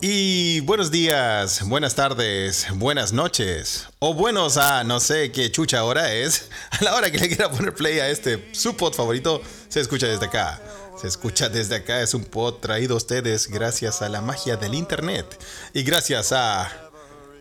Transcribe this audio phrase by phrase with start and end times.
[0.00, 6.12] Y buenos días, buenas tardes, buenas noches, o buenos a no sé qué chucha hora
[6.12, 6.50] es.
[6.70, 10.06] A la hora que le quiera poner play a este su pod favorito, se escucha
[10.06, 10.60] desde acá.
[11.00, 14.74] Se escucha desde acá, es un pod traído a ustedes gracias a la magia del
[14.74, 15.38] internet
[15.72, 16.70] y gracias a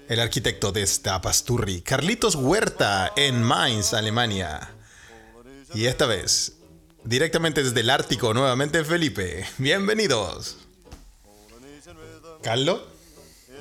[0.07, 4.75] el arquitecto de esta pasturri, Carlitos Huerta, en Mainz, Alemania.
[5.73, 6.57] Y esta vez,
[7.03, 9.47] directamente desde el Ártico, nuevamente Felipe.
[9.57, 10.64] Bienvenidos.
[12.45, 12.79] ¿Carlos?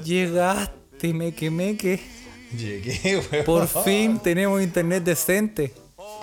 [0.04, 2.00] Llegaste, meque meque.
[2.54, 3.44] Llegué, weón.
[3.46, 5.72] Por fin tenemos internet decente.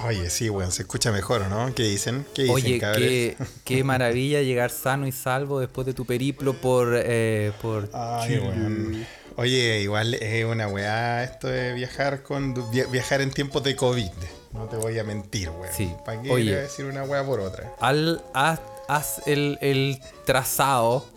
[0.06, 1.74] Oye, sí, weón, se escucha mejor, ¿no?
[1.74, 2.24] ¿Qué dicen?
[2.36, 3.36] ¿Qué dicen, Oye, qué,
[3.66, 8.42] qué maravilla llegar sano y salvo después de tu periplo por, eh, por Ay, Chile.
[8.42, 9.08] weón.
[9.38, 14.10] Oye, igual es una weá esto de viajar con via- viajar en tiempos de COVID.
[14.54, 15.74] No te voy a mentir, weón.
[15.76, 15.91] Sí.
[16.05, 16.52] ¿Para qué Oye.
[16.52, 17.74] voy a decir una weá por otra?
[17.80, 21.07] Al, haz, haz el, el trazado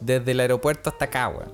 [0.00, 1.52] desde el aeropuerto hasta acá, weón.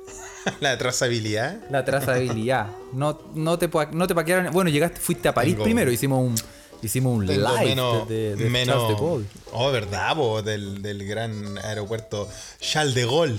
[0.60, 1.60] La trazabilidad.
[1.70, 2.68] La trazabilidad.
[2.92, 4.52] No, no te, pa- no te paquearon.
[4.52, 5.90] Bueno, llegaste, fuiste a París Tengo- primero.
[5.92, 6.34] Hicimos un,
[6.82, 9.26] hicimos un Tengo live menos, de, de menos Charles de Gaulle.
[9.52, 12.28] Oh, verdad, po, del, del gran aeropuerto
[12.60, 13.38] Charles de Gaulle.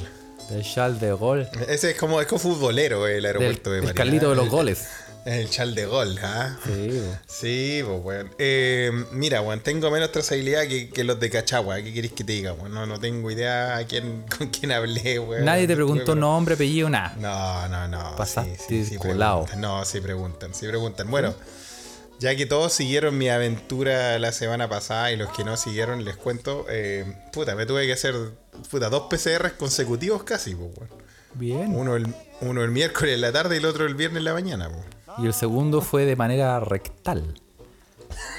[0.50, 1.48] De Charles de Gaulle.
[1.68, 3.98] Ese es como, es como futbolero el Del, aeropuerto de el París.
[3.98, 4.30] Carlito ¿ah?
[4.30, 4.88] de los El- goles.
[5.24, 6.58] El Charles de Gaulle, ¿ah?
[6.66, 7.20] Sí, weón.
[7.28, 8.30] Sí, pues, weón.
[8.40, 11.82] Eh, mira, weón, tengo menos trazabilidad que, que los de Cachagua.
[11.82, 12.74] ¿Qué querés que te diga, weón?
[12.74, 15.46] No, no tengo idea a quién, con quién hablé, weón.
[15.46, 17.16] Nadie te preguntó nombre, apellido, nada.
[17.20, 18.16] No, no, no.
[18.16, 19.46] Pasaste colado.
[19.46, 19.62] preguntan.
[19.62, 21.12] No, sí preguntan, sí preguntan.
[21.12, 21.36] Bueno,
[22.20, 26.16] ya que todos siguieron mi aventura la semana pasada y los que no siguieron, les
[26.18, 26.66] cuento.
[26.70, 28.16] eh, puta, me tuve que hacer
[28.70, 31.02] puta, dos PCRs consecutivos casi, pues, weón.
[31.34, 31.74] Bien.
[31.76, 32.08] Uno el,
[32.42, 34.84] uno el miércoles en la tarde y el otro el viernes en la mañana, pues.
[35.18, 37.34] Y el segundo fue de manera rectal.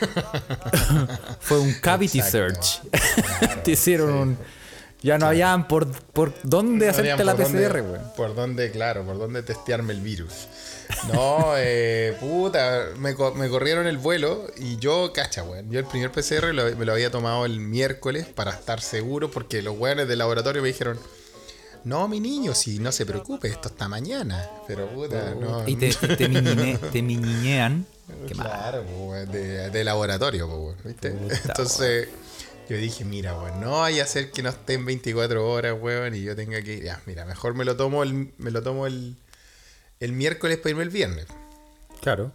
[1.41, 2.63] fue un cavity Exacto.
[2.63, 3.63] search.
[3.65, 4.39] Te hicieron un.
[5.03, 8.13] Ya no habían por, por dónde hacerte la PCR, weón.
[8.17, 10.47] Por dónde, claro, por dónde testearme el virus.
[11.13, 15.69] No, eh, puta, me, me corrieron el vuelo y yo, cacha, weón.
[15.73, 19.61] Yo el primer PCR lo- me lo había tomado el miércoles para estar seguro porque
[19.61, 21.01] los weones del laboratorio me dijeron,
[21.85, 24.49] no, mi niño, si no se preocupe, esto está mañana.
[24.67, 25.67] Pero puta, no.
[25.69, 27.87] Y te, te, miñine- te miñinean.
[28.29, 28.35] Qué.
[28.35, 28.85] Claro,
[29.31, 31.11] de, de laboratorio, ¿viste?
[31.11, 32.09] Puta, Entonces,
[32.69, 36.23] yo dije, mira, weón, no vaya a ser que no estén 24 horas, weón, y
[36.23, 36.81] yo tenga que.
[36.81, 39.17] Ya, mira, mejor me lo tomo el, me lo tomo el,
[40.01, 41.27] el miércoles para irme el viernes.
[42.01, 42.33] Claro.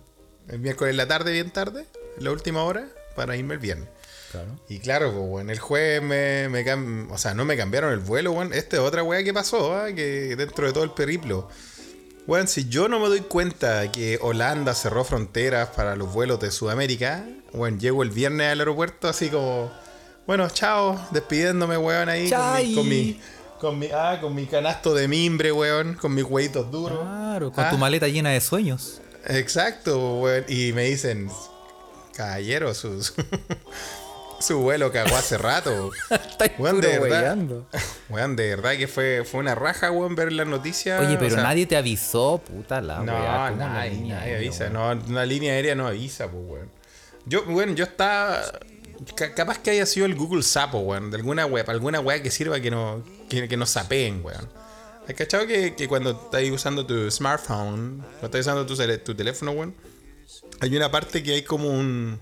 [0.48, 1.86] El miércoles en la tarde, bien tarde,
[2.20, 3.90] la última hora, para irme el viernes.
[4.32, 4.48] Claro.
[4.68, 8.00] Y claro, pues, weón, el jueves me, me cam- o sea, no me cambiaron el
[8.00, 8.52] vuelo, weón.
[8.54, 9.88] Esta es otra weá que pasó, ¿ah?
[9.94, 11.48] que dentro de todo el periplo.
[12.28, 16.52] Weón, si yo no me doy cuenta que Holanda cerró fronteras para los vuelos de
[16.52, 19.72] Sudamérica, weón, llego el viernes al aeropuerto así como,
[20.26, 23.22] bueno, chao, despidiéndome, weón, ahí con mi, con mi,
[23.62, 27.00] con mi, ah, con mi canasto de mimbre, weón, con mis huevitos duros.
[27.00, 29.00] Claro, con Ah, tu maleta llena de sueños.
[29.28, 30.44] Exacto, weón.
[30.50, 31.30] Y me dicen,
[32.14, 33.02] caballero, su,
[34.40, 35.92] su, vuelo cagó hace rato.
[36.60, 37.38] Weón, de verdad.
[38.10, 41.06] Weón, de verdad que fue, fue una raja, weón, ver las noticias.
[41.06, 44.16] Oye, pero o sea, nadie te avisó, puta la No, weá, ¿cómo la nadie, línea
[44.16, 44.64] nadie aérea, avisa.
[44.72, 45.04] weón?
[45.08, 46.70] No, la línea aérea no avisa, pues, weón.
[47.26, 48.42] Yo, bueno, yo estaba.
[49.16, 51.12] ca- capaz que haya sido el Google Sapo, weón.
[51.12, 54.48] De alguna web, alguna web que sirva que no, que, que nos sapeen, weón.
[55.08, 59.52] ¿Has cachado que, que cuando estás usando tu smartphone, cuando estás usando tu, tu teléfono,
[59.52, 59.74] weón?
[60.60, 62.20] Hay una parte que hay como un,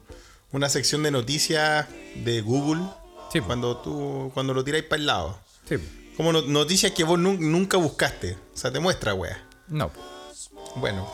[0.51, 1.87] una sección de noticias
[2.23, 2.81] de Google.
[3.31, 3.41] Sí.
[3.41, 5.39] Cuando tú cuando lo tiráis para el lado.
[5.67, 5.75] Sí.
[6.15, 8.37] Como no- noticias que vos nun- nunca buscaste.
[8.53, 9.37] O sea, te muestra, weón.
[9.67, 9.91] No.
[10.77, 11.09] Bueno,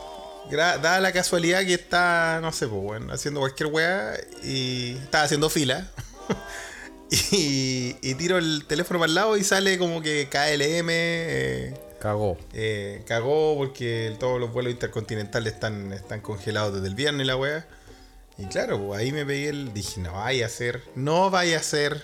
[0.52, 5.50] dada la casualidad que está, no sé, pues, bueno, haciendo cualquier weá y está haciendo
[5.50, 5.90] fila.
[7.32, 12.38] y, y tiro el teléfono para el lado y sale como que KLM eh, Cagó.
[12.54, 17.68] eh, cagó porque todos los vuelos intercontinentales están, están congelados desde el viernes la weá.
[18.42, 19.74] Y claro, ahí me pegué el.
[19.74, 22.04] Dije, no vaya a ser, no vaya a ser.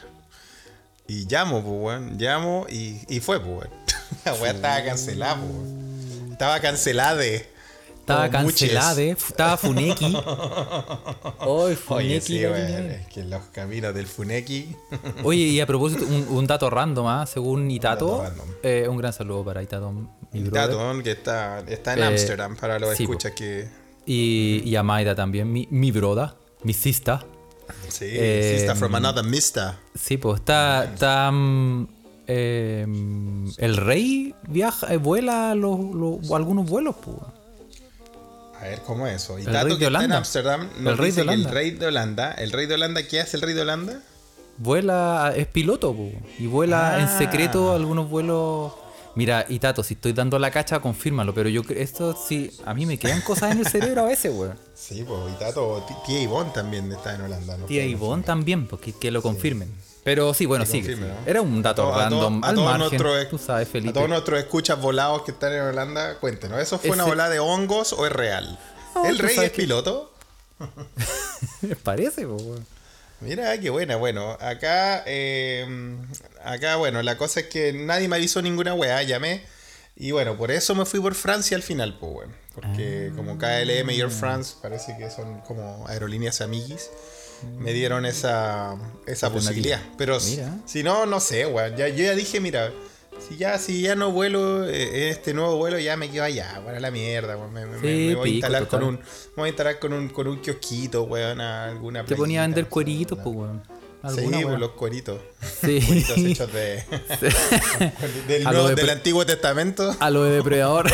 [1.08, 2.18] Y llamo, pues, weón.
[2.18, 3.70] Llamo y, y fue, pues.
[4.26, 6.32] La weá estaba cancelada, pues.
[6.32, 7.24] Estaba cancelada.
[7.26, 9.12] Estaba cancelada, eh.
[9.12, 10.16] Estaba Funeki.
[11.40, 12.08] Hoy Funeki.
[12.08, 12.96] Oye, sí, la weón, línea.
[13.02, 14.76] es que los caminos del Funeki.
[15.24, 17.26] Oye, y a propósito, un, un dato random, ¿ah?
[17.26, 18.24] según Itato,
[18.64, 20.70] eh, un gran saludo para Itato, mi brother.
[20.70, 21.04] Tato, ¿no?
[21.04, 23.87] que está, está en Eh, Ámsterdam para los sí, escuchas que.
[24.08, 27.26] Y, y a Maida también, mi, mi broda, mi sista.
[27.90, 29.74] Sí, Eh, sister from another mister.
[29.94, 30.86] Sí, pues está.
[30.86, 31.88] está mm,
[32.28, 32.86] eh,
[33.58, 37.18] el rey viaja, eh, vuela los, los- algunos vuelos, pues.
[38.60, 39.38] A ver, ¿cómo es eso?
[39.38, 40.18] Y El rey de que está en Holanda.
[40.18, 41.52] Ámsterdam El nos rey dice de que el Holanda.
[41.54, 44.02] rey de Holanda, el rey de Holanda, ¿qué hace el rey de Holanda?
[44.60, 46.10] vuela, es piloto, po,
[46.40, 47.18] y vuela en Ah.
[47.20, 48.72] secreto algunos vuelos.
[49.18, 52.76] Mira, y Tato, si estoy dando la cacha, confírmalo, pero yo cre- esto sí, a
[52.76, 54.54] mí me quedan cosas en el cerebro a veces, weón.
[54.76, 57.58] Sí, pues, y Tato, tía Ivonne también está en Holanda.
[57.58, 57.66] ¿no?
[57.66, 59.74] Tía Ivonne también, porque que lo confirmen.
[60.04, 60.86] Pero sí, bueno, sí.
[61.26, 63.02] Era un dato A a random a al margen.
[63.32, 63.94] Tú sabes, A Felipe.
[63.94, 67.94] todos nuestros escuchas volados que están en Holanda, cuéntenos, ¿eso fue una volada de hongos
[67.94, 68.60] o es real?
[68.94, 70.12] No, ¿El rey es que- piloto?
[71.84, 72.66] Parece, po, weón.
[73.22, 73.96] Mira, qué buena.
[73.96, 75.66] Bueno, acá, eh,
[76.44, 79.42] acá, bueno, la cosa es que nadie me avisó ninguna weá, llamé.
[79.96, 82.34] Y bueno, por eso me fui por Francia al final, pues, bueno.
[82.54, 83.16] Porque Ah.
[83.16, 86.90] como KLM y Air France parece que son como aerolíneas amiguis,
[87.60, 88.76] me dieron esa,
[89.08, 89.80] esa posibilidad.
[89.98, 90.56] Pero Mira.
[90.66, 91.76] si no, no sé, weón.
[91.76, 92.72] Ya, yo ya dije, mira,
[93.20, 96.78] si ya, si ya no vuelo eh, este nuevo vuelo, ya me quedo allá, weón,
[96.78, 97.54] a la mierda, weón.
[97.54, 99.02] Me, me- Sí, me voy a instalar con un, me
[99.36, 102.68] voy a instalar con un, con un kiosquito, weón, a alguna Te ponía a vender
[102.68, 103.64] cueritos, pues, weón.
[103.68, 104.60] Sí, Alguna, pues, weón.
[104.62, 105.20] los cueritos.
[105.42, 105.82] Sí.
[105.86, 106.84] Cueritos hechos de,
[108.28, 109.96] del, Nuevo- de Antiguo Testamento.
[110.00, 110.90] A lo de depredador.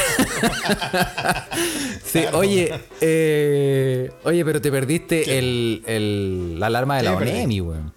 [2.03, 2.37] sí, Claro.
[2.39, 7.15] oye, eh, oye, pero te perdiste el, el- la alarma de ¿Qué la?
[7.17, 7.93] ONEMI, weón.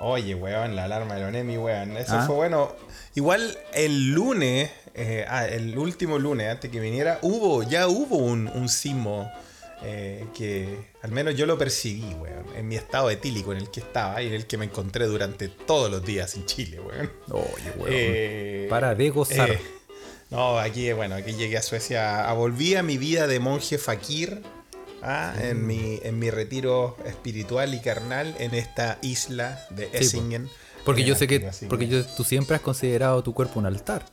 [0.00, 1.96] Oye, weón, la alarma del Onemi, weón.
[1.96, 2.24] Eso Ah.
[2.26, 2.72] fue bueno.
[3.14, 8.48] Igual el lunes, eh, ah, el último lunes, antes que viniera, hubo, ya hubo un,
[8.48, 9.30] un sismo
[9.84, 12.46] eh, que al menos yo lo percibí, weón.
[12.56, 15.48] En mi estado etílico en el que estaba y en el que me encontré durante
[15.48, 17.12] todos los días en Chile, weón.
[17.30, 17.88] Oye, weón.
[17.90, 19.58] Eh, Para de gozar.
[20.30, 22.28] no, aquí, bueno, aquí llegué a Suecia.
[22.28, 24.42] a- Volví a mi vida de monje fakir.
[25.02, 29.90] ah, en, mi, en mi retiro espiritual y carnal en esta isla de.
[29.92, 30.48] Essingen.
[30.84, 34.04] Porque Eh, yo sé que, porque yo, tú siempre has considerado tu cuerpo un altar.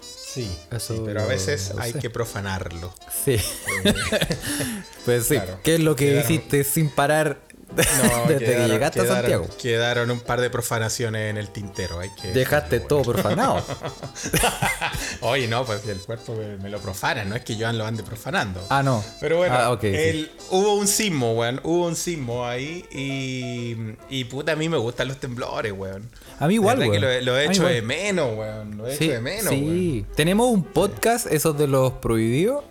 [0.00, 1.98] Sí, Eso sí, pero a veces hay sé.
[1.98, 2.92] que profanarlo.
[3.24, 3.36] Sí.
[5.04, 5.34] pues sí.
[5.34, 5.58] claro.
[5.62, 7.40] ¿Qué es lo que Quedaron- hiciste sin parar
[7.76, 7.82] No,
[8.28, 9.46] desde que quedaron- llegaste a Santiago?
[9.60, 11.98] Quedaron un par de profanaciones en el tintero.
[12.00, 13.62] Hay que Dejaste todo profanado.
[15.20, 18.02] Oye, no, pues el cuerpo me, me lo profana, no es que yo lo ande
[18.02, 18.64] profanando.
[18.68, 19.02] Ah, no.
[19.20, 19.86] Pero bueno, Ah, sí.
[19.88, 21.60] el- hubo un sismo, weón.
[21.62, 23.76] Hubo un sismo ahí y,
[24.10, 26.08] y puta, a mí me gustan los temblores, weón.
[26.40, 26.92] A mí igual, weón.
[26.92, 28.76] que lo, lo he hecho de menos, weón.
[28.78, 30.04] Lo he Sí, hecho de menos, sí.
[30.16, 32.64] Tenemos un podcast, esos de los prohibidos.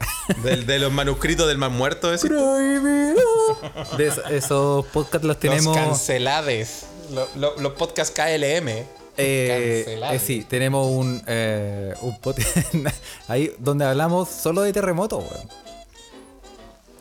[0.44, 2.27] Del- de los manuscritos del más muerto, ese.
[2.30, 3.21] Prohibido.
[3.98, 5.76] De es- esos podcasts los tenemos.
[5.76, 6.84] Los cancelades.
[7.14, 8.70] Lo- lo- los podcasts KLM.
[9.18, 12.56] eh, eh, sí, tenemos un, eh, un podcast
[13.28, 15.50] ahí donde hablamos solo de terremotos, weón.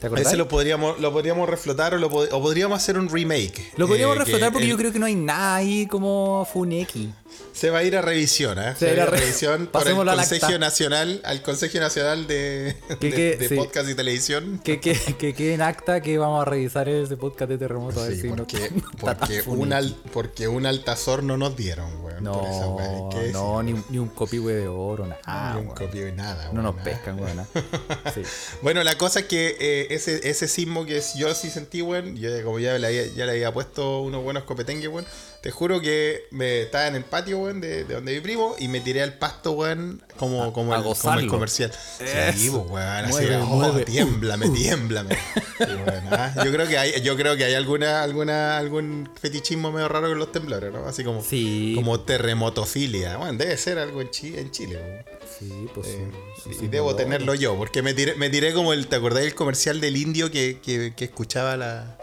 [0.01, 0.27] ¿Te acordás?
[0.29, 3.73] Ese lo podríamos, lo podríamos reflotar o, lo pod- o podríamos hacer un remake.
[3.77, 6.47] Lo podríamos Eh, que reflotar porque el- yo creo que no hay nada ahí como
[6.51, 7.13] Funeki.
[7.53, 8.75] Se va a ir a revisión, ¿eh?
[8.79, 10.59] Se, va a ir a re- revisión por el Consejo.
[10.59, 13.37] Nacional, al Consejo Nacional de, ¿Qué, de- qué?
[13.37, 13.57] de Sí.
[13.57, 14.61] Podcast y Televisión.
[14.65, 18.05] Que, que, que quede en acta que vamos a revisar ese podcast de terremoto a
[18.07, 18.71] ver Sí, si no- porque,
[19.01, 22.25] porque, un al- porque un altazor no nos dieron, weón.
[22.25, 25.55] por esa No, que no, ni, un- ni un copihue de oro, nada.
[25.55, 26.85] Ni un de nada, no weón, nos nada.
[26.85, 27.47] pescan, weón.
[28.15, 28.23] Sí.
[28.63, 32.31] Bueno, la cosa es que eh, ese, ese sismo que yo sí sentí, weón, yo
[32.45, 35.07] como ya le había, ya le había puesto unos buenos copetengues, weón,
[35.43, 38.69] te juro que me estaba en el patio, weón, de, de donde mi primo y
[38.69, 41.73] me tiré al pasto, weón, como, como, el, como el comercial.
[41.73, 43.85] Sí, pues, weón, así, Mueve, oh, mueve.
[43.85, 45.15] tiémblame, tiémblame.
[45.59, 49.73] Sí, weón, ah, Yo creo que hay, yo creo que hay alguna, alguna, algún fetichismo
[49.73, 50.87] medio raro con los temblores, ¿no?
[50.87, 51.73] Así como, Sí.
[51.77, 53.17] como terremotofilia.
[53.17, 55.20] Bueno, debe ser algo en, Chi- en Chile, weón.
[55.41, 56.11] Sí, pues Eh,
[56.45, 56.51] sí.
[56.65, 59.81] y debo tenerlo yo, porque me tiré, me tiré como el, ¿te acordás del comercial
[59.81, 61.97] del indio que, que, que escuchaba la...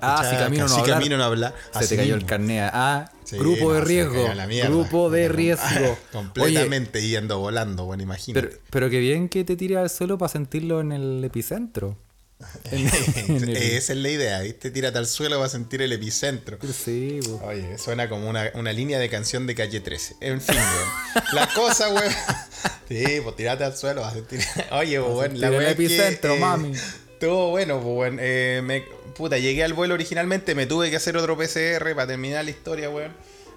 [0.00, 0.96] Ah, si camino no hablar.
[0.98, 1.54] camino no hablar.
[1.72, 2.70] Se Así te cayó el carnet.
[2.72, 4.28] Ah, Sí, grupo no, de riesgo.
[4.48, 4.68] mierda.
[4.70, 5.64] Grupo de riesgo.
[5.78, 8.46] Oye, Completamente yendo volando, bueno, imagínate.
[8.48, 11.96] pero, pero qué bien que te tires al suelo para sentirlo en el epicentro.
[12.70, 14.70] Esa es la idea, ¿viste?
[14.70, 16.58] Tírate al suelo va a sentir el epicentro.
[16.72, 17.20] Sí.
[17.42, 20.16] Oye, suena como una, una línea de canción de calle 13.
[20.20, 21.24] En fin, weón.
[21.32, 22.12] La cosa, weón.
[22.88, 24.40] Sí, pues tirate al suelo, vas a sentir.
[24.72, 26.72] Oye, weón, la el que, epicentro, eh, mami.
[27.12, 28.18] Estuvo bueno, pues, weón.
[28.20, 28.84] Eh, me,
[29.14, 32.90] puta, llegué al vuelo originalmente, me tuve que hacer otro PCR para terminar la historia,
[32.90, 33.12] weón.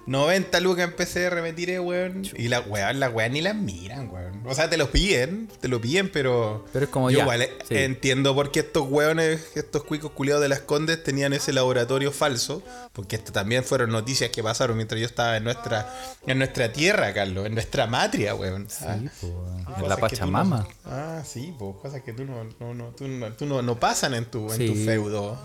[0.08, 2.22] 90 lucas en PCR me tiré, weón.
[2.36, 4.42] Y la weón, las weas ni las miran, weón.
[4.46, 6.64] O sea, te los piden, te lo piden, pero.
[6.72, 7.76] Pero es como yo ya, igual eh, sí.
[7.76, 12.62] entiendo por qué estos weones, estos cuicos culiados de las condes tenían ese laboratorio falso.
[12.94, 15.92] Porque esto también fueron noticias que pasaron mientras yo estaba en nuestra,
[16.26, 18.66] en nuestra tierra, Carlos, en nuestra matria, weón.
[18.80, 19.32] Ah, Sí, pues.
[19.66, 20.58] cosas En la Pachamama.
[20.60, 23.78] no- ah, sí, pues cosas que tú no, no, no, tú no, tú no, no
[23.78, 25.38] pasan en tu, en tu feudo.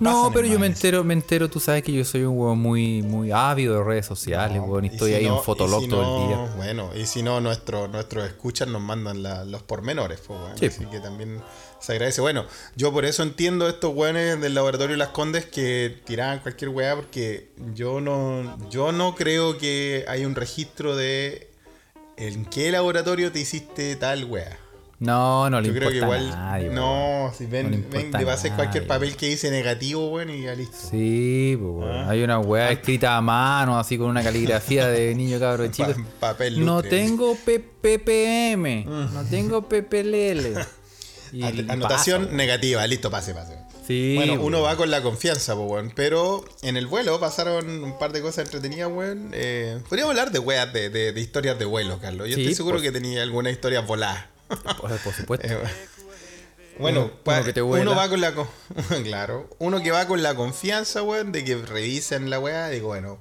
[0.00, 3.02] No, pero yo me entero, me entero, tú sabes que yo soy un weón muy,
[3.02, 5.88] muy ávido de redes sociales, No, weón, y estoy si ahí no- en Fotolog si
[5.88, 6.52] todo el día.
[6.56, 10.66] Bueno, y si no, nuestro, nuestros escuchas nos mandan la- los pormenores, pues, bueno, Sí,
[10.66, 11.40] así que también
[11.80, 12.20] se agradece.
[12.20, 12.44] Bueno,
[12.76, 17.50] yo por eso entiendo estos weones del laboratorio Las Condes que tiraban cualquier weá, porque
[17.74, 21.50] yo no, yo no creo que hay un registro de
[22.16, 24.58] en qué laboratorio te hiciste tal weá.
[25.04, 26.30] No, no le Yo creo importa que igual.
[26.30, 30.42] nadie, no, si ven, No ven, a hacer cualquier papel que dice negativo, bueno, y
[30.44, 30.76] ya listo.
[30.90, 31.88] Sí, pues.
[31.90, 32.10] Ah.
[32.10, 35.92] hay una weá escrita a mano, así con una caligrafía de niño cabro chico.
[36.20, 40.58] Pa- papel no tengo P- PPM, no tengo PPLL.
[41.32, 43.58] Y Anotación negativa, listo, pase, pase.
[43.88, 45.92] Sí, Bueno, uno va con la confianza, pues, weón.
[45.96, 49.30] Pero en el vuelo pasaron un par de cosas entretenidas, weón.
[49.34, 52.28] Eh, podríamos hablar de weas, de, de- de historias de vuelo, Carlos.
[52.28, 54.30] Yo Sí, estoy seguro que tenía alguna historia volada.
[54.48, 55.46] Por, por supuesto.
[55.46, 55.58] Eh,
[56.78, 57.92] bueno, Uno- pa- uno que te uno vuela.
[57.94, 58.32] va con la
[59.04, 63.20] claro, uno que va con la confianza, weón, de que revisen la weá, digo, bueno,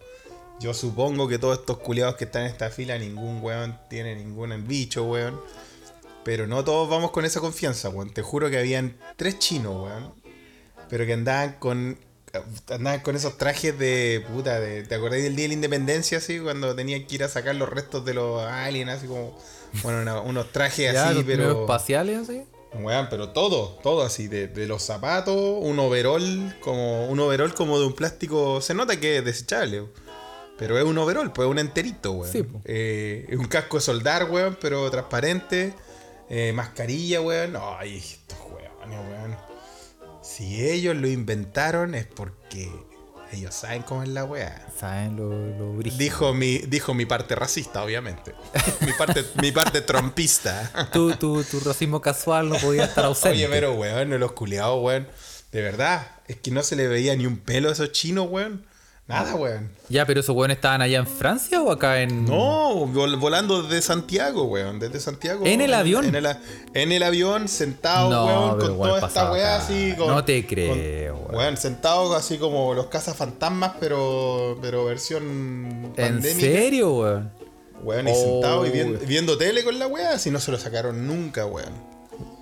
[0.59, 4.67] yo supongo que todos estos culiados que están en esta fila, ningún weón tiene ningún
[4.67, 5.39] bicho, weón.
[6.23, 8.13] Pero no todos vamos con esa confianza, weón.
[8.13, 10.13] Te juro que habían tres chinos, weón.
[10.89, 11.97] Pero que andaban con.
[12.69, 16.39] Andaban con esos trajes de puta, de, ¿te acordáis del Día de la Independencia, así?
[16.39, 19.37] Cuando tenían que ir a sacar los restos de los aliens, así como.
[19.83, 21.61] Bueno, una- unos trajes Ya, así, los pero.
[21.61, 22.43] espaciales, así.
[22.73, 27.79] Weón, pero todo, todo así, de, de los zapatos, un overall, como un overall como
[27.79, 29.83] de un plástico, se nota que es desechable,
[30.57, 32.31] pero es un overall, pues es un enterito, weón.
[32.31, 32.43] Sí.
[32.65, 35.73] Eh, es un casco de soldar, weón, pero transparente,
[36.31, 37.55] eh, mascarilla, weón.
[37.61, 39.52] Ay, estos weones, weón.
[40.23, 42.71] Si ellos lo inventaron es porque
[43.33, 44.65] ellos saben cómo es la weá.
[44.79, 45.29] ¿Saben lo,
[45.75, 45.83] lo?
[45.83, 48.33] Dijo mi, dijo mi parte racista, obviamente.
[48.79, 50.71] mi parte, mi parte trompista.
[50.93, 53.37] Tu, tu, tu racismo casual no podía estar ausente.
[53.37, 55.07] Oye, pero weón, los culiados, weón.
[55.51, 58.65] De verdad, es que no se le veía ni un pelo a esos chinos, weón.
[59.05, 59.69] Nada, weón.
[59.89, 62.23] Ya, pero esos weones estaban allá en Francia o acá en.
[62.23, 64.79] No, vol- volando desde Santiago, weón.
[64.79, 65.45] Desde Santiago.
[65.45, 66.05] ¿En el avión?
[66.05, 66.25] En el,
[66.73, 69.93] en el avión, sentado, No, weón, con toda esta weá así.
[69.97, 71.35] Con, No te con- creo, weón.
[71.35, 76.39] Weón, sentado así como los cazafantasmas, pero, pero versión ¿En pandémica.
[76.39, 77.31] serio, weón?
[77.83, 79.07] Weón, y Oh, sentado y viendo, weón.
[79.09, 81.73] viendo tele con la weá, si no se lo sacaron nunca, weón.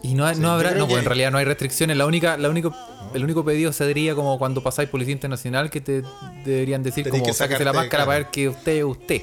[0.03, 1.97] Y no, no habrá, no, pues en realidad no hay restricciones.
[1.97, 2.75] La única, la único,
[3.13, 6.03] el único pedido sería como cuando pasáis policía internacional que te
[6.45, 9.21] deberían decir Tenés como que la máscara para ver que usted es usted.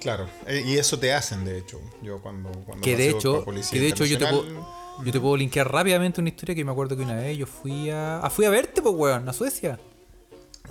[0.00, 1.78] Claro, eh, y eso te hacen, de hecho.
[2.02, 5.12] Yo cuando, cuando Que de hecho, policía que de hecho yo te puedo, internacional, yo
[5.12, 8.18] te puedo linkear rápidamente una historia que me acuerdo que una vez yo fui a,
[8.20, 9.78] ah, fui a verte, pues weón, a Suecia.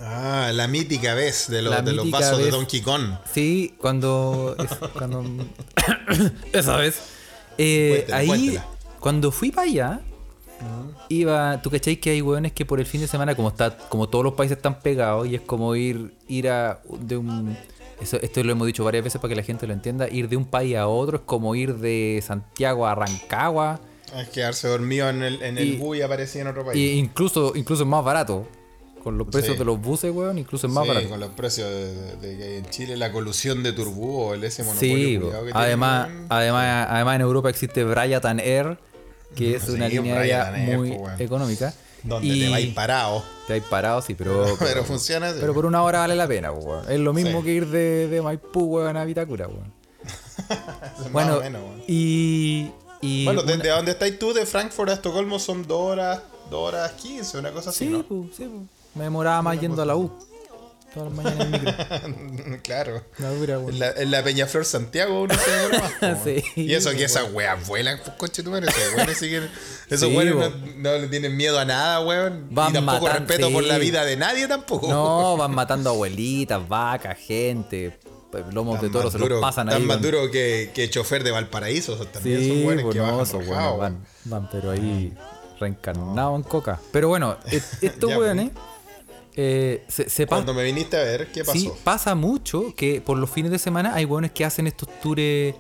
[0.02, 2.54] Ah, la mítica vez de, los La de los vasos de vez.
[2.54, 3.16] Donkey Kong.
[3.32, 4.56] Sí, cuando.
[4.58, 5.24] es- cuando
[6.54, 7.00] esa vez.
[7.58, 8.66] Eh, Cuéntela, ahí, cuéntela.
[9.00, 10.02] cuando fui para allá,
[11.10, 11.62] iba.
[11.62, 14.24] ¿Tú cacháis que hay hueones que por el fin de semana, como está como todos
[14.24, 16.80] los países están pegados, y es como ir, ir a.
[17.00, 17.58] de un.
[18.02, 20.08] Eso, esto lo hemos dicho varias veces para que la gente lo entienda.
[20.10, 23.80] Ir de un país a otro es como ir de Santiago a Rancagua.
[24.16, 26.78] Es quedarse dormido en el, en el Y- bus y aparecía en otro país.
[26.80, 28.48] Y incluso, incluso es más barato.
[29.04, 29.60] Con los precios Sí.
[29.60, 31.10] de los buses, weón, incluso es más Sí, barato.
[31.10, 34.98] con los precios de, de- en Chile, la colusión de Turbú o el ese monopolio
[34.98, 38.78] Sí, que además, además, además en Europa existe Bryatan Air,
[39.36, 41.74] que es Sí, una línea aérea muy po, económica.
[42.02, 43.24] Donde y te vais parado.
[43.46, 46.60] te vais parado, sí, pero, Pero funciona pero por una hora vale la pena, po,
[46.60, 46.90] weón.
[46.92, 47.46] Es lo mismo Sí.
[47.46, 49.74] que ir de, de Maipú, weón, a Vitacura, weón.
[51.12, 52.72] Bueno, menos, y,
[53.02, 56.68] y Bueno, una- desde donde estás tú, de Frankfurt a Estocolmo, son 2 horas, 2
[56.68, 58.04] horas 15, una cosa así, Sí, ¿no?
[58.04, 58.62] po, sí, po.
[58.96, 60.12] Me demoraba más yendo a la U.
[60.94, 61.46] Todas las mañanas
[62.04, 62.62] en micro.
[62.64, 63.04] claro.
[63.18, 63.56] Dura.
[63.56, 66.18] En la, en la Peñaflor Santiago uno se demora más.
[66.24, 69.50] Sí, y eso que esas weas vuelan, pues coche tu madre, esos weones siguen.
[69.90, 72.48] Esos weones no, no le tienen miedo a nada, weón.
[72.52, 74.88] Van y tampoco matan- respeto por la vida de nadie tampoco.
[74.88, 77.98] No, van matando abuelitas, vacas, gente.
[78.32, 79.84] pues, Lomos Tan de toro se duro- los pasan tan ahí.
[79.88, 81.96] más con- duro que, que chofer de Valparaíso.
[82.08, 85.14] también son Sí, buenos pues que bajan esos weones van, van, pero ahí
[85.60, 86.80] reencarnados en coca.
[86.92, 87.38] Pero bueno,
[87.82, 88.52] estos Ya, weones
[89.36, 91.58] eh, se, se pa- Cuando me viniste a ver, ¿qué pasó?
[91.58, 95.56] sí, pasa mucho que por los fines de semana hay weones que hacen estos tours.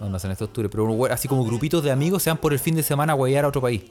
[0.00, 2.58] No, no hacen estos tours, pero así como grupitos de amigos se van por el
[2.58, 3.82] fin de semana a huear a otro país.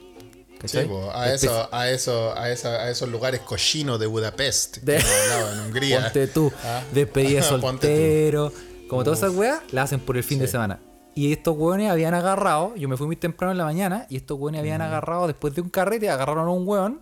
[0.66, 0.78] Sí,
[1.14, 5.60] a, eso, a, eso, a, esa- a esos lugares cochinos de Budapest, De- hablado en
[5.68, 6.02] Hungría.
[6.04, 6.82] Ponte tú, Ah.
[6.94, 8.52] despedida soltero.
[8.90, 10.80] Como todas esas weas, la hacen por el fin de semana.
[11.16, 14.38] Y estos weones habían agarrado, yo me fui muy temprano en la mañana, y estos
[14.40, 17.02] weones habían agarrado después de un carrete, agarraron a un weón,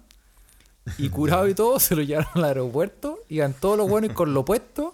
[0.97, 4.45] y curado y todo, se lo llevaron al aeropuerto, iban todos los weones con lo
[4.45, 4.93] puesto,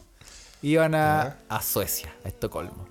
[0.62, 2.88] iban a, a Suecia, a Estocolmo.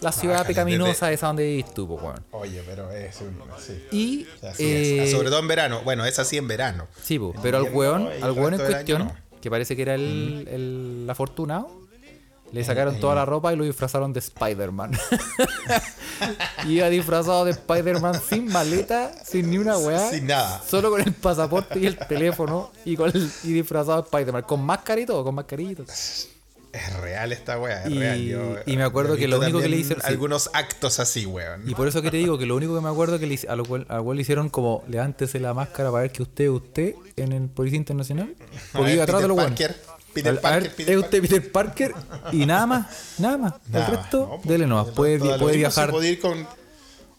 [0.00, 2.24] la ciudad Bájale, pecaminosa esa donde vivís tú, pues, weón.
[2.32, 3.40] Oye, pero es un.
[3.58, 3.84] Sí.
[3.92, 5.10] Y, Así eh, es.
[5.10, 5.80] Sobre todo en verano.
[5.84, 6.86] Bueno, es así en verano.
[7.02, 10.48] Sí, po, pero al weón, al weón en año cuestión, que parece que era el,
[10.50, 11.70] el afortunado,
[12.52, 14.92] le sacaron toda la ropa y lo disfrazaron de Spider-Man.
[16.68, 20.10] Iba disfrazado de Spider-Man sin maleta, sin ni una weá.
[20.10, 20.62] Sin nada.
[20.68, 24.42] Solo con el pasaporte y el teléfono y, con el- y disfrazado de Spider-Man.
[24.42, 25.84] Con máscara y todo, con mascarito.
[25.84, 28.22] Es real esta wea, es Y- real.
[28.22, 29.94] Yo- y me acuerdo que lo único que le sí.
[30.04, 31.68] Algunos actos así, weón.
[31.68, 33.56] Y por eso que te digo que lo único que me acuerdo que le, a
[33.56, 36.50] lo cual, al cual le hicieron como levántese la máscara para ver que usted es
[36.50, 38.34] usted en el Policía Internacional.
[38.40, 39.70] A Porque ver, iba atrás de los weones.
[40.14, 41.94] Peter Parker, ver, Peter es usted Peter Parker
[42.32, 42.86] y nada más,
[43.18, 43.54] nada más.
[43.68, 44.88] Nada el resto, No, pues, dele nomás.
[44.88, 45.92] Puede, puede viajar.
[46.00, 46.46] Si ir con...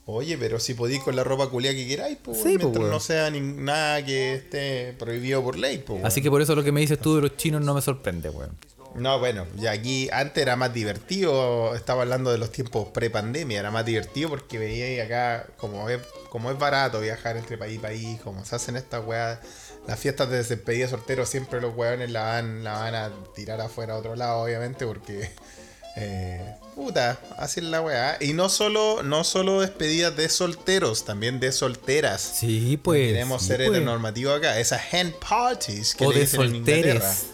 [0.05, 2.91] Oye, pero si podéis con la ropa culia que queráis, pues, Sí, pues, mientras weón.
[2.91, 6.03] no sea ni- nada que esté prohibido por ley, pues.
[6.03, 8.29] Así que por eso lo que me dices tú de los chinos no me sorprende,
[8.29, 8.51] weón.
[8.95, 13.71] No, bueno, y aquí antes era más divertido, estaba hablando de los tiempos pre-pandemia, era
[13.71, 18.19] más divertido porque veía acá como es, como es barato viajar entre país y país,
[18.21, 19.39] como se hacen estas weas,
[19.87, 23.59] las fiestas de despedida de soltero siempre los weones la van, la van a tirar
[23.61, 25.29] afuera a otro lado, obviamente, porque
[25.95, 28.17] eh, puta, así es la weá.
[28.19, 32.21] Y no solo, no solo despedidas de solteros, también de solteras.
[32.21, 33.09] Sí, pues.
[33.11, 33.69] Queremos sí, ser pues.
[33.69, 34.59] heteronormativos acá.
[34.59, 36.93] Esas hen parties que O le de dicen en Inglaterra.
[37.01, 37.25] solteres.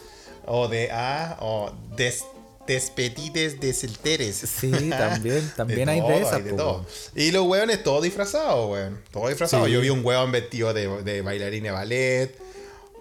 [0.46, 2.26] O de ah, o des,
[2.74, 4.36] despedides de solteres.
[4.38, 6.72] Sí, también, también hay de esas, hay de po, todo.
[6.74, 6.86] weón.
[7.16, 9.02] Y los hueones todos disfrazados, weón.
[9.12, 9.68] Todos disfrazados.
[9.68, 9.74] Sí.
[9.74, 12.36] Yo vi un hueón vestido de, de bailarina de ballet.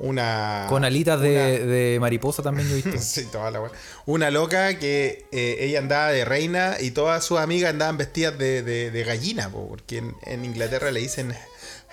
[0.01, 0.67] Una.
[0.69, 2.99] Con alitas de, una- de mariposa también yo he visto.
[3.01, 3.61] Sí, toda la.
[4.07, 8.63] Una loca que eh, ella andaba de reina y todas sus amigas andaban vestidas de,
[8.63, 11.35] de- de gallina, po, porque en, en Inglaterra le dicen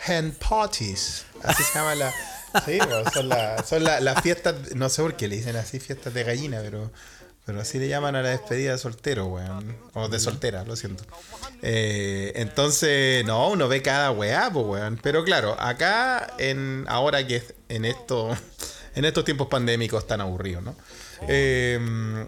[0.08, 1.26] hen parties.
[1.44, 2.14] Así se llama la.
[2.66, 4.56] Sí, po, son, la- son la- las fiestas.
[4.76, 6.90] No sé por qué le dicen así fiestas de gallina, pero.
[7.46, 9.78] Pero así le llaman a la despedida de soltero, weón.
[9.94, 11.04] O de soltera, lo siento.
[11.62, 15.00] Eh, entonces, no, uno ve cada weá, pues, weón.
[15.02, 18.36] Pero claro, acá, en ahora que en esto,
[18.96, 20.76] en estos tiempos pandémicos tan aburridos, ¿no?
[21.28, 22.26] Eh,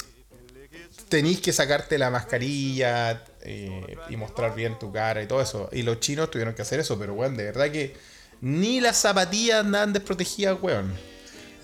[1.09, 5.67] tenéis que sacarte la mascarilla eh, y mostrar bien tu cara y todo eso.
[5.71, 7.95] Y los chinos tuvieron que hacer eso, pero weón, de verdad que
[8.41, 10.93] ni las zapatillas andaban desprotegidas, weón.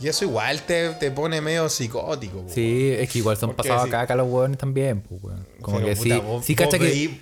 [0.03, 2.49] Y eso igual te, te pone medio psicótico, weón.
[2.49, 3.95] Sí, es que igual son pasados sí.
[3.95, 5.47] acá los hueones también, weón.
[5.61, 6.21] Como Pero, que puta, sí.
[6.21, 7.19] vos- sí, vos cacha que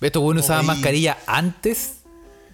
[0.00, 1.96] estos hueones usaban mascarilla antes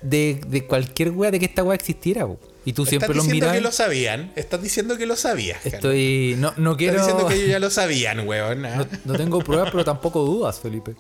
[0.03, 2.39] de, de cualquier wea de que esta wea existiera, po.
[2.65, 3.57] Y tú siempre Estás los diciendo miras.
[3.57, 4.33] que lo sabían.
[4.37, 5.65] Estás diciendo que lo sabías.
[5.65, 6.35] Estoy.
[6.39, 6.99] No, no Estás quiero.
[6.99, 8.67] diciendo que ellos ya lo sabían, weón.
[8.67, 8.77] ah.
[8.77, 10.95] No, no tengo pruebas, pero tampoco dudas, Felipe.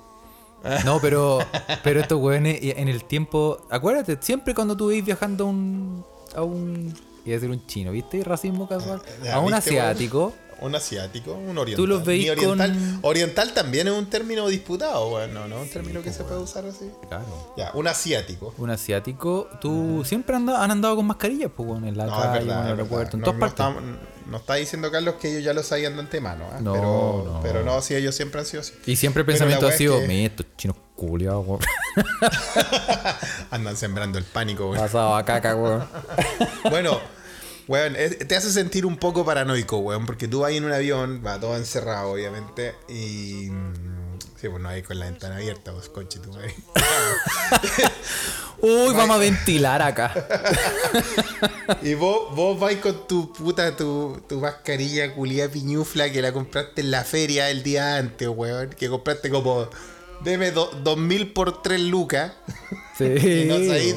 [0.85, 1.39] No, pero,
[1.85, 3.67] pero estos weones en el tiempo.
[3.71, 6.05] Acuérdate, siempre cuando tú veis viajando a un.
[6.35, 6.95] a un.
[7.25, 8.23] Iba a decir un chino, ¿viste?
[8.25, 9.01] Racismo casual.
[9.25, 10.33] Ya, A un asiático.
[10.63, 11.77] Un asiático, un oriental.
[11.77, 15.33] Tú los veis oriental, con- oriental también es un término disputado, weón.
[15.33, 16.91] No, no es un término que se puede usar así.
[17.09, 17.55] Claro.
[17.57, 18.53] Ya, un asiático.
[18.59, 22.39] Un asiático, tú siempre anda- han andado con mascarillas, pues, en la No, es calle,
[22.41, 22.59] verdad.
[22.61, 23.67] en el aeropuerto, en todas no, no partes.
[23.87, 26.61] está, no está diciendo Carlos que ellos ya lo sabían de antemano, ¿ah?
[26.61, 27.41] No, pero, no.
[27.43, 28.75] pero no, sí, ellos siempre han sido así.
[28.85, 30.77] Y siempre el pensamiento ha sido, que- estos chinos
[31.09, 31.61] culiados, weón.
[33.51, 34.81] Andan sembrando el pánico, weón.
[34.83, 35.87] Pasado a caca, weón.
[36.71, 37.01] Bueno,
[37.69, 41.39] weón, te hace sentir un poco paranoico, weón, porque tú vas en un avión, va
[41.41, 43.49] todo encerrado, obviamente, y.
[43.51, 44.01] mm,
[44.41, 46.55] Sí, pues no hay con la ventana abierta, pues coche, tú, ahí.
[48.63, 50.15] Uy, vamos a ventilar acá.
[51.83, 56.81] Y vos, vos vais con tu puta, tu, tu mascarilla culia piñufla que la compraste
[56.81, 58.71] en la feria el día antes, weón.
[58.71, 59.69] Que compraste como,
[60.23, 62.33] deme do- dos mil por tres lucas.
[62.97, 63.05] Sí.
[63.05, 63.95] Y no sabéis,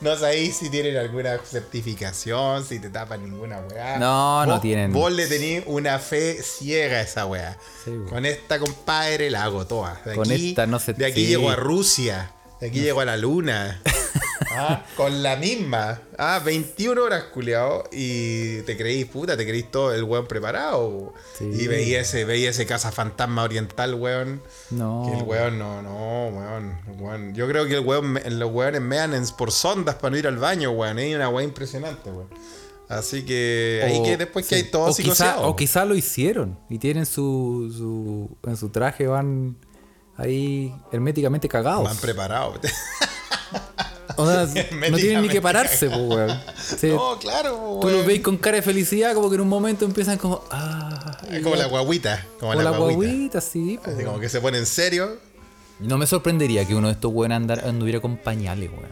[0.00, 3.98] no sabéis si tienen alguna certificación, si te tapan ninguna weá.
[3.98, 4.92] No, no tienen.
[4.92, 7.56] Vos le tenéis una fe ciega a esa weá.
[7.84, 7.92] Sí.
[8.08, 10.00] Con esta, compadre, la hago toda.
[10.04, 11.26] De Con aquí, esta no se- De aquí sí.
[11.28, 12.30] llego a Rusia.
[12.64, 13.82] De aquí llego a la luna.
[14.56, 16.00] Ah, con la misma.
[16.16, 17.88] Ah, 21 horas, culiao.
[17.90, 21.12] Y te creís, puta, te creís todo el weón preparado.
[21.36, 21.44] Sí.
[21.44, 24.40] Y veía ese, veía ese casa fantasma oriental, weón.
[24.70, 25.08] No.
[25.08, 27.34] Que el weón, no, no, weón, weón.
[27.34, 30.70] Yo creo que el weón, los weones mean por sondas para no ir al baño,
[30.70, 31.00] weón.
[31.00, 32.28] Es una weón impresionante, weón.
[32.88, 36.78] Así que ahí que después que hay todo o quizá, o quizá lo hicieron y
[36.78, 39.56] tienen su, su en su traje van
[40.16, 41.84] ahí herméticamente cagados.
[41.84, 42.58] Van preparados.
[44.16, 44.46] O sea,
[44.90, 46.40] no tienen ni que pararse, pues, weón.
[46.78, 47.98] Sí, no, claro, tú weón.
[47.98, 51.42] los veis con cara de felicidad, como que en un momento empiezan como, ah, Es
[51.42, 52.24] como la guaguita.
[52.38, 52.96] Como la, la guaguita.
[52.96, 54.20] guaguita, sí, pues, Así como weón.
[54.20, 55.18] que se pone en serio.
[55.80, 58.90] No me sorprendería que uno de estos andar, anduviera con pañales, weón.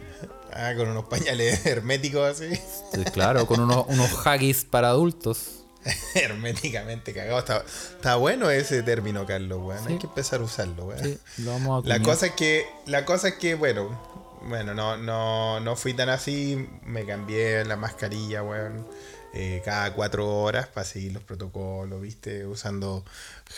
[0.51, 2.53] Ah, con unos pañales herméticos así.
[2.93, 5.62] Sí, claro, con unos, unos haggis para adultos.
[6.15, 7.39] Herméticamente cagado.
[7.39, 7.63] Está,
[7.95, 9.85] está bueno ese término, Carlos, weón.
[9.85, 9.93] Sí.
[9.93, 11.03] Hay que empezar a usarlo, weón.
[11.03, 13.99] Sí, lo vamos a La cosa es que, la cosa es que, bueno,
[14.43, 18.87] bueno, no, no, no fui tan así, me cambié la mascarilla, weón,
[19.33, 23.03] eh, cada cuatro horas para seguir los protocolos, viste, usando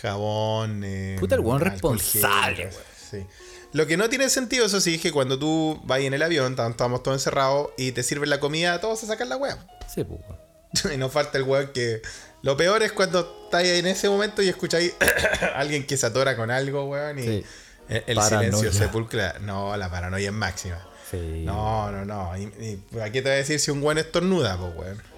[0.01, 0.83] jabón.
[0.85, 2.83] eh, Puta, el weón responsable, gel, weón.
[3.11, 3.25] Sí.
[3.73, 6.55] Lo que no tiene sentido, eso sí, es que cuando tú vas en el avión,
[6.55, 9.57] tam- estamos todos encerrados y te sirven la comida, todos se sacan la weá.
[9.93, 10.44] Sí, pues, weón.
[10.93, 12.01] y no falta el weón que.
[12.41, 14.93] Lo peor es cuando estáis en ese momento y escucháis
[15.41, 17.45] a alguien que se atora con algo, weón, y Sí.
[17.89, 19.37] el, silencio sepulcra.
[19.41, 20.79] No, la paranoia es máxima.
[21.09, 21.43] Sí.
[21.45, 22.37] No, no, no.
[22.37, 25.14] Y, y, ¿A qué te voy a decir si un weón estornuda, pues, weón?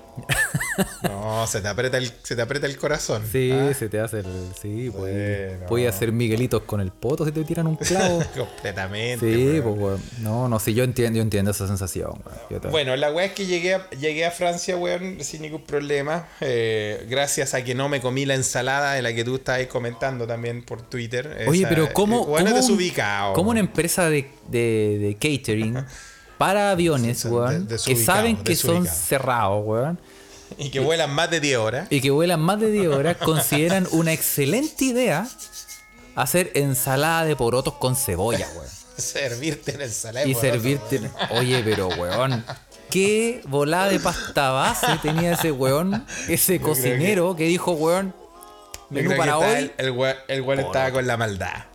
[1.04, 3.24] No, se te aprieta el, se te aprieta el corazón.
[3.32, 3.74] Sí, ¿ah?
[3.74, 4.26] se te hace el.
[4.62, 5.14] Sí, pues.
[5.50, 5.66] Bueno.
[5.68, 8.24] Puedes hacer Miguelitos con el poto si te tiran un clavo.
[8.38, 9.26] Completamente.
[9.34, 9.80] sí, weón.
[9.80, 10.20] pues.
[10.20, 12.22] No, no, sí, yo entiendo, yo entiendo esa sensación.
[12.70, 16.28] Bueno, la weá es que llegué a, llegué a Francia, weón, sin ningún problema.
[16.42, 20.28] eh, gracias a que no me comí la ensalada de la que tú estabas comentando
[20.28, 21.46] también por Twitter.
[21.48, 22.44] Oye, Esa- pero ¿cómo, eh,
[23.34, 25.84] cómo, un- una empresa de, de, de catering
[26.38, 30.00] para aviones, Sí, weón, de- que saben que son cerrados, weón,
[30.58, 31.88] Y que vuelan más de 10 horas.
[31.90, 35.28] y que vuelan más de 10 horas, consideran una excelente idea
[36.16, 38.68] hacer ensalada de porotos con cebolla, weón.
[38.98, 40.26] Servirte en ensalada.
[40.26, 41.00] de Y servirte.
[41.00, 41.12] weón.
[41.32, 42.44] Oye, pero weón.
[42.90, 46.06] ¿Qué volada de pasta base tenía ese weón?
[46.30, 47.44] Ese cocinero que...
[47.44, 48.16] dijo, weón.
[48.90, 49.46] Menú para hoy.
[49.56, 50.68] El, el weón, el weón Poroto.
[50.78, 51.66] estaba con la maldad.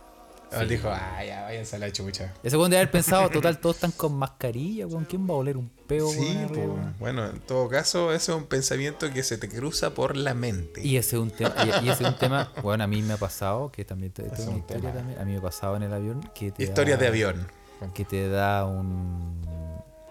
[0.61, 2.33] Él dijo, ah, ya, váyanse a la chucha.
[2.43, 5.05] Ese weón de haber pensado, total, todos están con mascarilla, weón.
[5.05, 6.67] ¿Quién va a oler un peo, Sí, pues,
[6.99, 10.81] bueno, en todo caso, ese es un pensamiento que se te cruza por la mente.
[10.85, 13.13] Y ese es un tema, y, y ese es un tema, bueno, a mí me
[13.13, 14.93] ha pasado, que también te, una un historia tema.
[14.93, 17.47] también, a mí me ha pasado en el avión que te Historias da- de avión.
[17.93, 19.41] que te da un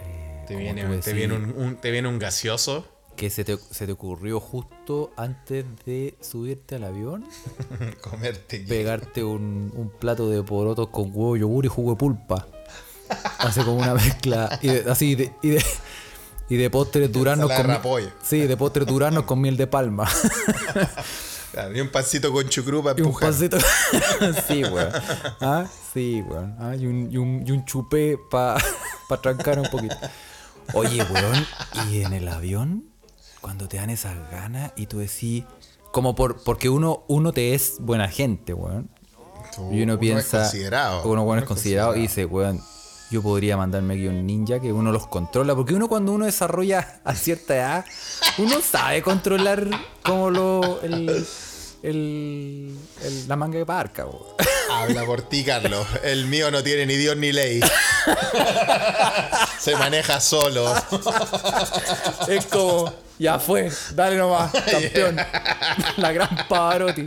[0.00, 2.87] eh, Te ¿cómo viene, te, viene un, un- te viene un gaseoso.
[3.16, 7.25] Que se te, se te ocurrió justo antes de subirte al avión
[8.01, 8.61] Comerte.
[8.68, 12.46] pegarte un, un plato de porotos con huevo, yogur y jugo de pulpa.
[13.38, 14.59] Hace como una mezcla.
[14.62, 15.64] Y de, así de, y de,
[16.48, 17.66] y de postres duranos con.
[17.66, 18.11] de repollo.
[18.22, 20.09] Sí, de postres duranos con miel de palma.
[21.53, 23.29] Claro, y un pancito con chucrú para y un empujar.
[23.31, 23.59] pancito.
[24.48, 24.90] sí, weón.
[25.42, 26.57] Ah, sí, weón.
[26.59, 28.59] Ah, y, un, y, un, y un chupé para
[29.09, 29.94] pa trancar un poquito.
[30.72, 31.46] Oye, weón,
[31.90, 32.85] y en el avión,
[33.42, 35.44] cuando te dan esas ganas y tú decís.
[35.92, 38.88] Como por, porque uno, uno te es buena gente, weón.
[39.55, 40.38] Tú, Y uno, piensa.
[40.38, 41.02] Es considerado.
[41.07, 42.59] Uno, bueno, es considerado y dice, weón,
[43.11, 45.55] yo podría mandarme aquí un ninja que uno los controla.
[45.55, 47.85] Porque uno, cuando uno desarrolla a cierta edad,
[48.38, 49.68] uno sabe controlar
[50.02, 50.81] como lo.
[50.81, 51.26] El,
[51.83, 54.22] el, el- la manga de parca, weón.
[54.72, 55.87] Habla por ti, Carlos.
[56.02, 57.61] El mío no tiene ni Dios ni ley.
[59.58, 60.74] Se maneja solo.
[62.28, 65.16] Es como, ya fue, dale nomás, campeón.
[65.96, 67.06] La gran Pavarotti.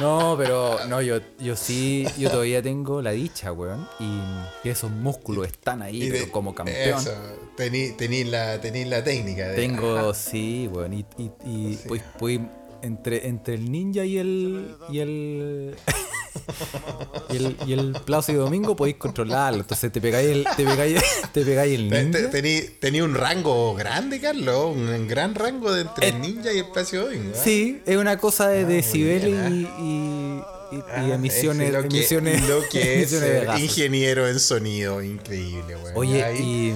[0.00, 3.88] No, pero no, yo, yo sí, yo todavía tengo la dicha, weón.
[4.00, 6.98] Y esos músculos están ahí, de- pero como campeón.
[7.00, 7.12] Eso,
[7.56, 9.48] tení, tení la, tení la técnica.
[9.48, 10.92] de- Tengo, sí, weón.
[10.94, 12.40] Y, y, y pues, pues,
[12.84, 14.76] entre, entre el ninja y el.
[14.90, 15.76] y el.
[17.30, 19.60] y el, y el Plácido Domingo podéis controlarlo.
[19.60, 21.00] Entonces te pegáis el, te pegáis,
[21.32, 22.18] te pegáis el ninja.
[22.18, 24.74] te- Tení, tení un rango grande, Carlos.
[24.76, 27.30] Un gran rango de entre el ninja y el Placio Domingo.
[27.34, 27.40] ¿eh?
[27.42, 31.82] Sí, es una cosa de decibeles bien, y, y, y- y Ah, emisiones, es lo
[31.82, 35.02] que, emisiones, lo que es ser ingeniero en sonido.
[35.02, 35.92] Increíble, weón.
[35.96, 36.38] Oye, Ahí-
[36.72, 36.74] y.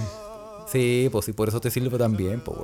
[0.71, 2.59] Sí, pues sí, por eso te sirve también, pues.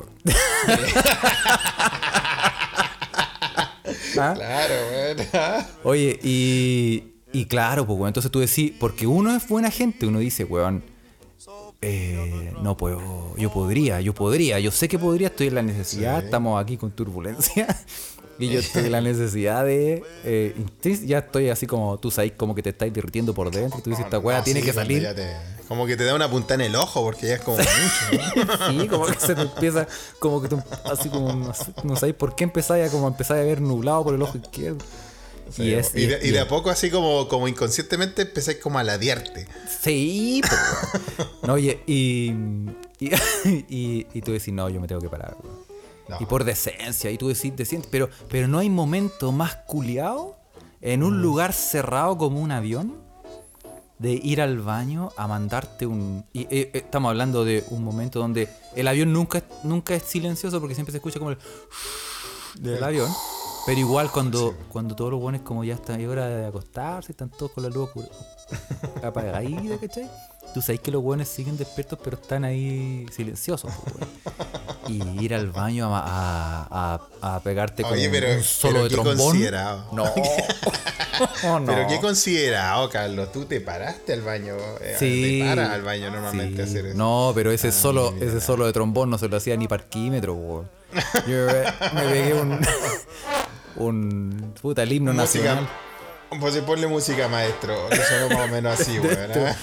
[4.21, 4.35] ¿Ah?
[4.35, 5.67] Claro, weón.
[5.85, 10.19] Oye, y, y claro, pues, weón, entonces tú decís, porque uno es buena gente, uno
[10.19, 10.83] dice, weón,
[11.83, 16.21] eh, no puedo, yo podría, yo podría, yo sé que podría, estoy en la necesidad,
[16.21, 16.25] Sí.
[16.27, 17.67] estamos aquí con turbulencia,
[18.39, 20.55] y yo estoy en la necesidad de, eh,
[21.05, 23.91] ya estoy así como, tú sabes, como que te estáis derritiendo por dentro, y tú
[23.91, 26.55] dices, esta weá No, tiene sí, que salir, te- como que te da una punta
[26.55, 28.45] en el ojo porque ya es como mucho.
[28.47, 28.83] ¿no?
[28.83, 29.87] sí, como que se te empieza,
[30.19, 31.53] como que tú, así como,
[31.85, 34.85] no, sabéis por qué empezáis a, como empezáis a ver nublado por el ojo izquierdo.
[35.51, 38.59] Sí, y, es, y, de, y- y de a poco así como, como inconscientemente empecé
[38.59, 39.47] como a ladearte.
[39.83, 40.41] Sí.
[41.43, 42.33] No, oye, y,
[43.69, 45.59] y, tú decís, no, yo me tengo que parar, weón.
[46.09, 46.17] No.
[46.21, 50.37] Y por decencia, y tú decís, decís, pero, pero no hay momento más culiado
[50.81, 53.03] en un lugar cerrado como un avión
[53.99, 56.25] de ir al baño a mandarte un...
[56.33, 60.03] Y, eh, eh, estamos hablando de un momento donde el avión nunca, es- nunca es
[60.03, 61.39] silencioso porque siempre se escucha como el...
[62.59, 63.11] del avión.
[63.67, 67.31] Pero igual cuando, cuando todos los buenos como ya está es hora de acostarse, están
[67.31, 67.89] todos con la luz
[69.03, 70.11] apagadita, ¿cachai?
[70.55, 73.73] Tú sabes que los hueones siguen despiertos, pero están ahí silenciosos.
[74.89, 78.83] Y ir al baño a, a, a- a pegarte con Oye, pero- un solo pero
[78.85, 79.17] de qué trombón.
[79.17, 79.89] considerado.
[79.93, 80.05] No.
[81.45, 81.67] Oh, no.
[81.67, 83.33] Pero qué considerado, Carlos.
[83.33, 84.55] Tú te paraste al baño.
[84.81, 85.41] eh, Sí.
[85.43, 86.71] Te paras al baño normalmente a Sí.
[86.73, 86.97] hacer eso.
[86.99, 88.27] No, pero ese solo, mira.
[88.27, 90.65] ese solo de trombón no se lo hacía ni parquímetro.
[91.27, 92.61] Yo me, me pegué un.
[93.77, 94.55] un.
[94.61, 95.61] puta, el himno nacional.
[95.61, 96.41] Música.
[96.41, 97.75] Pues ponle música, maestro.
[98.09, 99.55] Sonó más o menos así, weón.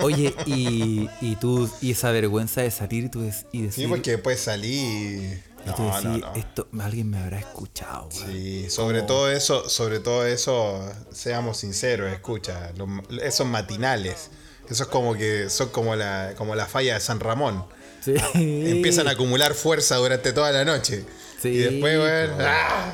[0.00, 3.84] Oye, y, y tú, y esa vergüenza de salir y tú des- y decir.
[3.84, 4.78] Sí, porque después salí.
[4.78, 6.34] y tú No, decir, no, no.
[6.34, 8.32] esto, alguien me habrá escuchado, weón.
[8.32, 10.80] Sí, sobre todo eso, sobre todo eso,
[11.12, 12.88] seamos sinceros, escucha, los-
[13.22, 14.30] esos matinales,
[14.70, 17.64] esos como que son como la, como la falla de San Ramón.
[18.04, 18.14] Sí.
[18.34, 21.04] Empiezan a acumular fuerza durante toda la noche.
[21.42, 21.98] Sí, y después,
[22.30, 22.36] po.
[22.40, 22.92] ¡ah!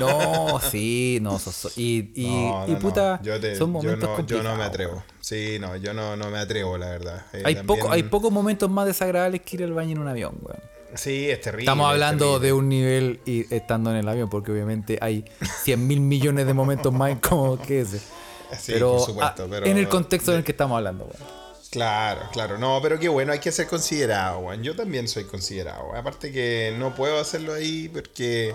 [0.00, 1.38] No, sí, no.
[1.38, 3.22] so- so- y, y, No, y no, puta, no.
[3.24, 5.02] Yo te- son yo momentos yo no me atrevo.
[5.20, 7.26] Sí, no, yo no, no me atrevo, la verdad.
[7.32, 10.08] Eh, Hay, también- poco, hay pocos momentos más desagradables que ir al baño en un
[10.08, 10.60] avión, weón.
[10.94, 11.62] Sí, es terrible.
[11.64, 12.46] Estamos es hablando terrible.
[12.46, 15.24] de un nivel y estando en el avión, porque obviamente hay
[15.64, 18.00] 100 mil millones de momentos más incómodos que ese.
[18.56, 21.44] Sí, pero, por supuesto, ah, pero- en el contexto en el que estamos hablando, weón.
[21.70, 22.56] Claro, claro.
[22.58, 24.62] No, pero qué bueno, hay que ser considerado, weón.
[24.62, 25.92] Yo también soy considerado.
[25.96, 28.54] Aparte que no puedo hacerlo ahí porque...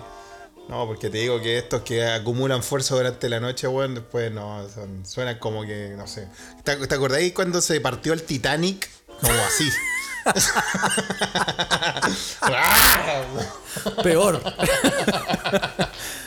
[0.70, 4.68] No, porque te digo que estos que acumulan fuerza durante la noche, weón, después no,
[4.68, 6.28] son- suenan como que, no sé.
[6.62, 8.88] ¿Te, te acordáis cuando se partió el Titanic?
[9.20, 9.68] Como así.
[14.02, 14.40] Peor.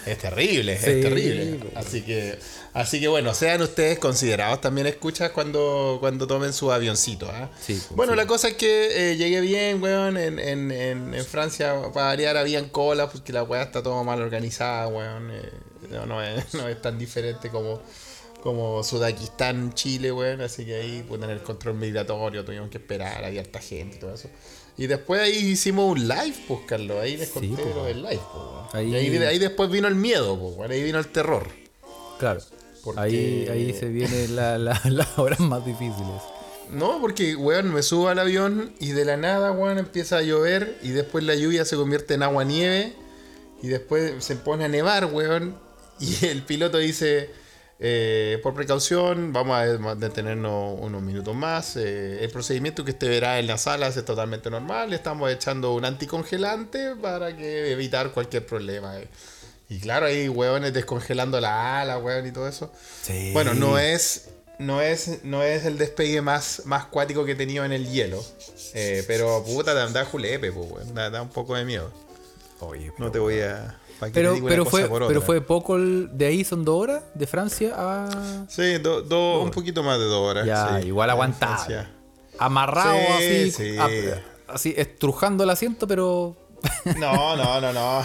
[0.05, 1.59] Es terrible, Sí, es terrible.
[1.75, 2.39] Así que,
[2.73, 7.29] así que bueno, sean ustedes considerados también escuchas cuando, cuando tomen su avioncito.
[7.31, 7.49] ¿ah?
[7.61, 8.17] Sí, pues, bueno, sí.
[8.17, 10.17] la cosa es que eh, llegué bien, weón.
[10.17, 14.21] En, en, en, en Francia, para variar, habían colas, porque la weá está todo mal
[14.21, 15.31] organizada, weón.
[15.31, 15.51] eh,
[15.89, 17.81] no, no es, no es tan diferente como,
[18.43, 20.41] como Sudakistán, Chile, weón.
[20.41, 23.99] Así que ahí, pues, en el control migratorio tuvimos que esperar, había harta gente y
[24.01, 24.27] todo eso.
[24.77, 26.97] Y después ahí hicimos un live, pues, Carlos.
[27.01, 28.65] Ahí les conté pues, lo del live, pues, weón.
[28.73, 30.71] Ahí- Y ahí, ahí después vino el miedo, pues, weón.
[30.71, 31.47] Ahí vino el terror.
[32.19, 32.41] Claro.
[32.83, 36.21] Porque- Ahí, ahí se vienen la- la- las horas más difíciles.
[36.69, 40.77] No, porque, weón, me subo al avión y de la nada, weón, empieza a llover
[40.83, 42.93] y después la lluvia se convierte en agua nieve
[43.61, 45.55] y después se pone a nevar, weón.
[45.99, 47.29] Y el piloto dice,
[47.79, 51.75] eh, por precaución, vamos a detenernos unos minutos más.
[51.75, 54.89] eh, el procedimiento que usted verá en las salas es totalmente normal.
[54.89, 58.99] Le estamos echando un anticongelante para que evitar cualquier problema.
[58.99, 59.07] eh".
[59.69, 62.71] Y claro, ahí, weones, descongelando la ala, weón, y todo eso.
[63.01, 63.31] Sí.
[63.33, 67.65] Bueno, no es, no es, no es el despegue más, más cuático que he tenido
[67.65, 68.23] en el hielo.
[68.75, 70.93] eh, pero puta, da, da julepe, pues.
[70.93, 71.91] Da, da un poco de miedo.
[72.59, 73.77] Oye, No te voy a.
[74.13, 75.75] Pero, pero, fue, pero fue poco.
[75.77, 78.45] el- de ahí son dos horas, de Francia a.
[78.49, 80.45] Sí, do- do- un poquito más de dos horas.
[80.45, 80.87] Ya, sí.
[80.87, 81.65] igual aguantado.
[82.37, 83.51] Amarrado Sí, así.
[83.51, 83.77] sí.
[83.77, 86.35] a- así, estrujando el asiento, pero.
[86.97, 87.99] No, no, no, no.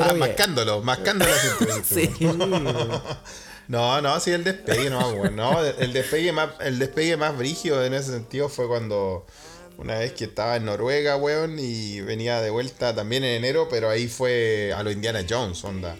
[0.00, 1.30] Ah, mascándolo, mascándolo.
[1.32, 2.26] así, Sí.
[3.68, 5.34] No, no, sí, el despegue, no, weón.
[5.34, 9.26] No, el despegue más, el despegue más brígido en ese sentido fue cuando
[9.78, 13.90] una vez que estaba en Noruega, weón, y venía de vuelta también en enero, pero
[13.90, 15.96] ahí fue a lo Indiana Jones, onda.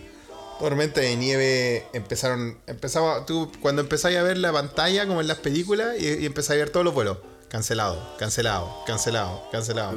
[0.59, 5.39] Tormenta de nieve, empezaron, empezaba, tú cuando empezáis a ver la pantalla como en las
[5.39, 7.19] películas y, y empezáis a ver todos los vuelos,
[7.51, 9.93] cancelado, cancelado, cancelado, cancelado.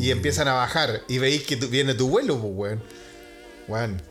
[0.00, 2.82] Y empiezan a bajar y veis que tu- viene tu vuelo, pues, weón.
[3.68, 4.02] Weón,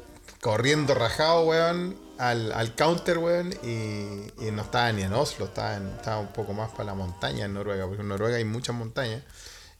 [0.41, 5.75] corriendo rajado, weón, al, al counter, weón, y, y no estaba ni en Oslo, estaba,
[5.75, 8.75] en- estaba un poco más para la montaña en Noruega, porque en Noruega hay muchas
[8.75, 9.23] montañas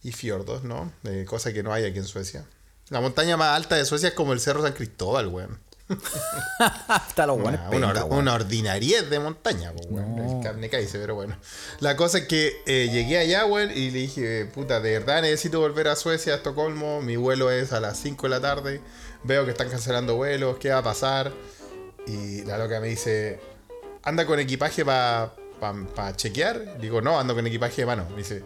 [0.04, 0.92] y fiordos, ¿no?
[1.04, 2.46] De cosa que no hay aquí en Suecia.
[2.90, 5.60] La montaña más alta de Suecia es como el Cerro San Cristóbal, weón.
[7.10, 10.16] Está los buenos Una, una, or- una ordinariez de montaña, weón.
[10.16, 10.38] No.
[10.38, 11.38] El carne caice, pero bueno.
[11.80, 15.60] La cosa es que eh, llegué allá, weón, y le dije, puta, de verdad necesito
[15.60, 17.02] volver a Suecia, a Estocolmo.
[17.02, 18.82] Mi vuelo es a las 5 de la tarde.
[19.24, 21.32] Veo que están cancelando vuelos, ¿qué va a pasar?
[22.08, 23.40] Y la loca me dice,
[24.04, 25.32] anda con equipaje para
[26.16, 26.80] chequear.
[26.80, 28.08] Digo, no, ando con equipaje de mano.
[28.12, 28.44] Me dice,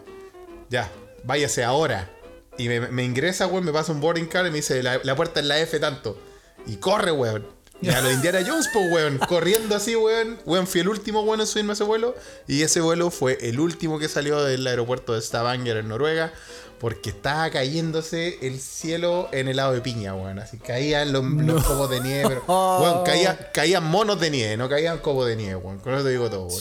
[0.70, 0.90] ya,
[1.24, 2.10] váyase ahora.
[2.56, 5.16] Y me, me ingresa, weón, me pasa un boarding card y me dice, la, la
[5.16, 6.18] puerta es la F tanto.
[6.66, 7.46] Y corre, weón.
[7.80, 9.18] Y a lo Indiana Jones, pues, weón.
[9.28, 10.38] Corriendo así, weón.
[10.44, 12.14] Weón, fui el último, weón, en subirme a ese vuelo.
[12.46, 16.32] Y ese vuelo fue el último que salió del aeropuerto de Stavanger, en Noruega.
[16.80, 20.38] Porque estaba cayéndose el cielo en helado de piña, weón.
[20.38, 22.28] Así caían los, los copos de nieve.
[22.28, 22.44] Pero,
[23.04, 25.78] caía- caían monos de nieve, no caían copos de nieve, weón.
[25.78, 26.60] Con eso te digo todo, weón.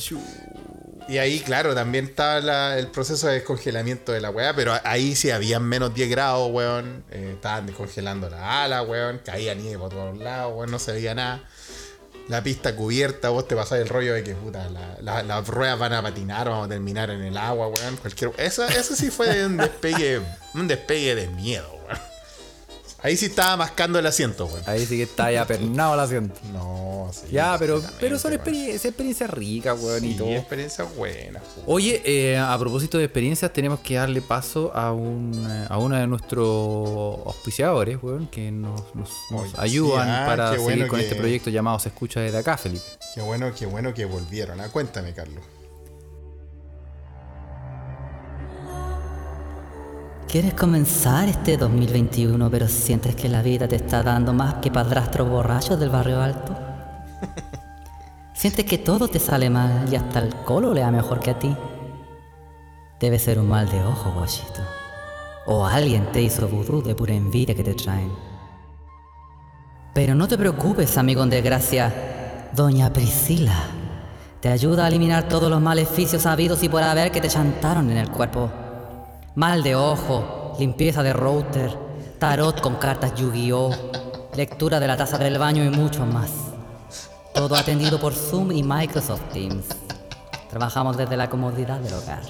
[1.10, 5.16] Y ahí, claro, también estaba la- el proceso de descongelamiento de la weá, pero ahí
[5.16, 7.06] sí habían menos 10 grados, weón.
[7.12, 9.22] Eh, estaban descongelando la ala, weón.
[9.24, 10.70] Caía nieve por todos lados, weón.
[10.72, 11.44] No se veía nada.
[12.28, 15.80] La pista cubierta, vos te pasás el rollo de que puta, la- la- las ruedas
[15.80, 17.98] van a patinar, vamos a terminar en el agua, weón.
[17.98, 18.32] Cualquier...
[18.38, 20.22] Eso, eso sí fue un despegue,
[20.54, 21.77] un despegue de miedo.
[23.08, 24.62] Ahí sí estaba mascando el asiento, weón.
[24.66, 26.40] Ahí sí que está ya pernado el asiento.
[26.52, 27.28] No, sí.
[27.32, 30.30] Ya, pero, pero son experiencias ricas, weón, y Sí, todo.
[30.30, 31.42] experiencias buenas.
[31.66, 35.96] Oye, eh, a propósito de experiencias, tenemos que darle paso a, un, eh, a uno
[35.96, 41.00] de nuestros auspiciadores, weón, que nos, nos- nos Oye, ayudan ah, para seguir bueno con
[41.00, 42.84] que- este proyecto llamado Se Escucha desde acá, Felipe.
[43.16, 44.60] Qué bueno, qué bueno que volvieron.
[44.60, 45.44] Ah, cuéntame, Carlos.
[50.28, 55.30] ¿Quieres comenzar este 2021 pero sientes que la vida te está dando más que padrastros
[55.30, 56.54] borrachos del barrio alto?
[58.34, 61.40] ¿Sientes que todo te sale mal y hasta el colo le da mejor que a
[61.40, 61.56] ti?
[63.00, 64.60] Debe ser un mal de ojo, guachito.
[65.46, 68.12] O alguien te hizo vudú de pura envidia que te traen.
[69.94, 72.50] Pero no te preocupes, amigo en desgracia.
[72.54, 73.56] Doña Priscila
[74.42, 77.98] te ayuda a eliminar todos los maleficios habidos y por haber que te chantaron en
[77.98, 78.67] el cuerpo.
[79.38, 81.70] Mal de ojo, limpieza de router,
[82.18, 83.70] tarot con cartas Yu-Gi-Oh,
[84.36, 86.32] lectura de la taza del baño y mucho más.
[87.36, 89.68] Todo atendido por Zoom y Microsoft Teams.
[90.50, 92.24] Trabajamos desde la comodidad del hogar.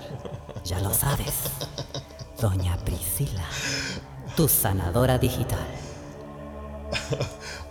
[0.65, 1.33] Ya lo sabes.
[2.41, 3.45] Doña Priscila,
[4.35, 5.65] tu sanadora digital.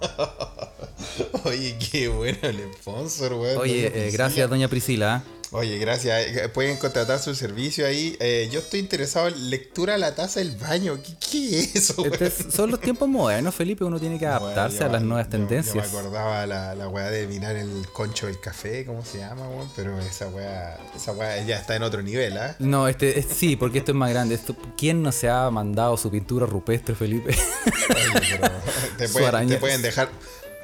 [1.44, 3.58] Oye, qué bueno el sponsor, weón.
[3.58, 5.22] Oye, eh, gracias, doña Priscila.
[5.50, 6.26] Oye, gracias.
[6.26, 8.14] Eh, Pueden contratar su servicio ahí.
[8.20, 10.98] Eh, yo estoy interesado en lectura a la taza del baño.
[11.02, 12.04] ¿Qué, qué es eso?
[12.04, 15.26] Este es- son los tiempos modernos, Felipe, uno tiene que adaptarse Bueno, a las nuevas
[15.26, 15.74] yo- tendencias.
[15.90, 19.48] Yo, me acordaba la, la weá de mirar el concho del café, ¿cómo se llama,
[19.48, 19.70] weón?
[19.74, 22.54] Pero esa weá, esa weá ya está en otro nivel, ¿ah?
[22.58, 24.34] No, este, es- sí, porque esto es más grande.
[24.34, 27.30] Esto, ¿Quién no se ha mandado su pintura rupestre, Felipe?
[27.30, 28.50] Oye, pero
[28.98, 30.10] te, pueden, te pueden dejar,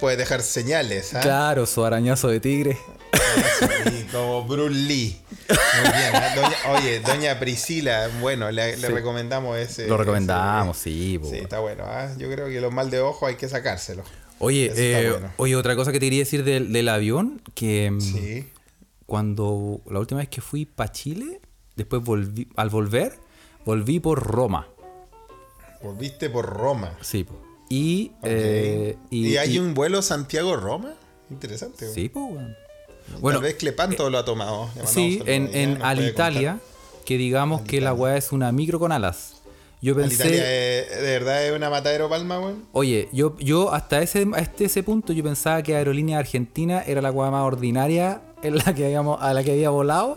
[0.05, 1.21] puedes dejar señales, ¿ah?
[1.21, 2.77] claro, su arañazo de tigre.
[3.59, 5.19] Sí, como Bruce Lee.
[5.49, 6.15] Muy bien.
[6.15, 6.35] ¿ah?
[6.37, 8.93] Doña- oye, doña Priscila, bueno, le, le Sí.
[8.93, 9.87] recomendamos ese.
[9.89, 11.21] Lo recomendamos, ese- sí.
[11.31, 11.85] Sí, está bueno.
[11.87, 12.13] ¿ah?
[12.19, 14.07] Yo creo que los mal de ojo hay que sacárselos.
[14.41, 15.33] Oye, eh, bueno.
[15.39, 18.49] oye, otra cosa que te quería decir del, del avión, que mm, Sí.
[19.07, 21.41] cuando la última vez que fui para Chile,
[21.77, 23.19] después volví, al volver,
[23.65, 24.69] volví por Roma.
[25.83, 26.93] Volviste por Roma.
[27.01, 27.41] Sí, po.
[27.69, 30.95] Y, eh, ¿Y, hay y- un vuelo Santiago-Roma?
[31.31, 31.93] Interesante.
[31.93, 32.25] Sí, pues.
[32.27, 32.55] Bueno,
[33.21, 34.71] Bueno, Tal vez Clepanto lo ha tomado.
[34.87, 36.59] Sí, en, en Alitalia,
[37.05, 39.33] que digamos que la weá es una micro con alas.
[39.83, 42.65] Yo pensé, Alitalia es- de verdad es una matadero palma, weón.
[42.73, 47.11] oye, yo, yo hasta ese, hasta ese punto yo pensaba que Aerolínea Argentina era la
[47.11, 50.17] weá más ordinaria en la que habíamos, a la que había volado,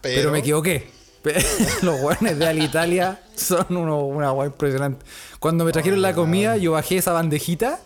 [0.00, 0.86] pero, Pero- me equivoqué.
[1.82, 5.04] Los weones de Alitalia son uno, una weá impresionante.
[5.38, 7.80] Cuando me trajeron la comida, yo bajé esa bandejita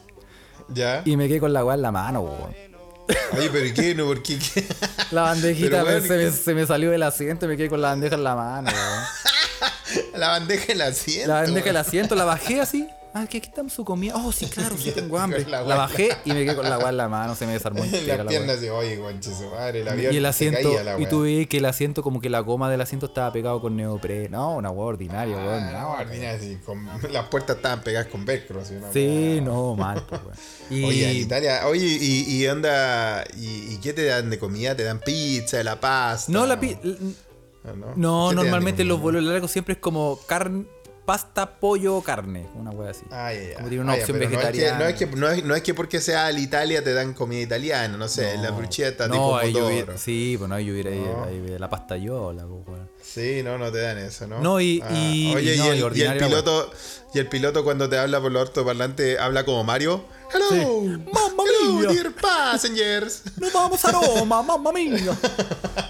[0.68, 1.02] Ya.
[1.04, 2.54] y me quedé con la weá en la mano, weón.
[3.36, 3.94] Oye, pero ¿y qué?
[3.94, 4.38] No, ¿por qué?
[4.54, 4.64] qué?
[5.10, 8.16] La bandejita se, me, se me salió del asiento y me quedé con la bandeja
[8.16, 9.04] en la mano, weón.
[10.14, 11.28] La bandeja del asiento.
[11.28, 12.88] La bandeja del asiento, la bajé así.
[13.18, 14.12] Ah, que aquí su comida.
[14.14, 15.46] Oh, sí, claro, sí, tengo hambre.
[15.48, 18.16] La bajé y me quedé con la weá en la mano, se me desarmó entera
[18.18, 21.22] Las la piernas de, oye, guanche, su madre, el avión Y el asiento, y tú
[21.22, 24.28] veías que el asiento, como que la goma del asiento estaba pegado con neopre.
[24.28, 25.64] No, una weá ordinaria, weón.
[25.64, 28.60] Ah, no, no, así, con- las puertas estaban pegadas con velcro.
[28.60, 30.36] Así, una Sí, no, mal, pues, weón.
[30.68, 34.74] Y Oye, en Italia, oye, y, y onda, y, y qué te dan de comida?
[34.76, 36.30] ¿Te dan pizza, la pasta?
[36.30, 36.76] no, la pi-
[37.64, 37.86] Ah, ¿no?
[37.96, 40.66] No, ¿Qué te dan de normalmente en los vuelos largos siempre es como carne,
[41.06, 42.46] pasta, pollo, carne.
[42.54, 43.04] Una weá así.
[43.10, 43.54] Ay, ay.
[43.56, 44.78] Como tiene una Ay, opción pero no es que- vegetariana.
[44.78, 47.96] No es, que, no, es, no es que porque sea Italia te dan comida italiana,
[47.96, 52.44] no sé, la bruschetta tipo hubiera- sí, pues no, yo hubiera ahí- la pasta yola,
[52.66, 52.78] pues.
[53.02, 54.36] Sí, no, no te dan eso, ¿no?
[54.36, 56.70] Ah, No, y- y- oye, y el, y piloto,
[57.14, 60.04] y el piloto cuando te habla por los altoparlantes habla como Mario.
[60.34, 60.56] Hello, Sí.
[61.12, 61.88] Mamma hello, mia.
[61.88, 63.22] dear passengers.
[63.36, 65.16] ¡Nos vamos a Roma, mamma mía!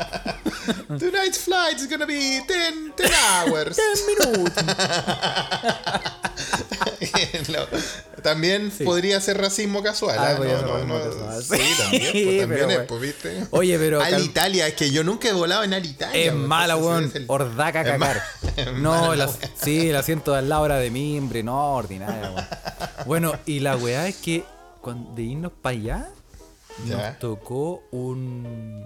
[0.98, 3.78] Tonight's flight is gonna be 10, 10 hours.
[3.94, 4.64] ¡10 minutos!
[7.48, 7.60] No,
[8.22, 10.16] También podría ser racismo casual.
[10.18, 11.42] Ah, podría No, no, casual.
[11.42, 13.46] Sí, también, Sí, pues, también es, pues, ¿viste?
[13.50, 16.20] Oye, pero Alitalia, es que yo nunca he volado en Alitalia.
[16.20, 17.10] Es mala, weón.
[17.14, 18.22] el- Ordaca cagar.
[18.56, 19.30] es No, la
[19.62, 22.46] sí, el asiento de al lado era de mimbre, no, ordinaria, weón.
[23.06, 24.44] Bueno, y la weá es que
[24.80, 26.08] cuando, de irnos para allá,
[26.86, 26.96] Ya.
[27.10, 28.84] nos tocó un.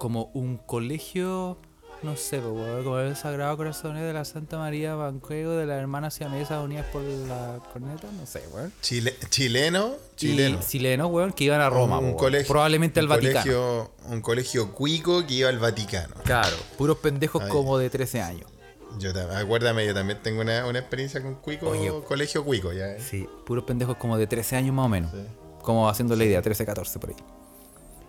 [0.00, 1.58] Como un colegio.
[2.02, 6.64] No sé, como el Sagrado Corazón de la Santa María Banquego de las Hermanas Siamesas
[6.64, 8.72] Unidas por la Corneta, no sé, weón.
[8.80, 10.60] Chile- chileno, Y chileno.
[10.66, 13.42] chilenos, weón, que iban a Roma, un colegio, probablemente al un Vaticano.
[13.42, 16.14] Colegio, un colegio cuico que iba al Vaticano.
[16.24, 17.50] Claro, puros pendejos Ay.
[17.50, 18.50] como de 13 años.
[18.98, 21.92] Yo acuérdame, yo también tengo una, una experiencia con cuico, Oye.
[22.08, 22.92] colegio cuico, ya.
[22.96, 23.00] ¿eh?
[23.00, 25.10] Sí, puros pendejos como de 13 años más o menos.
[25.12, 25.18] Sí.
[25.60, 27.16] como haciendo la idea, 13, 14 por ahí.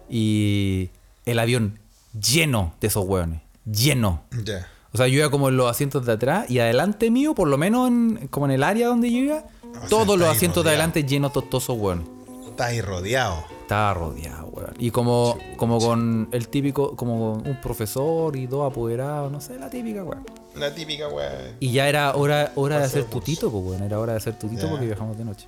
[0.09, 0.91] Y
[1.25, 1.80] el avión
[2.19, 4.21] lleno de esos hueones, lleno.
[4.45, 4.67] Ya.
[4.93, 7.57] O sea, yo iba como en los asientos de atrás y adelante mío, por lo
[7.57, 9.43] menos en- como en el área donde yo iba,
[9.89, 12.05] todos los asientos de adelante llenos esos hueones.
[12.49, 13.41] Estás ahí rodeado.
[13.61, 14.73] Estaba rodeado, weón.
[14.79, 19.69] Y como, como con el típico, como un profesor y dos apoderados, no sé, la
[19.69, 20.25] típica, weón.
[20.55, 21.55] La típica, weón.
[21.61, 23.83] Y ya era hora, hora de hacer tutito, pues, weón.
[23.83, 25.47] Era hora de hacer tutito porque viajamos de noche.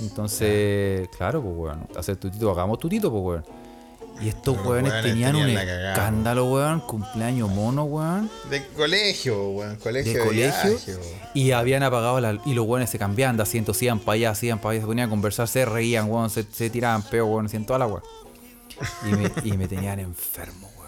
[0.00, 1.86] Entonces, claro, pues, weón.
[1.96, 3.44] Hacer tutito, hagamos tutito, pues, weón.
[4.22, 6.80] Y estos weones tenían un escándalo, weón.
[6.80, 8.30] Cumpleaños mono, weón.
[8.50, 9.76] De colegio, weón.
[9.76, 10.70] Colegio De de, colegio.
[10.70, 10.96] viaje.
[11.34, 14.34] Y habían apagado la Y los weones se cambiaban de asiento, se iban para allá,
[14.34, 16.30] se iban para allá, se ponían a conversar, se reían, weón.
[16.30, 17.46] Se, se tiraban peo, weón.
[17.46, 18.02] Hacían toda la weón.
[19.06, 20.82] Y me, y me tenían enfermo, weón.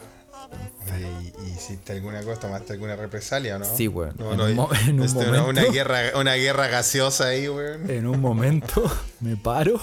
[1.01, 2.41] ¿Y, y hiciste alguna cosa?
[2.41, 3.65] ¿Tomaste alguna represalia o no?
[3.65, 4.15] Sí, weón.
[4.19, 5.73] No, En no, un en un este, una, una momento.
[5.73, 7.91] guerra, una guerra gaseosa ahí, weón.
[7.91, 8.83] En un momento
[9.21, 9.81] me paro.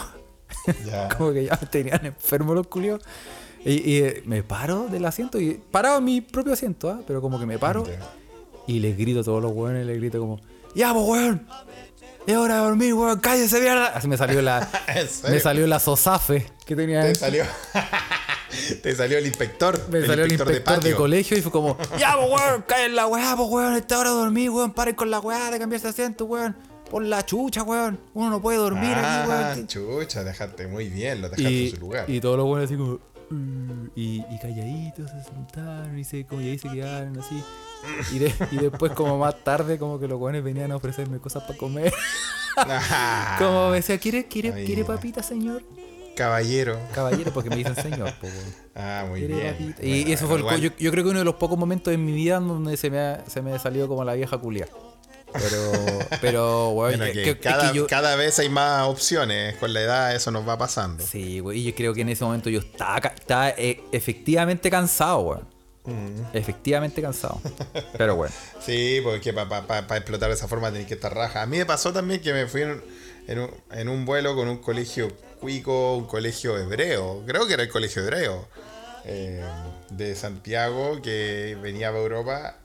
[0.85, 1.09] Ya.
[1.17, 3.01] Como que ya me tenían enfermo los culios.
[3.63, 7.01] Y, y, eh, me paro del asiento y parado en mi propio asiento, ¿ah?
[7.05, 7.83] pero como que me paro
[8.67, 10.39] y les grito a todos los weones, les grito como,
[10.75, 11.47] ¡Ya, pues, weón!
[12.25, 13.19] ¡Es hora de dormir, weón!
[13.19, 13.87] ¡Cállese, mierda!
[13.87, 14.67] Así me salió la,
[15.29, 17.01] me salió la sosafe que tenía.
[17.03, 17.45] Te salió.
[18.83, 19.79] Te salió el inspector.
[19.89, 20.97] Me salió el inspector de, patio.
[20.97, 22.63] colegio y fue como, ¡Ya, pues, weón!
[22.67, 23.75] ¡Cállen la weá, pues, weón!
[23.75, 24.73] ¡Esta hora de dormir, weón!
[24.73, 26.55] ¡Paren con la weá de cambiarse de asiento, weón!
[26.89, 27.99] ¡Por la chucha, weón!
[28.13, 29.67] Uno no puede dormir aquí, Ah, weón.
[29.67, 32.09] chucha, dejaste muy bien, lo dejaste y, en su lugar.
[32.09, 32.99] y todos los buenos así como.
[33.95, 37.41] Y, y calladitos se sentaron y, se, como, y ahí se quedaron así.
[38.13, 41.41] Y, de- y después, como más tarde, como que los buenos venían a ofrecerme cosas
[41.43, 41.91] para comer.
[43.39, 45.63] Como me decía, ¿quiere, quiere, Ay, ¿quiere papita, señor?
[46.15, 46.77] Caballero.
[46.93, 48.13] Caballero, porque me dicen señor.
[48.19, 48.27] po.
[48.75, 49.55] Ah, muy ¿Quiere bien.
[49.59, 51.93] Y, Bueno, y eso fue el, yo, yo creo que uno de los pocos momentos
[51.93, 54.67] en mi vida donde se me ha, se me ha salido como la vieja culia.
[55.33, 59.55] Pero, pero, weón, Bueno, que es cada, que yo- cada vez hay más opciones.
[59.57, 61.05] Con la edad eso nos va pasando.
[61.05, 65.47] Sí, güey, y yo creo que en ese momento yo estaba, eh, efectivamente cansado, weón.
[65.83, 66.35] Mm.
[66.37, 67.41] Efectivamente cansado.
[67.97, 68.33] Pero bueno.
[68.65, 71.41] Sí, porque para explotar de esa forma tenés que estar raja.
[71.41, 72.81] A mí me pasó también que me fui en,
[73.27, 75.07] en un, en un vuelo con un colegio
[75.39, 77.23] cuico, un colegio hebreo.
[77.25, 78.47] Creo que era el colegio hebreo.
[79.05, 79.43] eh,
[79.89, 82.57] de Santiago que venía a Europa.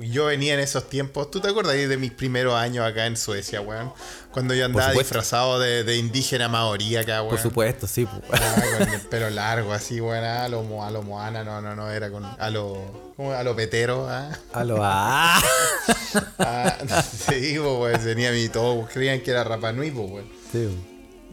[0.00, 1.30] Y yo venía en esos tiempos.
[1.30, 3.92] ¿Tú te acuerdas de mis primeros años acá en Suecia, weón?
[4.30, 7.30] Cuando yo andaba disfrazado de, de indígena maorí acá, weón.
[7.34, 8.06] Por supuesto, sí.
[8.06, 8.40] pues.
[8.40, 10.24] Ah, con el pelo largo, así, weón.
[10.24, 12.24] A lo, mo- a lo moana, no, no, no, era con.
[12.24, 13.12] A lo.
[13.16, 13.32] ¿Cómo?
[13.32, 14.30] A lo petero, ¿ah?
[14.52, 15.40] A lo ah.
[16.38, 20.28] Ah, sí, pues, weón, tenía mi todo, creían que era Rapa Nui, pues, weón.
[20.52, 20.68] Sí.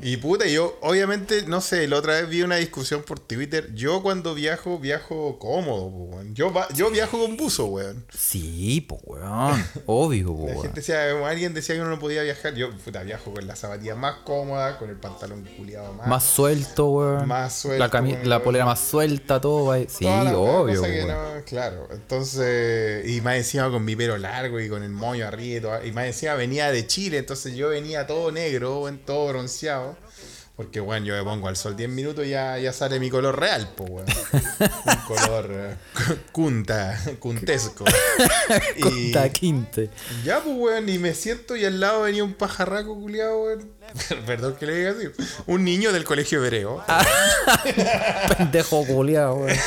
[0.07, 3.73] Y puta, yo, obviamente, no sé, la otra vez vi una discusión por Twitter.
[3.73, 6.35] Yo cuando viajo, viajo cómodo, pues, weón.
[6.35, 8.05] Yo, va- yo viajo con buzo, weón.
[8.15, 9.65] Sí, pues, weón.
[9.87, 10.61] Obvio, pues, La weón.
[10.61, 12.53] gente decía, alguien decía que uno no podía viajar.
[12.53, 16.07] Yo, puta, viajo con las zapatillas más cómodas, con el pantalón culiado más.
[16.07, 17.27] Más suelto, weón.
[17.27, 18.29] Más suelto, La, cami- weón.
[18.29, 19.65] la polera más suelta, todo.
[19.65, 21.07] va- Sí, Toda la obvio, weón.
[21.07, 21.87] no, claro.
[21.91, 25.85] Entonces, y más encima con mi pelo largo y con el moño arriba y todo.
[25.85, 29.94] Y más encima venía de Chile, entonces yo venía todo negro, weón, todo bronceado.
[30.55, 33.37] Porque, bueno, yo me pongo al sol 10 minutos y ya, ya sale mi color
[33.37, 34.05] real, pues, weón.
[34.85, 35.75] Un color eh,
[36.31, 37.83] cunta, cuntesco.
[38.77, 39.89] y Conta quinte.
[40.23, 43.69] ya, pues, weón, y me siento y al lado venía un pajarraco culiado, weón.
[44.25, 45.23] Perdón que le diga así.
[45.45, 46.81] Un niño del colegio hebreo.
[48.37, 49.57] Pendejo culiao, weón.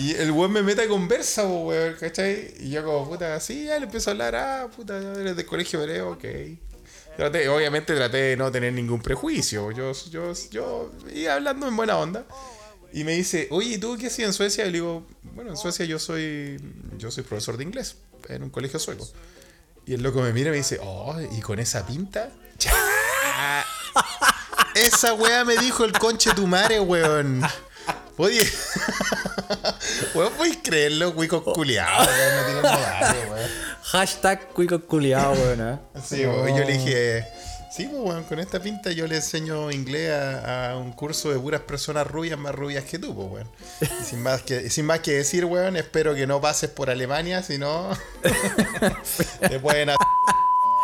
[0.00, 2.54] Y el weón me mete a conversa, po, weón, ¿cachai?
[2.58, 5.80] Y yo como, puta, así, ya le empiezo a hablar, ah, puta, eres del colegio
[5.80, 6.24] hebreo, ok.
[7.16, 9.70] Traté- obviamente traté de no tener ningún prejuicio.
[9.72, 12.24] Yo, yo, yo iba hablando en buena onda.
[12.92, 14.64] Y me dice, oye, ¿y tú qué hacías en Suecia?
[14.64, 16.60] Y le digo, bueno, en Suecia yo soy,
[16.98, 17.96] yo soy profesor de inglés
[18.28, 19.08] en un colegio sueco.
[19.86, 22.30] Y el loco me mira y me dice, oh, ¿y con esa pinta?
[24.74, 27.42] Esa weá me dijo el conche tu madre, weón.
[28.22, 28.46] Oye,
[30.14, 32.36] weón, ¿puedes creerlo, cuicos culiados, weón?
[32.36, 33.50] No tienen modales, weón.
[33.82, 35.60] Hashtag cuico culiao, weón.
[35.60, 35.78] ¿eh?
[36.04, 37.26] Sí, yo le dije,
[37.74, 41.38] sí, pues, weón, con esta pinta yo le enseño inglés a, a un curso de
[41.38, 43.48] puras personas rubias más rubias que tú, pues, weón.
[44.04, 47.56] Sin más que, sin más que decir, weón, espero que no pases por Alemania, si
[47.56, 47.88] no,
[49.40, 50.06] te pueden hacer.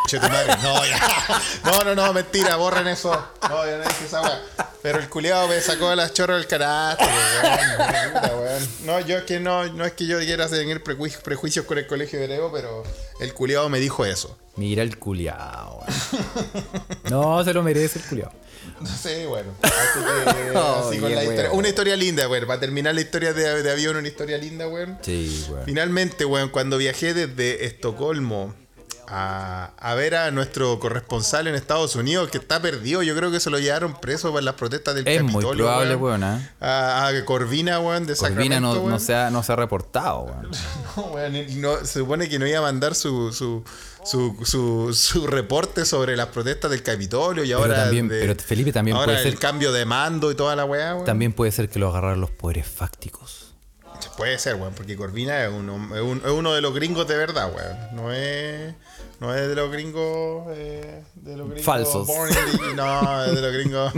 [0.07, 0.57] Che, tu madre.
[0.63, 1.43] No, ya.
[1.65, 3.11] No, no, no, mentira, borren eso.
[3.49, 4.41] No, yo no dije esa weá.
[4.83, 7.09] Pero el culiado me sacó las chorras del carácter,
[8.37, 8.69] weón.
[8.85, 11.89] No, yo es que no, no es que yo quiera tener prejuicios, prejuicios con el
[11.89, 12.85] colegio hebreo, pero
[13.19, 14.39] el culiado me dijo eso.
[14.55, 16.67] Mira el culiao, weón.
[17.11, 18.33] No, se lo merece el culiao.
[18.81, 19.53] No sé, bueno.
[19.63, 21.53] Así que, así con la historia.
[21.53, 22.47] Una historia linda, weón.
[22.47, 24.99] Para terminar la historia de, de avión, una historia linda, weón.
[25.03, 25.65] Sí, weón.
[25.65, 28.55] Finalmente, weón, cuando viajé desde Estocolmo
[29.09, 33.03] a, a ver a nuestro corresponsal en Estados Unidos que está perdido.
[33.03, 35.65] Yo creo que se lo llevaron preso por las protestas del Es muy Capitolio.
[35.65, 36.23] probable, weón.
[36.23, 36.51] weón, ¿eh?
[36.61, 39.01] A, a Corvina, weón, de Corvina no, Sacramento, no weón.
[39.01, 40.51] se ha, no se ha reportado, weón.
[40.97, 43.63] No, weón, no- se supone que no iba a mandar su, su,
[44.05, 47.77] su, su, su reporte sobre las protestas del Capitolio y Pero ahora.
[47.85, 50.65] también- de- pero Felipe, también ahora puede el ser- cambio de mando y toda la
[50.65, 51.05] weá, weón.
[51.07, 53.43] También puede ser que lo agarraron los poderes fácticos.
[54.17, 57.17] Puede ser, weón, porque Corvina es uno, es, un- es uno de los gringos de
[57.19, 57.77] verdad, weón.
[57.97, 58.75] No es,
[59.21, 60.47] no es de los gringos.
[60.55, 62.09] eh, de los gringos Falsos.
[62.09, 63.93] in no, es de los gringos.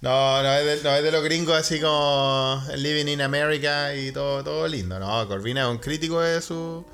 [0.00, 4.12] No, no es, de, no es de los gringos así como Living in America y
[4.12, 4.98] todo, todo lindo.
[4.98, 6.84] No, Corvina es un crítico de su.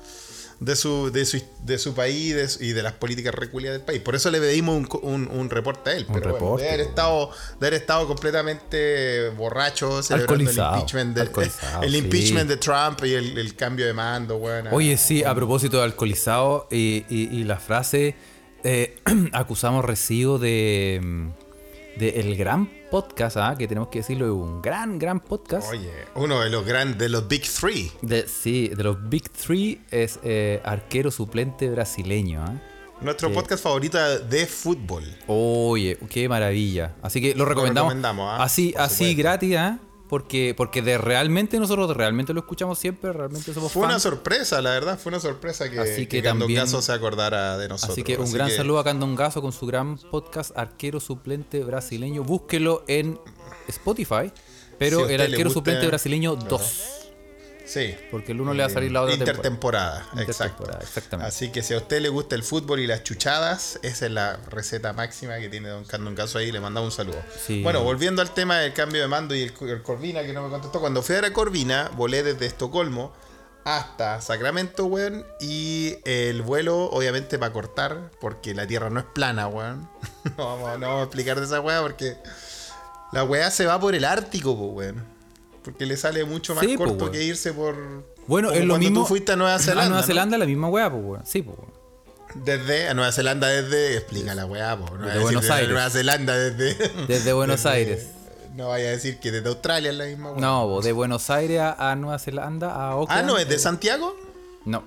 [0.61, 3.81] De su, de su, de su país de su- y de las políticas reculias del
[3.81, 3.99] país.
[3.99, 6.05] Por eso le pedimos un, un, un reporte a él.
[6.07, 11.17] Un pero bueno, reporte, de, haber estado, de haber estado completamente borracho, celebrando el impeachment
[11.17, 11.21] de,
[11.83, 11.97] el sí.
[11.97, 14.67] impeachment de Trump y el, el cambio de mando, weón.
[14.71, 18.13] Oye, sí, a propósito de alcoholizado y, y- y la frase,
[18.63, 18.97] eh,
[19.33, 21.31] acusamos recibo de,
[21.95, 23.55] mm, de el gran podcast, ¿ah?
[23.57, 25.69] que tenemos que decirlo, es un gran, gran podcast.
[25.71, 27.91] Oye, uno de los grandes, de los Big Three.
[28.01, 32.43] De, sí, de los Big Three es eh, arquero suplente brasileño.
[32.43, 32.53] ¿ah?
[33.01, 35.03] Nuestro podcast favorito de fútbol.
[35.27, 36.95] Oye, qué maravilla.
[37.01, 37.89] Así que lo recomendamos.
[37.89, 38.43] recomendamos, ¿ah?
[38.43, 39.17] Así, Por así supuesto.
[39.21, 39.79] gratis, ¿ah?
[40.11, 44.71] Porque, porque de realmente nosotros realmente lo escuchamos siempre, realmente somos Fue una sorpresa, la
[44.71, 47.93] verdad, fue una sorpresa que, Así que también- se acordara de nosotros.
[47.93, 52.25] Así que un gran saludo a Candongazo con su gran podcast Arquero Suplente Brasileño.
[52.25, 53.17] Búsquelo en
[53.69, 54.33] Spotify,
[54.77, 56.45] pero Si el Arquero gusta- Suplente Brasileño Ajá.
[56.49, 57.00] 2.
[57.71, 57.95] Sí.
[58.11, 60.05] Porque el uno le va a salir la otra temporada.
[60.11, 60.69] Intertemporada, exacto.
[60.81, 61.29] Exactamente.
[61.29, 64.37] Así que si a usted le gusta el fútbol y las chuchadas, esa es la
[64.49, 66.51] receta máxima que tiene Don Candon Caso ahí.
[66.51, 67.23] Le mandamos un saludo.
[67.47, 67.63] Sí.
[67.63, 70.49] Bueno, volviendo al tema del cambio de mando y el, el Corvina que no me
[70.49, 70.81] contestó.
[70.81, 73.13] Cuando fui a ver a Corvina, volé desde Estocolmo
[73.63, 75.25] hasta Sacramento, weón.
[75.39, 79.89] Y el vuelo, obviamente, para cortar, porque la tierra no es plana, weón.
[80.37, 82.17] No vamos, no vamos a explicar de esa weá porque
[83.13, 85.20] la weá se va por el Ártico, weón.
[85.63, 87.75] Porque le sale mucho más Sí, corto que irse por.
[88.27, 89.01] Bueno, es lo cuando mismo.
[89.01, 89.83] tú fuiste a Nueva Zelanda.
[89.83, 90.07] A Nueva ¿no?
[90.07, 91.21] Zelanda la misma weá, pues.
[91.25, 91.57] Sí, pues.
[92.35, 93.97] Desde a Nueva Zelanda, desde.
[93.97, 94.95] Explica la weá, po.
[94.97, 95.69] No decir Buenos desde Aires.
[95.69, 96.89] Nueva Zelanda, desde.
[97.07, 98.07] Desde Buenos Aires.
[98.55, 100.41] No vaya a decir que desde Australia es la misma weá.
[100.41, 103.23] No, po, de Buenos Aires a, a Nueva Zelanda, a Auckland.
[103.23, 104.15] Ah, no, es de eh, Santiago.
[104.65, 104.83] No.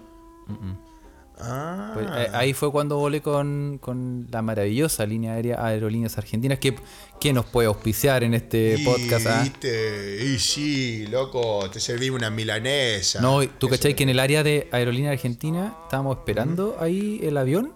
[1.46, 1.90] Ah.
[1.94, 6.74] Pues, eh, ahí fue cuando volé con, con la maravillosa línea aérea Aerolíneas Argentinas que,
[7.20, 9.26] que nos puede auspiciar en este Y, podcast.
[9.26, 9.40] ah?
[9.42, 13.20] viste, y sí, loco, te serví una milanesa.
[13.20, 13.80] No, y tú es.
[13.80, 17.72] que en el área de Aerolínea Argentina estábamos esperando ahí el avión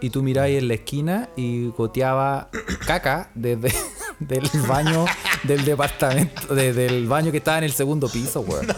[0.00, 2.48] y tú miráis en la esquina y goteaba
[2.86, 3.72] caca desde
[4.18, 5.04] del baño
[5.44, 8.66] del departamento, desde el baño que estaba en el segundo piso, weón.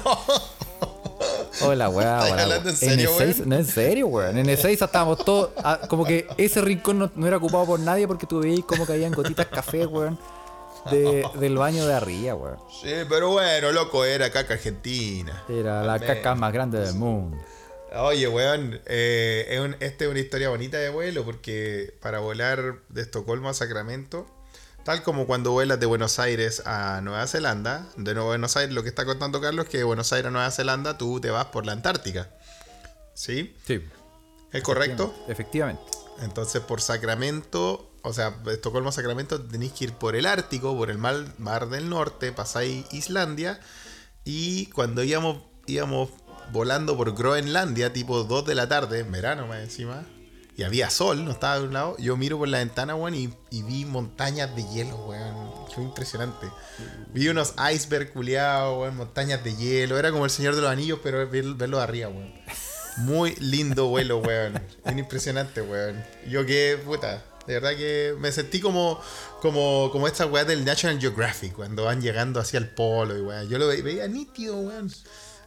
[1.60, 3.34] Hola, weá, ¿Estás weá, hablando en serio, weón?
[3.48, 4.38] No, en serio, weón.
[4.38, 5.50] En Ezeiza estábamos todos.
[5.62, 8.86] ah, como que ese rincón no, no era ocupado por nadie porque tú veías como
[8.86, 10.18] caían gotitas café, weón.
[10.90, 12.56] de- del baño de arriba, weón.
[12.70, 15.44] Sí, pero bueno, loco, era caca argentina.
[15.48, 16.08] Era la Amén.
[16.08, 17.36] caca más grande del mundo.
[17.94, 22.76] Oye, weón, eh, es un- esta es una historia bonita de vuelo porque para volar
[22.88, 24.26] de Estocolmo a Sacramento,
[24.84, 28.82] tal como cuando vuelas de Buenos Aires a Nueva Zelanda, de Nueva Buenos Aires, lo
[28.82, 31.46] que está contando Carlos es que de Buenos Aires a Nueva Zelanda tú te vas
[31.46, 32.30] por la Antártica.
[33.14, 33.56] ¿Sí?
[33.66, 33.80] Sí.
[34.52, 35.14] ¿Es correcto?
[35.28, 35.82] Efectivamente.
[36.20, 40.90] Entonces por Sacramento, o sea, Estocolmo a Sacramento tenéis que ir por el Ártico, por
[40.90, 43.60] el mar, mar del Norte, pasáis Islandia
[44.24, 46.10] y cuando íbamos, íbamos
[46.52, 50.04] volando por Groenlandia, tipo 2 de la tarde, en verano más encima,
[50.56, 53.32] y había sol, no estaba de un lado, yo miro por la ventana, weón, y,
[53.50, 55.50] y vi montañas de hielo, weón.
[55.74, 56.46] Fue impresionante.
[57.14, 59.98] Vi unos icebergs culiados, weón, montañas de hielo.
[59.98, 62.32] Era como el Señor de los Anillos, pero ver- verlo de arriba, weón.
[62.98, 64.60] Muy lindo vuelo, weón.
[64.96, 66.04] Impresionante, weón.
[66.28, 69.00] Yo que, puta, de verdad que me sentí como,
[69.40, 73.48] como, como estas weas del National Geographic, cuando van llegando hacia el polo y weón.
[73.48, 74.92] Yo lo ve- veía nítido, weón.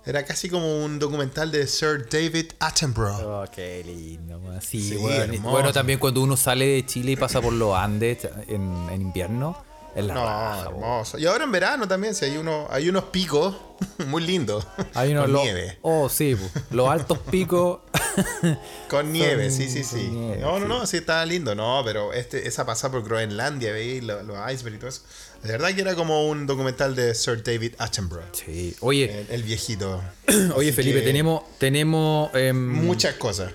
[0.05, 3.21] Era casi como un documental de Sir David Attenborough.
[3.23, 4.39] Oh, qué lindo.
[4.61, 5.49] Sí, Sí, hermoso.
[5.49, 9.57] Bueno, también cuando uno sale de Chile y pasa por los Andes en, en invierno,
[9.95, 11.17] la No, raja, hermoso.
[11.17, 13.55] Y ahora en verano también, si hay, uno, hay unos picos
[14.07, 14.67] muy lindos.
[14.93, 15.79] Hay unos con lo- nieve.
[15.81, 16.37] Oh, sí,
[16.69, 17.79] los altos picos.
[18.89, 20.07] Con nieve, sí, sí, sí.
[20.09, 20.67] nieve, no, no, sí.
[20.69, 24.75] no, sí estaba lindo, no, pero este, esa pasada por Groenlandia, veis los, los icebergs
[24.75, 25.01] y todo eso.
[25.45, 28.25] De verdad que era como un documental de Sir David Attenborough.
[28.33, 28.75] Sí.
[28.79, 30.01] Oye, El, el viejito.
[30.55, 33.51] oye Así Felipe, tenemos, tenemos em, Muchas cosas.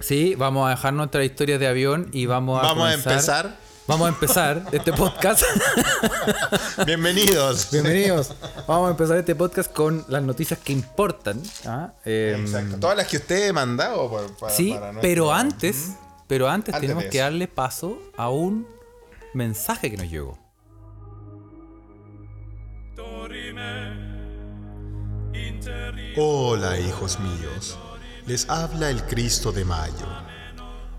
[0.00, 3.58] Sí, vamos a dejar nuestra historia de avión y vamos a Vamos a empezar.
[3.86, 5.42] Vamos a empezar este podcast.
[6.86, 7.70] Bienvenidos.
[7.70, 8.32] Bienvenidos.
[8.66, 11.42] Vamos a empezar este podcast con las noticias que importan.
[11.66, 11.92] ¿ah?
[12.06, 12.78] Em, Exacto.
[12.78, 14.10] Todas las que usted he mandado
[14.40, 15.90] para, sí, para nuestro- pero antes,
[16.26, 18.66] pero antes, Antes tenemos que darle paso a un
[19.34, 20.38] mensaje que nos llegó.
[26.22, 27.78] Hola, hijos míos.
[28.26, 30.06] Les habla el Cristo de Mayo.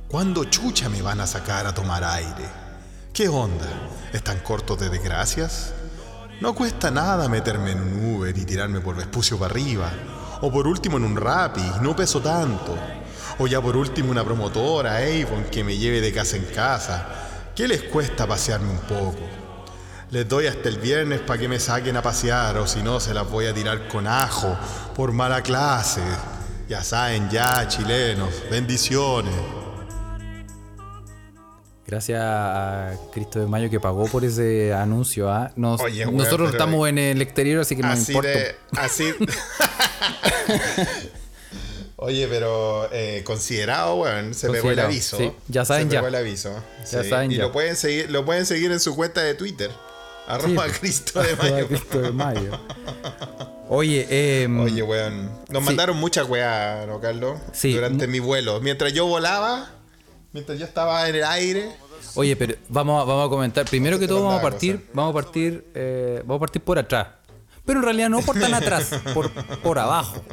[0.07, 2.49] ¿Cuándo chucha me van a sacar a tomar aire?
[3.13, 3.67] ¿Qué onda?
[4.13, 5.76] ¿Están cortos de desgracias?
[6.39, 9.91] No cuesta nada meterme en un Uber y tirarme por Vespucio para arriba.
[10.41, 12.76] O por último en un Rappi, no peso tanto.
[13.38, 17.05] O ya por último una promotora Avon que me lleve de casa en casa.
[17.55, 19.41] ¿Qué les cuesta pasearme un poco?
[20.12, 23.14] Les doy hasta el viernes para que me saquen a pasear o si no se
[23.14, 24.57] las voy a tirar con ajo
[24.95, 26.01] por mala clase.
[26.68, 28.30] Ya saben, ya, chilenos.
[28.49, 29.34] Bendiciones.
[31.88, 35.30] Gracias a Cristo de Mayo que pagó por ese anuncio.
[35.32, 35.51] ¿ah?
[35.55, 38.30] Nos- Oye, weón, nosotros estamos en el exterior, así que no así importa.
[38.30, 38.55] de.
[38.78, 39.14] Así.
[41.97, 45.18] Oye, pero eh, considerado, weón, se pegó el Considerado, aviso.
[45.18, 45.32] sí.
[45.49, 45.99] Ya saben se ya.
[45.99, 46.53] pegó el aviso.
[46.91, 47.43] Ya Sí, saben y ya.
[47.43, 49.70] lo pueden seguir, lo pueden seguir en su cuenta de Twitter.
[50.36, 50.66] Arroba.
[50.80, 51.68] Cristo de Mayo.
[51.68, 52.60] Cristo de Mayo.
[53.70, 54.08] Oye,
[54.44, 55.30] em, Oye, weón.
[55.50, 55.66] Nos Sí.
[55.66, 57.40] mandaron muchas weas, ¿no, Carlos?
[57.54, 57.74] Sí.
[57.74, 58.60] Durante mi vuelo.
[58.62, 59.70] Mientras yo volaba,
[60.34, 61.72] mientras yo estaba en el aire.
[62.16, 63.66] Oye, pero vamos a, vamos a comentar.
[63.66, 67.08] Primero que todo, vamos a partir, vamos a partir, eh, vamos a partir por atrás.
[67.66, 70.22] Pero en realidad no por tan atrás, por, por abajo.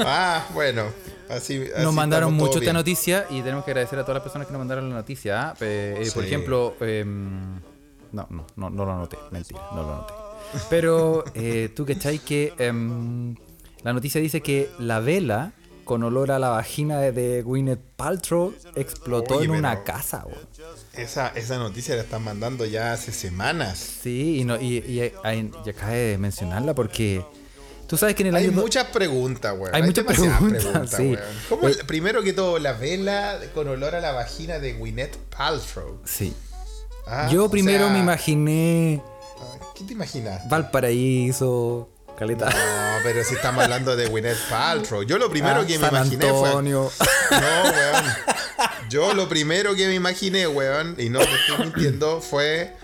[0.00, 0.84] Ah, bueno.
[1.28, 2.74] Así, así Nos mandaron mucho esta bien.
[2.74, 5.48] noticia y tenemos que agradecer a todas las personas que nos mandaron la noticia.
[5.50, 5.54] ¿ah?
[5.60, 7.60] Eh, Por ejemplo, em,
[8.12, 10.14] no, no, no, no lo anoté, mentira, no lo anoté.
[10.70, 13.34] Pero eh, tú cachai que em,
[13.82, 15.52] la noticia dice que la vela
[15.84, 20.24] con olor a la vagina de, Gwyneth Paltrow explotó Oye, en una casa.
[20.26, 20.38] weón.
[20.92, 23.78] Esa, esa noticia la están mandando ya hace semanas.
[24.02, 27.24] Sí, y, no, y, y, y acabé de mencionarla porque
[27.86, 28.60] tú sabes que en el Hay año...
[28.60, 29.74] muchas preguntas, weón.
[29.74, 31.02] Hay muchas demasiadas preguntas, sí.
[31.12, 31.20] weón.
[31.48, 36.00] ¿Cómo Eh, primero que todo, la vela con olor a la vagina de Gwyneth Paltrow.
[36.04, 36.34] Sí.
[37.10, 39.02] Ah, Yo primero sea, me imaginé
[39.74, 40.48] ¿Qué te imaginas?
[40.48, 41.88] Valparaíso,
[42.18, 42.46] Caleta.
[42.46, 42.54] No,
[43.04, 45.02] pero si estamos hablando de Gwyneth Paltrow.
[45.04, 46.90] Yo lo primero Ah, que me imaginé Antonio.
[46.90, 47.06] fue.
[47.30, 48.04] No, weón.
[48.90, 52.74] Yo lo primero que me imaginé, weón, y no te estoy mintiendo, fue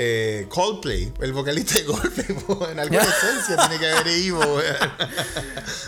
[0.00, 1.12] eh, Coldplay.
[1.20, 2.26] El vocalista de Coldplay,
[2.70, 4.62] en alguna esencia tiene que haber weón.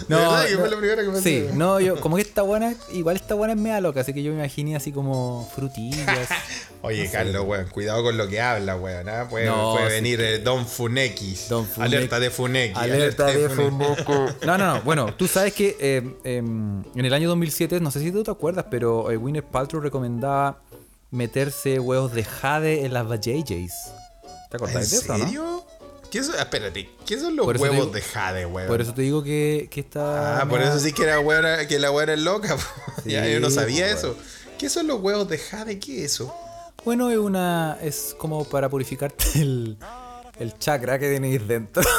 [0.08, 1.20] De verdad no, fue lo primero que.
[1.20, 4.24] Sí, no, yo, como que esta buena, igual esta buena es media loca, así que
[4.24, 6.28] yo me imaginé así como frutillas.
[6.82, 9.08] Oye, Carlos, weón, cuidado con lo que habla, weón.
[9.08, 9.28] ¿ah?
[9.30, 11.48] Puede, No, venir Don Funekis.
[11.48, 11.68] Don.
[11.78, 12.78] Alerta de Funeki.
[12.78, 14.04] Alerta de Funeki.
[14.44, 14.80] No, no, no.
[14.82, 18.30] Bueno, tú sabes que eh, em, en el año 2007, no sé si tú te
[18.32, 20.58] acuerdas, pero eh, Gwyneth Paltrow recomendaba
[21.10, 23.72] meterse huevos de jade en las vajayjays.
[24.50, 25.24] ¿Te ¿En acordás de eso, no?
[25.24, 25.64] serio?
[26.10, 28.66] ¿Qué son, espérate, ¿qué son los huevos digo- de jade, weón?
[28.68, 30.40] Por eso te digo que, que está.
[30.40, 32.56] Ah, por eso sí que, era que la weá era loca.
[32.96, 33.02] po.
[33.04, 34.16] ya, yo no Sí, sabía pues, eso.
[34.58, 35.78] ¿Qué son los huevos de jade?
[35.78, 36.34] ¿Qué es eso?
[36.84, 37.78] Bueno, es una.
[37.80, 39.78] Es como para purificarte el,
[40.40, 41.82] el chakra que tenéis dentro.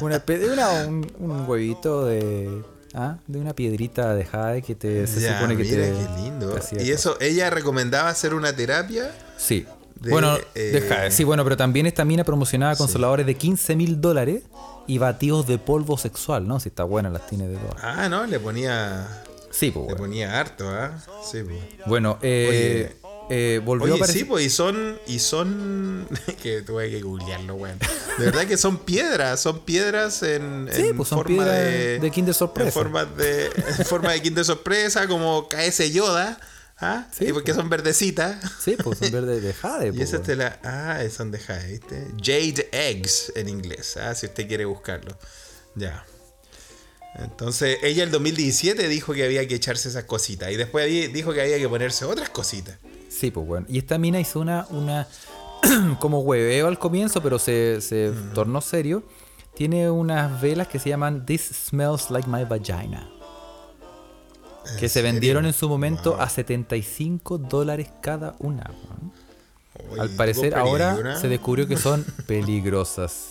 [0.00, 2.62] una, espe- una- un, un huevito de.
[2.98, 3.18] ¿Ah?
[3.26, 5.92] De una piedrita de jade que te, se Ya, supone que mira, te.
[5.92, 6.54] qué lindo.
[6.54, 9.10] te Y eso, ella recomendaba hacer una terapia.
[9.36, 9.66] Sí.
[10.00, 11.10] de, bueno, eh, de jade.
[11.10, 14.42] Sí, bueno, pero también esta mina promocionaba consoladores de 15 mil dólares
[14.86, 16.60] y batidos de polvo sexual, ¿no?
[16.60, 17.76] Si está buena, las tiene de todas.
[17.82, 19.06] Ah, no, le ponía.
[19.50, 19.96] Sí, pues Le bueno.
[19.98, 20.98] ponía harto, ¿ah?
[21.30, 21.58] Sí, pues.
[21.86, 22.96] Bueno, eh,
[23.30, 24.22] eh, volvió a Oye, aparecer.
[24.22, 24.98] sí, pues, y son.
[25.06, 26.08] Y son.
[26.42, 27.78] que tuve que googlearlo, weón.
[28.18, 30.68] De verdad que son piedras, son piedras en.
[30.72, 32.68] Sí, en pues son forma piedras de, de Kinder Sorpresa.
[32.68, 36.40] En forma de, en forma de Kinder Sorpresa, como KS Yoda.
[36.80, 37.08] ¿Ah?
[37.12, 38.36] Sí, y porque son verdecitas.
[38.60, 39.88] Sí, pues son verdes de jade.
[39.88, 40.26] Y pues, esas bueno.
[40.26, 40.60] te la.
[40.62, 42.06] Ah, son de jade, ¿viste?
[42.22, 45.18] Jade Eggs en inglés, ah, si usted quiere buscarlo.
[45.74, 46.04] Ya.
[47.16, 50.52] Entonces, ella el 2017 dijo que había que echarse esas cositas.
[50.52, 52.78] Y después dijo que había que ponerse otras cositas.
[53.18, 53.66] Sí, pues bueno.
[53.68, 55.06] Y esta mina hizo una, una
[55.98, 59.02] como hueveo al comienzo, pero se, se tornó serio.
[59.54, 63.08] Tiene unas velas que se llaman This Smells Like My Vagina.
[64.78, 65.12] Que se serio?
[65.12, 68.70] vendieron en su momento a 75 dólares cada una.
[69.98, 73.30] Al ¿tú parecer ahora se descubrió que son peligrosas.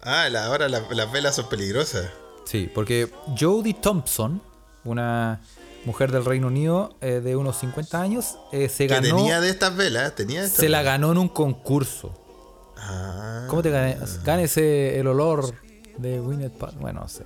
[0.00, 2.06] Ah, la- ahora la- las velas son peligrosas.
[2.44, 4.40] Sí, porque Jodie Thompson,
[4.84, 5.40] una
[5.84, 9.50] mujer del Reino Unido eh, de unos 50 años, eh, se Que ganó, tenía de
[9.50, 12.14] estas velas, tenía de estas se la ganó en un concurso.
[12.76, 14.22] Ah, ¿Cómo te ganes?
[14.24, 15.54] Gánese el olor
[15.98, 16.82] de Paltrow.
[16.82, 17.24] Bueno, no sé.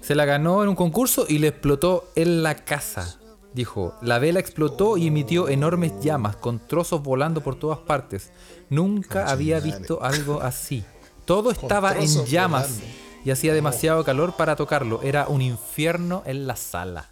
[0.00, 3.18] Se la ganó en un concurso y le explotó en la casa.
[3.54, 8.30] Dijo, la vela explotó y emitió enormes llamas con trozos volando por todas partes.
[8.68, 9.72] Nunca había madre.
[9.72, 10.84] visto algo así.
[11.24, 12.86] Todo estaba en llamas volando.
[13.24, 15.00] y hacía demasiado calor para tocarlo.
[15.02, 17.08] Era un infierno en la sala.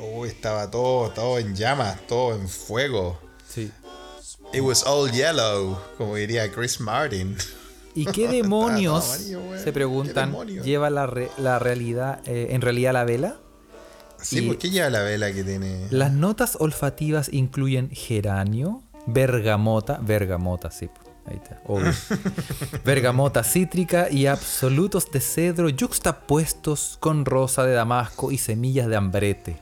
[0.00, 3.18] Oh, estaba todo, todo en llamas, todo en fuego.
[3.48, 3.70] Sí.
[4.52, 7.36] It was all yellow, como diría Chris Martin.
[7.94, 10.64] ¿Y qué demonios, amarillo, se ¿Qué preguntan, demonios?
[10.64, 13.36] lleva la, re- la realidad, eh, en realidad la vela?
[14.20, 15.86] Sí, ¿por qué lleva la vela que tiene?
[15.90, 20.88] Las notas olfativas incluyen geranio, bergamota, bergamota, sí,
[21.26, 21.92] ahí está, obvio.
[22.84, 29.58] bergamota cítrica y absolutos de cedro yuxtapuestos con rosa de damasco y semillas de ambrete.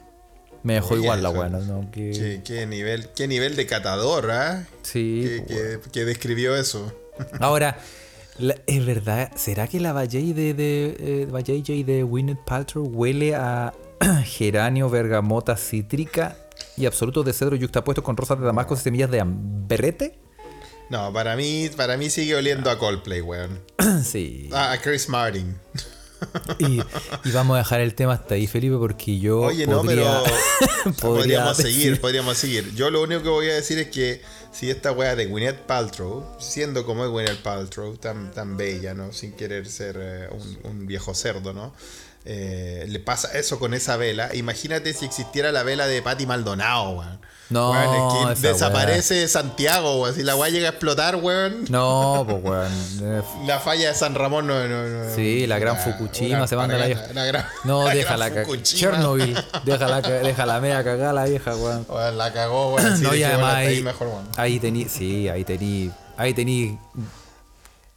[0.67, 1.89] Me dejó Oye, igual la buena, ¿no?
[1.93, 4.67] ¿Qué, qué nivel, qué nivel de catador, ¿ah?
[4.83, 6.93] sí, que, pues, describió eso.
[7.39, 7.79] Ahora,
[8.39, 12.85] la- es verdad, ¿será que la Valley de, de, eh, Valley J de Gwyneth Paltrow
[12.85, 13.75] huele a
[14.25, 16.37] geranio, bergamota cítrica
[16.77, 20.19] y absolutos de cedro yuxtapuestos con rosas de damasco y semillas de ambrete?
[20.91, 23.61] No, para mí, para mí sigue oliendo a Coldplay, weón.
[24.05, 24.51] sí.
[24.53, 25.57] Ah, a Chris Martin.
[26.59, 26.80] Y,
[27.24, 30.95] y vamos a dejar el tema hasta ahí, Felipe, porque yo Oye, no, podría, pero
[31.01, 32.74] podría podríamos decir- seguir, podríamos seguir.
[32.74, 34.22] Yo lo único que voy a decir es que
[34.53, 39.12] si esta weá de Gwyneth Paltrow, siendo como es Gwyneth Paltrow, tan, tan bella, ¿no?
[39.12, 41.74] Sin querer ser eh, un, un viejo cerdo, ¿no?
[42.24, 44.34] Eh, le pasa eso con esa vela.
[44.34, 47.20] Imagínate si existiera la vela de Patti Maldonado, weón.
[47.49, 50.14] No, Weón, es que esa desaparece Santiago, weón.
[50.16, 51.64] Si la weá llega a explotar, weón.
[51.68, 53.22] No, pues weón.
[53.47, 56.57] La falla de San Ramón no, no, no- Sí, la gran una- Fukushima una se
[56.57, 57.03] manda la vieja.
[57.12, 58.62] gran- No, la déjala cagar.
[58.62, 61.86] Chernobyl, déjala, déjala media cagada la vieja, weón.
[61.88, 62.97] Weón, la cagó, weón.
[62.97, 64.28] Sí, no, y además ahí, mejor, weón.
[64.36, 66.78] ahí tení, sí, ahí tení, ahí tení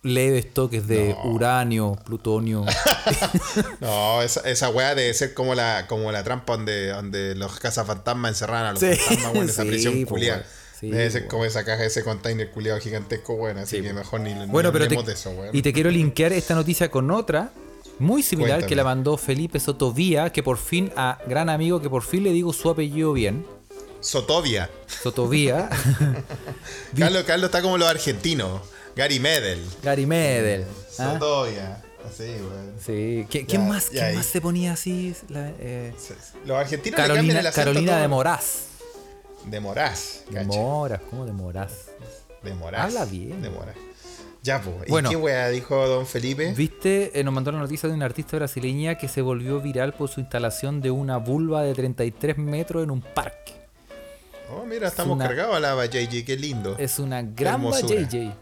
[0.02, 2.66] leves toques de uranio, plutonio.
[3.82, 8.30] No, esa, esa weá debe ser como la, como la trampa donde, donde los cazafantasmas
[8.32, 10.46] encerraran a los Sí, fantasmas, weón, esa sí, prisión po, culiada.
[10.80, 13.58] Sí, debe ser po, como esa caja, ese container culiado gigantesco, weón.
[13.58, 13.96] Así Sí, que po.
[13.96, 16.90] mejor ni, ni Bueno, pero te, hablemos de eso, y te quiero linkear esta noticia
[16.92, 17.52] con otra
[18.00, 18.70] muy similar Cuéntame.
[18.70, 22.32] que la mandó Felipe Sotovía, que por fin, a gran amigo, que por fin le
[22.32, 23.46] digo su apellido bien.
[24.00, 24.70] Sotovia.
[24.88, 25.70] Sotovía,
[26.98, 28.62] Carlos, Carlos está como los argentinos.
[28.96, 29.64] Gary Medel.
[29.84, 30.66] Gary Medel.
[31.00, 31.14] ¿ah?
[31.14, 31.82] Sotovia.
[32.08, 32.74] Así, weón.
[32.84, 33.26] Sí.
[33.30, 35.14] ¿Qui- ¿Quién más, quién más se ponía así?
[35.30, 35.94] La- eh,
[36.46, 38.02] Los argentinos le cambian Carolina, el acento Carolina todo.
[38.02, 38.54] de Moraz.
[39.46, 40.24] De Moraz.
[40.30, 40.44] De.
[40.46, 41.72] Moraz, ¿cómo de Moraz?
[42.44, 42.86] De Moraz.
[42.86, 43.42] Habla bien.
[43.42, 43.76] De Moraz.
[44.42, 44.88] Ya, pues.
[44.88, 45.10] ¿Y Bueno.
[45.10, 46.54] qué weá dijo don Felipe?
[46.54, 47.12] ¿Viste?
[47.20, 50.22] Eh, nos mandó la noticia de una artista brasileña que se volvió viral por su
[50.22, 53.54] instalación de una vulva de 33 metros en un parque.
[54.52, 56.76] Oh, mira, estamos una- cargados a la JJ, qué lindo.
[56.80, 57.62] Es una gran.
[57.62, 58.34] JJ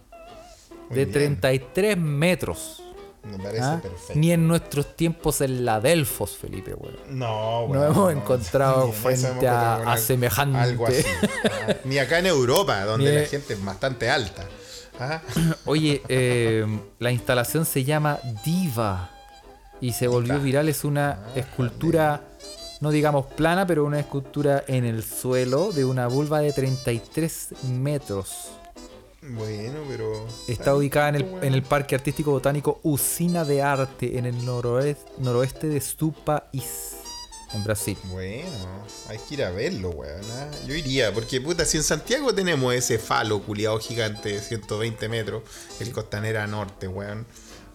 [0.89, 1.39] Muy de bien.
[1.39, 2.83] 33 metros.
[3.23, 3.79] Me parece ¿ah?
[3.81, 4.13] perfecto.
[4.15, 6.95] Ni en nuestros tiempos en la Delfos, Felipe, weón.
[7.09, 10.57] No, No weón, hemos encontrado eso frente a- semejante.
[10.57, 11.03] Algo así.
[11.67, 11.75] ah.
[11.83, 14.45] Ni acá en Europa, donde Ni- la gente es bastante alta.
[14.99, 15.21] Ah,
[15.65, 16.65] Oye, eh,
[16.99, 19.09] la instalación se llama Diva
[19.81, 20.43] y se volvió Diva.
[20.45, 20.69] viral.
[20.69, 22.21] Es una escultura,
[22.79, 28.51] no digamos plana, pero una escultura en el suelo de una vulva de 33 metros.
[29.29, 30.25] Bueno, pero.
[30.47, 35.11] Está ubicada en el, en el Parque Artístico Botánico Usina de Arte en el noroeste,
[35.19, 36.95] noroeste de Stupais,
[37.53, 37.97] en Brasil.
[38.05, 38.47] Bueno,
[39.09, 40.21] hay que ir a verlo, weón.
[40.33, 40.49] ah.
[40.65, 45.43] Yo iría, porque puta, si en Santiago tenemos ese falo culiado gigante de 120 metros,
[45.79, 47.25] el Costanera Norte, weón.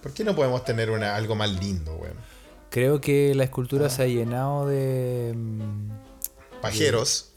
[0.03, 2.17] ¿Por qué no podemos tener una, algo más lindo, weón?
[2.71, 3.47] Creo que la Ah.
[3.47, 5.33] escultura se ha llenado de.
[5.37, 5.91] mm,
[6.63, 7.29] Pajeros.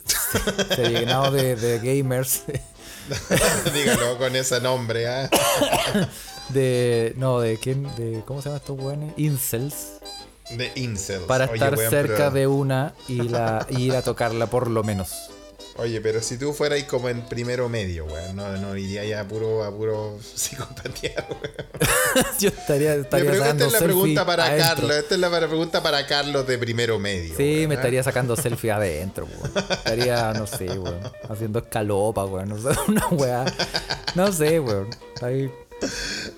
[0.75, 2.43] Se ha llenado de, de gamers.
[3.73, 5.29] Dígalo con ese nombre, ¿ah?
[6.49, 7.13] De.
[7.17, 7.83] No, de quién.
[7.95, 9.13] De, ¿Cómo se llaman estos weones?
[9.17, 9.93] Incels.
[10.51, 11.23] De incels.
[11.23, 14.69] Para Oye, estar weón, cerca pero- de una y, la, y ir a tocarla por
[14.69, 15.31] lo menos.
[15.77, 19.27] Oye, pero si tú fueras como en primero medio, weón, no, no iría ya a
[19.27, 22.25] puro, a puro psicopatía, weón.
[22.39, 24.67] Yo estaría, estaría sacando Esta es la pregunta para adentro.
[24.75, 24.91] Carlos.
[24.97, 27.35] Esta es la pregunta para Carlos de primero medio.
[27.35, 27.77] Sí, weón, me ¿ah?
[27.79, 29.51] estaría sacando selfie adentro, weón.
[29.69, 30.99] Estaría, no sé, weón.
[31.29, 32.49] Haciendo escalopa, weón.
[32.49, 33.45] No sé, una weá.
[34.15, 34.87] No sé, weón.
[35.21, 35.51] Ahí.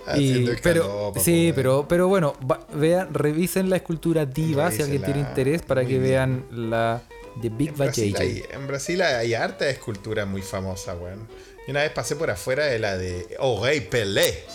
[0.08, 5.20] Haciendo pero sí, pero, pero bueno, va- vean, revisen la escultura diva si alguien tiene
[5.20, 6.12] interés para Muy que bien.
[6.12, 7.02] vean la
[7.42, 11.28] de Big En Brasil, hay, en Brasil hay harta escultura muy famosa, weón.
[11.68, 14.46] Y una vez pasé por afuera de la de Oh Rey Pelé.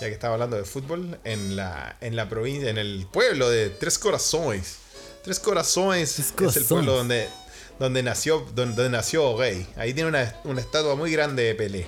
[0.00, 3.68] Ya que estaba hablando de fútbol, en la, en la provincia, en el pueblo de
[3.70, 4.76] Tres Corazones.
[5.22, 6.68] Tres Corazones Tres es el Corazones.
[6.68, 7.28] pueblo donde,
[7.78, 9.66] donde nació, donde, donde nació Rey.
[9.76, 11.86] Ahí tiene una, una estatua muy grande de Pelé.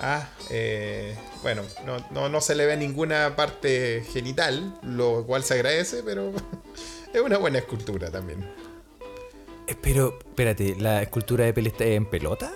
[0.00, 5.54] Ah, eh, bueno, no, no, no se le ve ninguna parte genital, lo cual se
[5.54, 6.32] agradece, pero
[7.14, 8.44] es una buena escultura también.
[9.72, 12.50] Eh, Pero, espérate, ¿la escultura de Pelé está en pelota?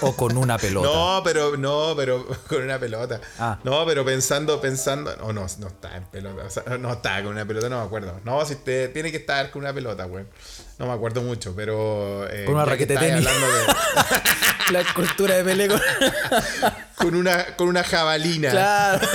[0.00, 0.88] ¿O con una pelota?
[0.88, 3.20] No, pero no, pero con una pelota.
[3.38, 3.58] Ah.
[3.64, 5.14] No, pero pensando, pensando.
[5.16, 6.44] No, no, no está en pelota.
[6.46, 8.20] O sea, no está con una pelota, no me acuerdo.
[8.24, 10.24] No, si te, tiene que estar con una pelota, güey.
[10.78, 12.26] No me acuerdo mucho, pero.
[12.28, 13.24] eh, Con una raqueta de tenis.
[13.24, 13.32] de-
[14.72, 15.80] La escultura de Pelé con...
[16.96, 18.50] con una, con una jabalina.
[18.50, 19.06] Claro.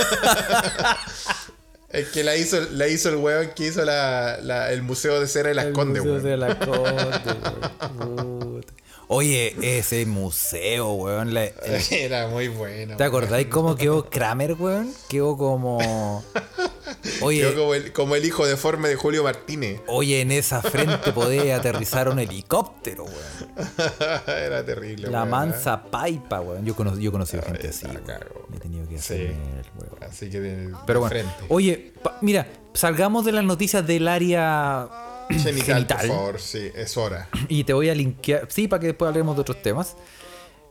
[1.90, 5.26] Es que la hizo, la hizo el weón que hizo la, la- el Museo de
[5.26, 6.16] Cera de las Condes, weón.
[6.16, 7.36] Museo de las Condes,
[7.98, 8.64] weón.
[9.10, 11.32] Oye, ese museo, weón.
[11.32, 12.96] la- el- Era muy bueno.
[12.96, 14.92] ¿Te acordáis cómo quedó Kramer, weón?
[15.08, 16.22] Quedó como...
[17.22, 19.80] Oye, Quedó como el, como el hijo deforme de Julio Martínez.
[19.88, 23.66] oye, en esa frente podía aterrizar un helicóptero, weón.
[24.26, 26.64] Era terrible, La weón, mansa paipa, weón.
[26.64, 27.86] Yo, cono- yo he conocido Ay, gente así.
[27.86, 29.14] Me he tenido que Sí.
[29.14, 29.34] hacer el
[29.78, 29.92] weón.
[30.02, 30.06] ¿eh?
[30.08, 31.34] Así que de, Pero de bueno, frente.
[31.48, 34.88] oye, pa- mira, salgamos de las noticias del área
[35.30, 36.06] Genital, genital.
[36.06, 37.28] por favor, sí, es hora.
[37.48, 39.96] y te voy a linkear, sí, para que después hablemos de otros temas.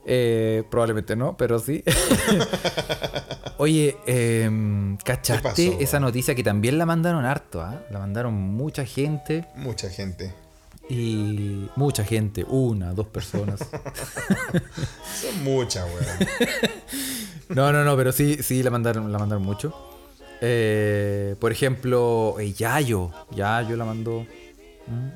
[0.09, 1.83] Eh, probablemente no, pero sí.
[3.57, 5.41] Oye, ¿Qué ¿cachaste
[5.71, 7.61] pasó, esa noticia que también la mandaron harto?
[7.61, 7.81] ¿ah?
[7.91, 10.33] La mandaron mucha gente Mucha gente.
[10.89, 13.59] y mucha gente, una, dos personas.
[15.21, 16.29] Son muchas, weón.
[17.49, 19.73] No, no, no, pero sí, sí la mandaron, la mandaron mucho.
[20.39, 24.25] Eh, por ejemplo, eh, Yayo, Yayo la mandó.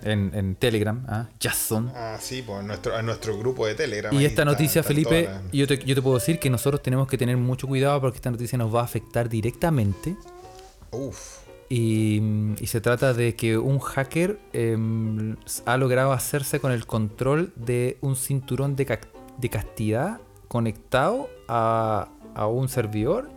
[0.04, 1.30] En, en Telegram, ¿ah?
[1.42, 1.92] Jason.
[1.96, 4.14] Ah, sí, pues nuestro, a nuestro grupo de Telegram.
[4.14, 7.38] Y esta noticia, Felipe, yo te, yo te puedo decir que nosotros tenemos que tener
[7.38, 10.16] mucho cuidado porque esta noticia nos va a afectar directamente.
[10.92, 11.40] Uf.
[11.70, 12.22] Y,
[12.60, 17.98] y se trata de que un hacker em, ha logrado hacerse con el control de
[18.02, 19.00] un cinturón de, ca-
[19.38, 20.20] de castidad
[20.50, 23.30] conectado a, a un servidor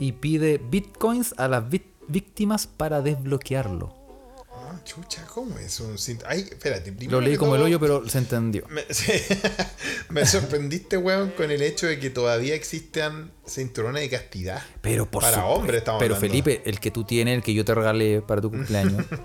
[0.00, 1.62] y pide bitcoins a las
[2.08, 3.94] víctimas para desbloquearlo.
[4.86, 6.94] Chucha, ¿cómo es un cint- Ay, espérate.
[7.08, 8.64] Lo leí como el hoyo, pero se entendió.
[8.68, 9.12] Me, sí,
[10.08, 14.62] me sorprendiste, weón, con el hecho de que todavía existan cinturones de castidad.
[14.80, 16.32] Pero por Para hombres estamos Pero hablando.
[16.32, 19.04] Felipe, el que tú tienes, el que yo te regalé para tu cumpleaños.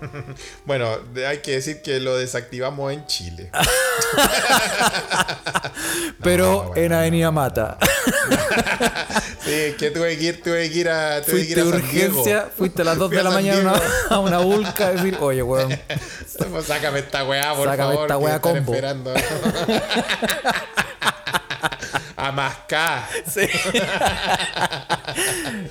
[0.64, 0.88] Bueno,
[1.28, 3.50] hay que decir que lo desactivamos en Chile.
[6.22, 7.78] pero bueno, en Avenida Mata.
[9.44, 11.64] Sí, es que tuve que ir, tuve que ir a, tuve que ir fuiste a
[11.64, 12.20] San Diego.
[12.20, 13.72] urgencia, fuiste a las 2 Fui de la mañana
[14.08, 15.76] a una, vulca a decir, oye, weón.
[16.52, 18.02] Pues sácame esta weá, por Sácame favor.
[18.04, 18.72] esta que weá combo.
[18.72, 19.12] esperando.
[22.22, 23.08] A mascar.
[23.26, 23.40] Sí.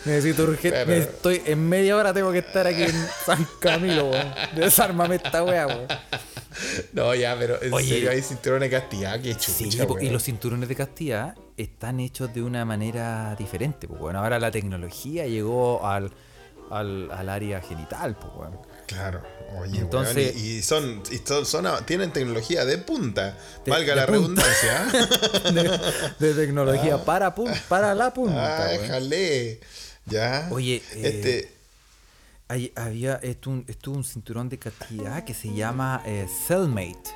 [0.06, 0.98] Necesito urgente.
[0.98, 4.34] Estoy en media hora tengo que estar aquí en San Camilo, weón.
[4.56, 5.88] Desármame esta weá, weón.
[6.94, 7.88] No, ya, pero en Oye.
[7.88, 9.22] serio hay cinturones de castidad.
[9.22, 9.70] Qué chucha, Sí,
[10.02, 13.88] y los cinturones de castidad están hechos de una manera diferente.
[13.88, 16.12] Pues bueno, ahora la tecnología llegó al,
[16.70, 18.62] al, al área genital, pues bueno.
[18.92, 19.22] Claro,
[19.60, 24.02] oye, Entonces- weón, y, son, y son, son- tienen tecnología de punta, De- valga de
[24.02, 24.44] la punta.
[24.44, 25.52] redundancia.
[26.20, 28.64] De, de tecnología para, pun- para la punta.
[28.66, 29.60] ah, déjale.
[30.06, 30.48] Ya.
[30.52, 31.52] Oye, eh, este,
[32.48, 37.10] Hay- había esto un, esto un cinturón de castidad que se llama eh, Cellmate.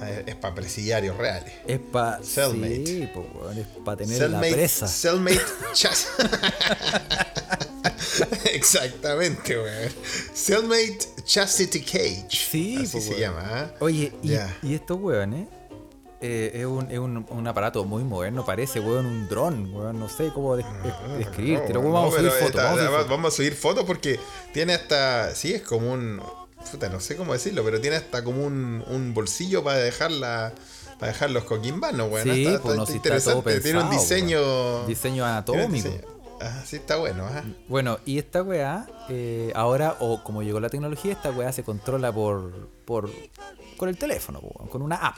[0.00, 1.52] Ah, es para presidiarios reales.
[1.66, 2.86] Es para Cellmate.
[2.86, 4.86] Sí, es para tener la presa.
[4.86, 5.40] Cellmate
[5.74, 6.08] chas.
[8.52, 9.92] Exactamente, weón.
[10.34, 12.26] Cellmate Chastity Cage.
[12.30, 13.20] Sí, así pues, se weón.
[13.20, 13.42] llama.
[13.44, 13.70] ¿ah?
[13.80, 14.56] Oye, y, Ya.
[14.62, 15.46] y estos weones
[16.20, 20.08] eh, es, un, es un, un aparato muy moderno, parece, weón, un dron, weón, no
[20.08, 21.80] sé cómo des- des- describírtelo.
[21.82, 23.08] No, vamos, a subir vamos fotos.
[23.08, 24.18] vamos a subir fotos porque
[24.52, 25.34] tiene hasta.
[25.34, 26.20] Sí, es como un.
[26.70, 30.52] Puta, no sé cómo decirlo, pero tiene hasta como un, un bolsillo para dejar la.
[30.98, 32.24] Para dejar los coquimbanos, weón.
[32.28, 33.60] Sí, Está- pues no, está si está todo interesante.
[33.60, 34.86] Tiene un diseño.
[34.86, 35.70] Diseño anatómico.
[35.88, 36.02] diseño-
[36.40, 37.26] Ah, sí, está bueno.
[37.26, 37.44] ajá.
[37.68, 42.12] Bueno, y esta weá, eh, ahora, o como llegó la tecnología, esta weá se controla
[42.12, 43.10] por, por
[43.76, 45.16] con el teléfono, weón, con una app.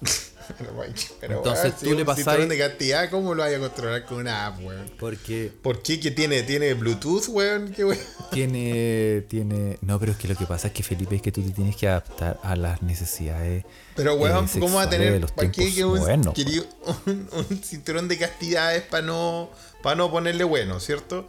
[0.58, 3.56] Pero, weón, Entonces, weón, tú si le un pasáis- cinturón de cantidad, ¿cómo lo vaya
[3.56, 4.90] a controlar con una app, weón?
[4.98, 6.00] Porque ¿Por qué?
[6.00, 7.72] ¿Que tiene, tiene Bluetooth, weón?
[7.72, 7.98] ¿Qué weón?
[8.32, 9.78] tiene, tiene...
[9.82, 11.76] No, pero es que lo que pasa es que Felipe es que tú te tienes
[11.76, 13.64] que adaptar a las necesidades
[13.94, 16.40] Pero, weón, eh, ¿cómo va a tener los ¿para qué que un, modernos, po.
[16.40, 16.64] querí-
[17.06, 19.50] un, un cinturón de castidades para no,
[19.82, 21.26] para no ponerle bueno, ¿cierto?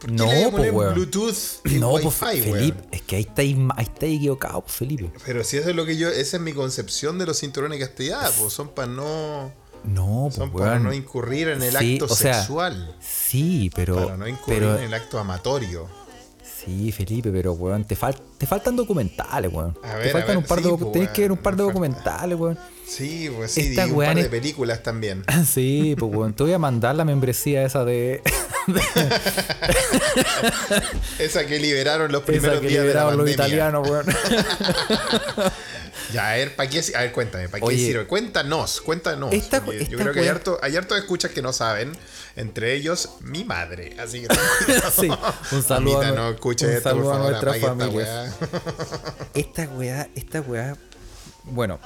[0.00, 0.90] ¿Por qué No, le po.
[0.92, 1.34] Bluetooth
[1.64, 2.42] y No, Wi-Fi, weón?
[2.42, 5.10] Felipe, es que ahí estáis, ahí estáis equivocado, Felipe.
[5.24, 8.30] Pero si eso es lo que yo, esa es mi concepción de los cinturones castidad,
[8.38, 9.52] pues son para no,
[9.84, 13.94] No, son para no incurrir en el Sí, acto o sea, sexual, Sí, pero...
[13.96, 15.88] para no incurrir pero en el acto amatorio.
[16.66, 19.76] Sí, Felipe, pero weón, te, fal- te faltan documentales, weón.
[19.84, 21.38] A te ver, a faltan ver, un par de sí, pues, Tenés que ver un
[21.38, 21.72] par de falta.
[21.72, 22.58] documentales, weón.
[22.84, 25.22] Sí, pues sí, Esta y un par de películas también.
[25.46, 28.20] Sí, pues weón, te voy a mandar la membresía esa de.
[31.20, 34.06] Esa que liberaron los esa primeros que días de la liberaron los italianos, weón.
[36.12, 38.06] Ya, a ver, ¿para qué, a ver, cuéntame, ¿para qué sirve?
[38.06, 39.32] Cuéntanos, cuéntanos.
[39.32, 41.92] Esta- porque esta yo creo que hay harto, hay harto escuchas que no saben,
[42.36, 43.96] entre ellos mi madre.
[43.98, 44.28] Así que
[45.00, 45.08] Sí,
[45.52, 47.96] un saludo a Mamita, no escuche un esto, por saludo a favor, nuestras apague esta
[47.96, 48.34] weá.
[49.34, 50.76] Esta weá, esta weá.
[51.44, 51.78] Bueno,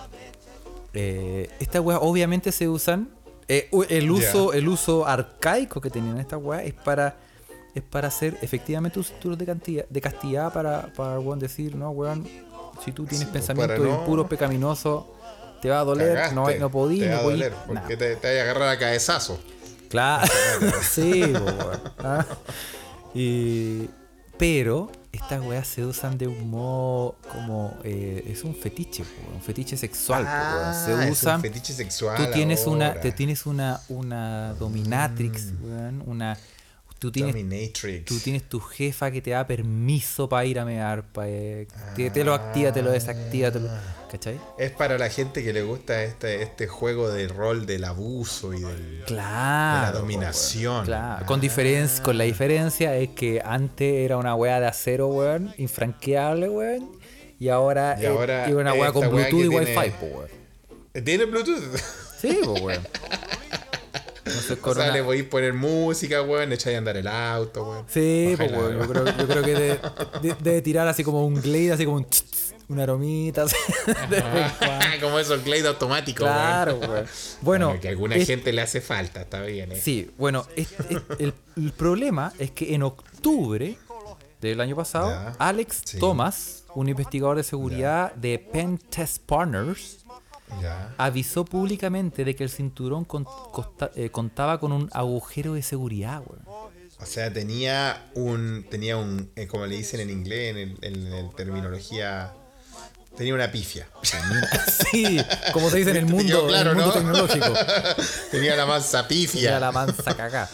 [0.95, 3.09] eh, estas weas obviamente se usan.
[3.49, 7.17] eh, el, uso, el uso arcaico que tenían estas weas es para.
[7.73, 11.91] Es para hacer efectivamente un cinturón de, cantidad, de castidad para, para weón, decir, no,
[11.91, 12.29] weón,
[12.85, 15.05] si tú tienes Sí, pues, pensamientos no- impuros, pecaminosos,
[15.63, 17.35] te va a doler, no, Cagaste, no podí, te va no a podí.
[17.37, 17.65] doler, nada.
[17.67, 19.39] porque te, te vaya a agarrar a cabezazo.
[19.89, 20.27] Claro,
[20.91, 21.33] sí.
[21.99, 22.25] Ah.
[23.15, 23.89] Y,
[24.39, 27.77] pero estas weas se usan de un modo como.
[27.85, 29.05] eh, es un fetiche,
[29.35, 30.25] un fetiche sexual.
[30.27, 31.37] Ah, se es usan.
[31.37, 32.17] un fetiche sexual.
[32.17, 32.99] Tú tienes una, ahora.
[33.01, 33.03] Mm.
[33.03, 36.39] te tienes una, una dominatrix, weón, una.
[37.01, 38.05] Tú tienes, Dominatrix.
[38.05, 42.11] tú tienes tu jefa que te da permiso para ir a mear, pa, eh, te,
[42.11, 43.71] te lo activa, te lo desactiva, te lo-
[44.11, 44.39] ¿cachai?
[44.59, 48.61] Es para la gente que le gusta este, este juego de rol del abuso y
[48.61, 49.03] del.
[49.07, 49.87] Claro.
[49.87, 50.85] de la dominación.
[50.85, 51.25] Claro.
[51.25, 56.51] Con, diferencia, con la diferencia es que antes era una weá de acero, weón, infranqueable,
[56.51, 56.91] weón.
[57.39, 60.29] Y ahora, Y ahora es una weá con Bluetooth y Wi-Fi, weón.
[61.03, 61.79] ¿Tiene Bluetooth?
[62.21, 62.83] Sí, weón.
[64.25, 67.85] Entonces, O sea, le podéis poner música, weón, echáis a andar el auto, weón.
[67.89, 69.81] Sí, pues, weón, yo, creo, yo creo que de-
[70.23, 72.07] de- debe tirar así como un glade, así como un
[72.69, 73.45] una aromita.
[74.11, 74.23] de.
[75.01, 76.91] Como esos glade automáticos, claro, weón.
[76.93, 77.07] weón.
[77.41, 79.77] Bueno, que a alguna es- gente le hace falta, está bien, eh.
[79.81, 83.77] sí, bueno, es- es- el, el problema es que en octubre
[84.41, 85.35] del año pasado, Ya.
[85.39, 85.99] Alex Sí.
[85.99, 89.99] Thomas, un investigador de seguridad de Penn Test Partners,
[90.61, 90.95] Ya.
[90.99, 96.23] avisó públicamente de que el cinturón con- costa- eh, contaba con un agujero de seguridad,
[96.27, 96.71] weón.
[97.01, 98.67] O sea, tenía un.
[98.71, 99.31] Tenía un.
[99.37, 102.33] eh, como le dicen en inglés, en, el- en, en terminología.
[103.17, 103.87] Tenía una pifia.
[104.91, 105.21] Sí,
[105.53, 107.27] como se dice en el mundo, quedó claro, en el mundo ¿no?
[107.27, 107.55] tecnológico.
[108.31, 109.49] tenía la mansa pifia.
[109.51, 110.49] Era la mansa cagá.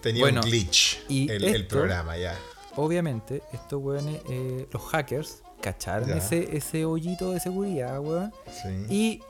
[0.00, 1.00] Tenía Bueno, un glitch.
[1.08, 2.36] y el, programa, ya.
[2.76, 6.16] Obviamente, estos weones, eh, los hackers, cacharon Ya.
[6.16, 8.32] ese, ese hoyito de seguridad, weón.
[8.50, 8.86] Sí.
[8.88, 9.22] Y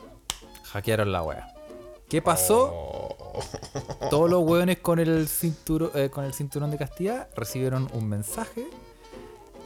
[0.72, 1.54] hackearon la wea.
[2.08, 2.70] ¿Qué pasó?
[2.74, 3.40] Oh.
[4.10, 8.66] Todos los weones con el, cinturón, con el cinturón de castidad recibieron un mensaje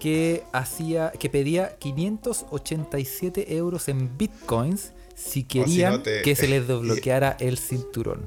[0.01, 6.69] que hacía que pedía 587 euros en bitcoins si querían no te- que se les
[6.69, 8.27] desbloqueara el cinturón.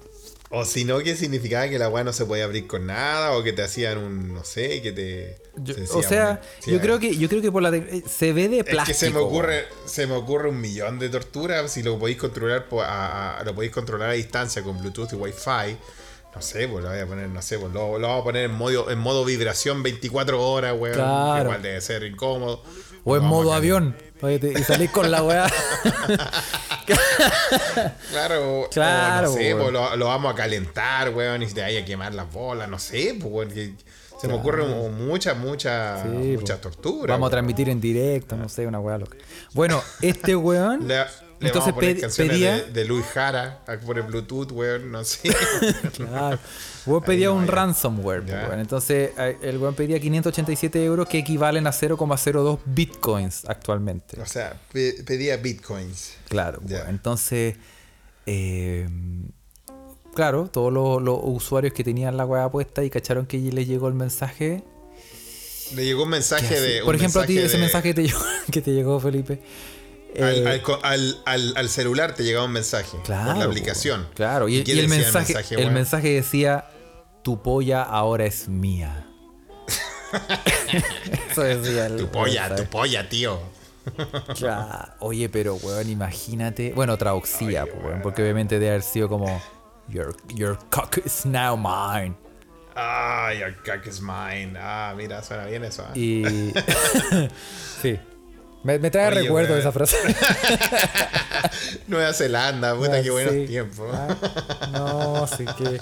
[0.52, 3.43] O si no, que significaba que la weá no se podía abrir con nada, o
[3.43, 5.38] que te hacían un, no sé, que te...
[5.58, 8.04] Yo- se o sea, un- yo creo que yo creo que por la de- eh,
[8.08, 8.88] se ve de Es plástico.
[8.88, 12.66] que se me ocurre, se me ocurre un millón de torturas si lo podéis controlar
[12.84, 15.78] a, a- lo podéis controlar a distancia con Bluetooth y Wi-Fi.
[16.36, 18.45] No sé, pues lo voy a poner, no sé, pues lo, lo vamos a poner
[18.45, 20.95] en modo, en modo vibración 24 horas, weón.
[20.95, 21.43] Claro.
[21.45, 22.64] Igual debe ser incómodo.
[23.04, 23.95] O en modo avión.
[24.22, 25.47] Oye, te- Y salís con la weá.
[28.11, 29.59] Claro, Claro, o no sé, weón.
[29.61, 32.80] pues lo, lo vamos a calentar, weón, y te vaya a quemar las bolas, no
[32.80, 33.53] sé, pues
[34.20, 34.67] se me ocurren
[35.07, 36.07] muchas, muchas, Sí,
[36.38, 36.70] muchas po.
[36.70, 37.13] torturas.
[37.15, 39.17] Vamos a transmitir en directo, no sé, una weá loca.
[39.53, 40.88] Bueno, este weón.
[41.39, 42.55] le entonces vamos a poner pedi- canciones pedía.
[42.57, 45.29] de, de Luis Jara por el Bluetooth, weón, no sé.
[45.95, 46.37] Claro.
[46.85, 48.21] Weón pedía un ransomware.
[48.23, 48.59] weón.
[48.59, 54.19] Entonces, eh, el weón pedía 587 euros que equivalen a 0,02 bitcoins actualmente.
[54.21, 56.13] o sea, pe- pedía bitcoins.
[56.27, 56.59] Claro.
[56.67, 56.87] Weón.
[56.89, 57.55] Entonces,
[58.25, 58.87] eh,
[60.13, 63.87] claro, todos los, los usuarios que tenían la weá puesta y cacharon que les llegó
[63.87, 64.63] el mensaje.
[65.75, 66.81] Le llegó un mensaje de.
[66.83, 68.19] Por ejemplo, a ti, ese mensaje que te llegó,
[68.51, 69.39] que te llegó Felipe.
[70.18, 74.07] Al, eh, al al- al- celular te llegaba un mensaje Claro, por la aplicación.
[74.16, 75.74] Claro, y, y el, mensaje, el weón?
[75.74, 76.66] mensaje decía:
[77.24, 79.05] Tu polla ahora es mía.
[81.32, 82.64] Eso decía el Tu polla, mensaje.
[82.64, 83.39] tu polla, tío.
[84.99, 86.74] Oye, pero weón, imagínate.
[86.74, 89.41] Bueno, traducía, Oye, weón, porque obviamente debe haber sido como:
[89.88, 92.16] Your, your cock is now mine.
[92.76, 94.53] Ah, your cock is mine.
[94.60, 95.84] Ah, mira, suena bien eso.
[95.88, 95.91] ah.
[95.97, 96.24] Y.
[97.82, 97.99] sí.
[98.64, 99.95] Me, me trae Oye, recuerdo esa frase.
[101.88, 103.45] Nueva Zelanda, puta, Ah, qué buenos sí.
[103.47, 103.88] tiempos.
[103.93, 104.16] Ah,
[104.74, 105.80] no, sí que.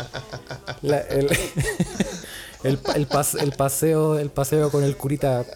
[0.84, 1.28] la- el,
[2.64, 5.44] el, el pas- el paseo, el paseo con el curita.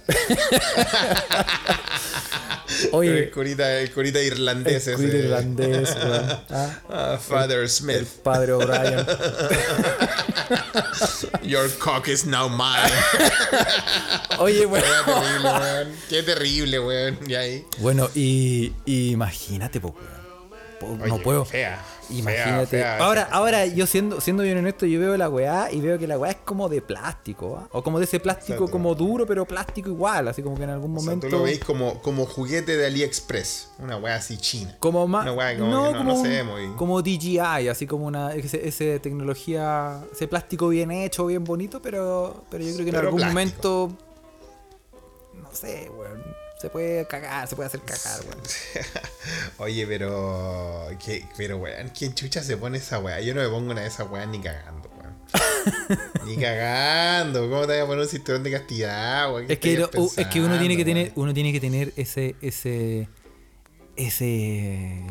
[2.83, 4.93] el, Oye, curita, el curita el irlandés ese.
[4.95, 6.39] curita irlandés, weón.
[6.49, 8.07] Ah, Ah, Father el Smith.
[8.23, 9.05] padre O'Brien.
[11.43, 12.91] Your cock is now mine.
[14.39, 14.85] Oye, bueno.
[14.87, 15.87] Qué terrible, weón.
[16.09, 17.19] Qué terrible, weón.
[17.27, 17.65] Y ahí.
[17.79, 20.20] Bueno, y, y imagínate, po, weón.
[20.83, 21.45] Oye, no puedo.
[21.45, 21.81] Fea.
[22.09, 22.67] Imagínate.
[22.67, 22.97] fea, fea.
[23.05, 26.17] ahora, ahora yo siendo, siendo bien honesto, yo veo la weá y veo que la
[26.19, 27.69] weá es como de plástico, ¿ah?
[27.71, 28.71] O como de ese plástico Exacto.
[28.71, 31.27] como duro, pero plástico igual, así como que en algún O sea, momento.
[31.29, 33.71] tú lo veis como, como juguete de AliExpress.
[33.79, 34.75] Una weá así china.
[34.79, 35.23] Como más.
[35.23, 38.07] Una weá como no, que no- como, no un- sé, muy- como DJI, así como
[38.07, 38.33] una.
[38.33, 40.01] Ese, ese tecnología.
[40.11, 42.43] Ese plástico bien hecho, bien bonito, pero.
[42.49, 43.39] Pero yo creo que en Pero algún plástico.
[43.39, 43.91] momento.
[45.41, 46.21] No sé, weón.
[46.61, 48.39] Se puede cagar, se puede hacer cagar, weón.
[49.57, 50.87] Oye, pero.
[51.03, 53.19] ¿qué, pero, weón, ¿quién chucha se pone esa weá?
[53.19, 55.17] Yo no me pongo una de esas weas ni cagando, weón.
[56.27, 57.49] ni cagando.
[57.49, 59.47] ¿Cómo te voy a poner un cinturón de castidad, weón?
[59.47, 61.93] ¿Qué Es que, lo- uh, es que uno tiene que tener, uno tiene que tener
[61.95, 63.07] ese, ese,
[63.95, 65.01] ese,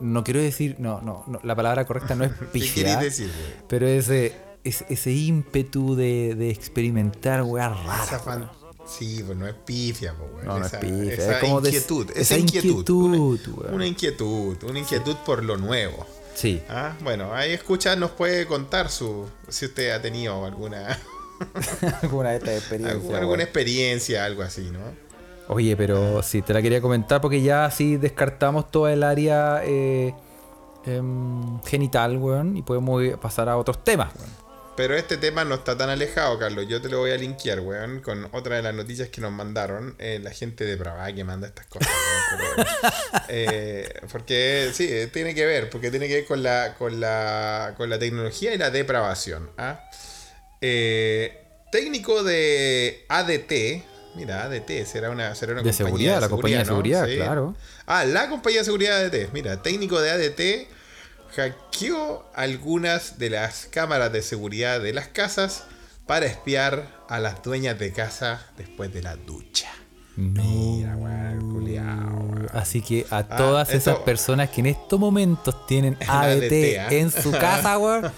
[0.00, 2.40] no quiero decir, no, no, no, la palabra correcta no es weón?
[2.52, 3.64] ¿Qué pifiar, querés decir, weón?
[3.68, 4.32] pero ese,
[4.64, 7.84] ese, ese ímpetu de, de experimentar weas Esa
[8.18, 8.22] raras.
[8.22, 8.50] fan-
[8.86, 10.46] Sí, pues no es pifia, pues, weón.
[10.46, 12.10] No, no es esa, pifia, esa es como inquietud.
[12.10, 12.68] esa esa inquietud.
[12.68, 13.04] inquietud,
[13.72, 14.56] una, inquietud.
[14.64, 16.06] Una inquietud por lo nuevo.
[16.34, 20.98] Sí, Ah, bueno, ahí escucha, nos puede contar su si usted ha tenido alguna,
[22.02, 23.14] alguna de estas experiencias.
[23.14, 24.80] alguna, experiencia, algo así, ¿no?
[25.48, 30.12] Oye, pero sí, te la quería comentar porque ya así descartamos toda el área eh,
[30.84, 34.45] em, genital, weón, y podemos pasar a otros temas, weón.
[34.76, 36.66] Pero este tema no está tan alejado, Carlos.
[36.68, 39.94] Yo te lo voy a linkear, weón, con otra de las noticias que nos mandaron.
[39.98, 42.66] eh, la gente de Brava que manda estas cosas, weón,
[43.12, 47.00] pero, eh, porque sí, eh, tiene que ver, porque tiene que ver con la, con
[47.00, 49.50] la, con la tecnología y la depravación.
[49.56, 49.80] ¿ah?
[50.60, 53.82] Eh, técnico de ADT.
[54.16, 56.68] Mira, ADT será una, será una De compañía seguridad, la compañía de ¿no?
[56.70, 57.16] seguridad, Sí.
[57.16, 57.54] claro.
[57.86, 59.30] Ah, la compañía de seguridad ADT.
[59.32, 60.68] Mira, técnico de ADT
[61.34, 65.64] hackeó algunas de las cámaras de seguridad de las casas
[66.06, 69.68] para espiar a las dueñas de casa después de la ducha.
[70.16, 72.48] Mira, weón, culiao, weón.
[72.54, 77.10] Así que a Ah, todas esto- esas personas que en estos momentos tienen ADT en
[77.10, 78.10] su casa, weón,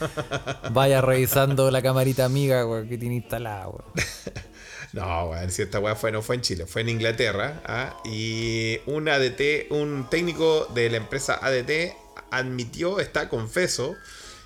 [0.70, 3.84] vaya revisando la camarita amiga, weón, que tiene instalada, weón.
[4.94, 7.60] No, weón, si esta weá fue, no fue en Chile, fue en Inglaterra.
[7.66, 7.94] ¿ah?
[8.06, 11.92] Y un ADT, un técnico de la empresa ADT
[12.30, 13.96] admitió, está confeso,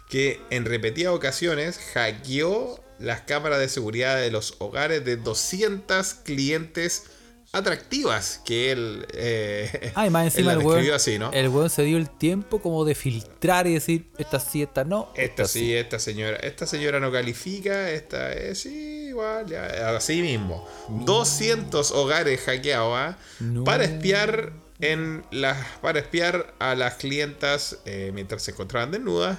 [0.09, 7.05] que en repetidas ocasiones hackeó las cámaras de seguridad de los hogares de 200 clientes
[7.53, 9.07] atractivas que él.
[9.12, 11.30] Eh, Ah, y más encima el weón, así, ¿no?
[11.33, 15.12] el weón se dio el tiempo como de filtrar y decir, esta sí, esta no.
[15.16, 20.66] Esta sí, esta señora, esta señora no califica, esta es sí, igual, ya, así mismo.
[20.89, 23.18] 200 hogares hackeados ¿ah?
[23.41, 23.64] No.
[23.64, 24.53] para espiar
[24.83, 29.39] en las para espiar a las clientas eh, mientras se encontraban desnudas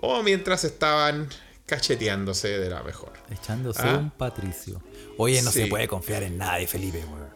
[0.00, 1.28] o mientras estaban
[1.66, 3.12] cacheteándose de la mejor.
[3.30, 3.96] Echándose Ah.
[3.96, 4.82] un patricio.
[5.16, 7.30] Oye, no se puede confiar en nadie, Felipe, weón.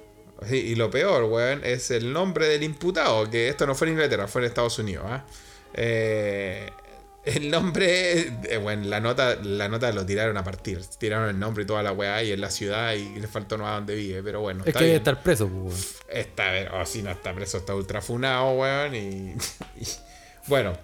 [0.46, 3.94] Sí, y lo peor, weón, es el nombre del imputado, que esto no fue en
[3.94, 5.06] Inglaterra, fue en Estados Unidos.
[5.08, 5.24] ¿ah?
[5.72, 6.70] Eh,
[7.26, 10.80] el nombre, eh, bueno, la nota, la nota lo tiraron a partir.
[10.98, 13.66] Tiraron el nombre y toda la weá y en la ciudad y le faltó no
[13.66, 14.62] a dónde vive, pero bueno.
[14.62, 15.76] Es está que debe estar preso, pues, weón.
[16.08, 16.44] Está,
[16.80, 18.94] o si no está preso, está ultrafunado, weón.
[18.94, 18.98] Y,
[19.80, 19.86] y-
[20.46, 20.78] bueno,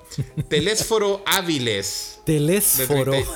[0.48, 2.18] Telésforo Áviles.
[2.26, 3.12] Telésforo.
[3.12, 3.30] 30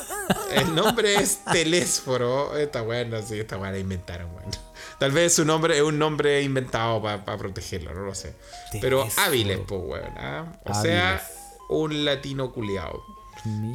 [0.57, 2.57] El nombre es Telésforo.
[2.59, 4.51] Esta weá no sé, esta weá la inventaron, weón.
[4.99, 8.35] Tal vez su nombre es un nombre inventado para protegerlo, no lo sé.
[8.81, 9.07] Pero.
[9.19, 10.11] Áviles, pues, weón.
[10.17, 10.53] ¿ah?
[10.65, 11.25] O sea.
[11.69, 13.03] Un latino culiao.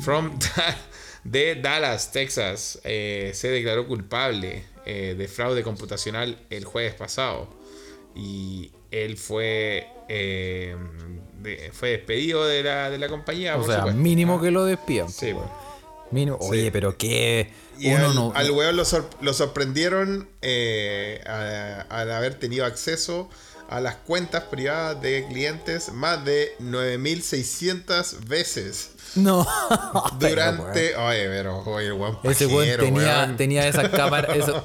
[0.02, 0.38] From
[1.24, 7.48] de Dallas, Texas, eh, se declaró culpable eh, de fraude computacional el jueves pasado.
[8.16, 10.76] Y él fue, eh,
[11.42, 13.56] de- fue despedido de la, de la compañía.
[13.58, 14.00] O sea, supuesto.
[14.02, 15.10] mínimo Ah, que lo despidan.
[15.10, 15.46] Sí, pues.
[16.12, 16.38] Mínimo.
[16.42, 17.52] Oye, pero qué.
[17.80, 18.32] Y Uno al, no.
[18.36, 20.28] al weón lo, sor- lo sorprendieron
[21.26, 23.30] al haber tenido acceso
[23.72, 29.46] a las cuentas privadas de clientes más de 9600 veces No.
[30.20, 30.96] Pero, durante.
[30.96, 33.38] Oye, pero oye, el weón Ese weón tenía, weón.
[33.38, 34.62] tenía esas cámaras, esos-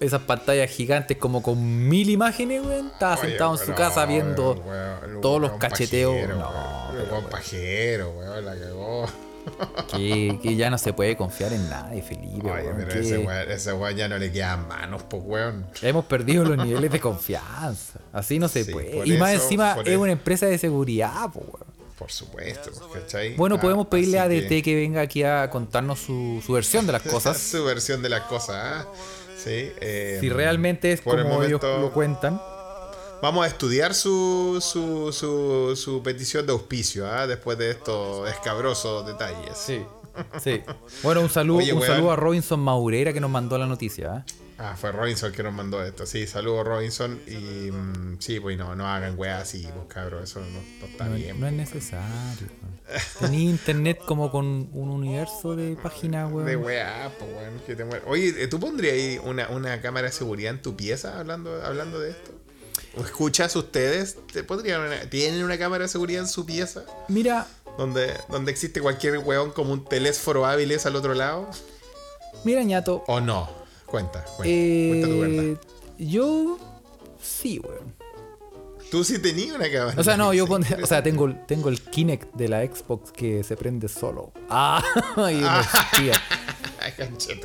[0.00, 2.88] esas pantallas gigantes como con mil imágenes, weón.
[2.88, 6.14] Estaba Oye, sentado en su pero, casa viendo weón- todos los cacheteos.
[6.14, 9.06] pajero, No, weón pajero, weón, la cagó.
[9.96, 12.50] que, que ya no se puede confiar en nadie, Felipe.
[12.50, 15.66] Oye, weón, pero que ese weón, ese weón ya no le quedan manos, pues weón.
[15.82, 18.00] Hemos perdido los niveles de confianza.
[18.12, 19.02] Así no se Sí, puede.
[19.06, 20.00] Y más encima es eso.
[20.00, 21.72] una empresa de seguridad, po, weón.
[21.98, 23.36] Por supuesto, ¿cachai?
[23.36, 24.74] Bueno, Ah, podemos pedirle a ADT que...
[24.74, 27.38] venga aquí a contarnos su, su versión de las cosas.
[27.38, 28.86] su versión de las cosas, ¿ah?
[29.36, 29.70] Sí.
[29.80, 32.40] eh, si realmente es el como ellos lo cuentan.
[33.22, 37.26] Vamos a estudiar su, su, su, su petición de auspicio, ¿ah?
[37.26, 39.56] Después de estos escabrosos detalles.
[39.56, 39.82] Sí.
[40.42, 40.60] Sí.
[41.02, 41.90] Bueno, un saludo, Oye, un weón.
[41.94, 44.24] saludo a Robinson Maurera que nos mandó la noticia.
[44.28, 44.32] ¿eh?
[44.58, 46.04] Ah, fue Robinson que nos mandó esto.
[46.04, 47.18] Sí, saludos Robinson.
[47.26, 50.46] Y mm, sí, pues no, no hagan weas así, pues cabrón, eso no,
[50.80, 51.40] no está No, bien.
[51.40, 52.48] no es necesario.
[52.60, 53.02] weón.
[53.20, 56.64] Tenía internet como con un universo de páginas, De weón.
[56.64, 60.60] wea, pues weón, que te Oye, ¿tú pondrías ahí una, una cámara de seguridad en
[60.60, 62.32] tu pieza hablando, hablando de esto?
[62.96, 64.16] ¿O escuchas ustedes?
[64.32, 66.84] ¿Te pondrían una- ¿Tienen una cámara de seguridad en su pieza?
[67.08, 67.46] Mira,
[67.78, 71.48] Donde, donde existe cualquier weón como un telésforo hábiles al otro lado?
[72.44, 73.02] mira, ñato.
[73.06, 73.48] ¿O no?
[73.86, 75.44] Cuenta, cuenta, cuenta tu verdad.
[75.44, 75.56] Eh,
[75.98, 76.58] yo
[77.22, 77.94] sí, weón.
[78.90, 79.94] Tú sí tenías una cámara.
[79.98, 80.44] O sea, no, yo
[80.82, 84.32] o sea, tengo, el- tengo el Kinect de la Xbox que se prende solo.
[84.50, 84.82] Ah,
[85.16, 86.18] y concheto.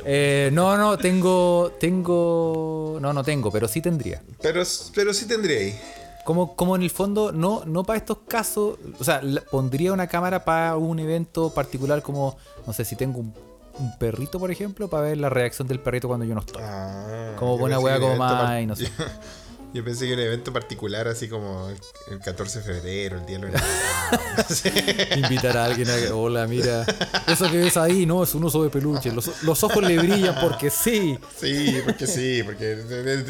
[0.04, 4.22] Eh, no, no, tengo, tengo, no, no tengo, pero sí tendría.
[4.40, 4.62] Pero,
[4.94, 5.80] pero sí tendría ahí.
[6.24, 10.44] Como, como en el fondo, no, no para estos casos, o sea, pondría una cámara
[10.44, 12.36] para un evento particular como,
[12.66, 13.34] no sé, si tengo un,
[13.78, 16.62] un perrito, por ejemplo, para ver la reacción del perrito cuando yo no estoy.
[16.64, 18.90] Ah, Como yo buena pensé wea que un como más y no sé.
[19.74, 21.76] Yo, pensé que un evento particular, así como el,
[22.10, 24.64] el 14 de febrero, el día de enamorados.
[25.16, 26.86] Invitar a alguien a que, hola, mira,
[27.26, 29.12] eso que ves ahí, no, es un oso de peluche.
[29.12, 31.18] Los, los ojos le brillan porque sí.
[31.38, 32.78] Sí, porque sí, porque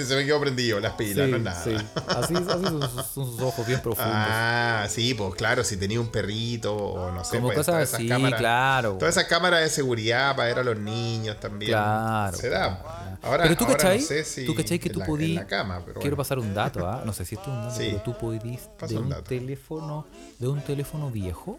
[0.06, 1.64] se, me quedó prendido las pilas, Sí, no es nada.
[1.64, 1.74] sí.
[2.06, 4.12] Así, así son, sus- son sus ojos bien profundos.
[4.14, 7.36] Ah, sí, pues claro, si tenía un perrito o no sé.
[7.38, 8.92] Como pues, cosas todas esas así, cámaras- claro.
[8.96, 11.72] Todas esas cámaras de seguridad para ver a los niños también.
[11.72, 12.80] Claro, Se da.
[12.80, 12.98] claro.
[13.20, 15.34] Ahora, pero tú ahora cachai, no sé si tú cachai que tú la- podí, en
[15.34, 16.16] la cama, pero quiero bueno.
[16.28, 17.02] Pasar un dato, ¿ah?
[17.06, 17.86] no sé si esto es un dato, Sí.
[17.90, 20.06] pero tú podís de un teléfono,
[20.38, 21.58] de un teléfono viejo,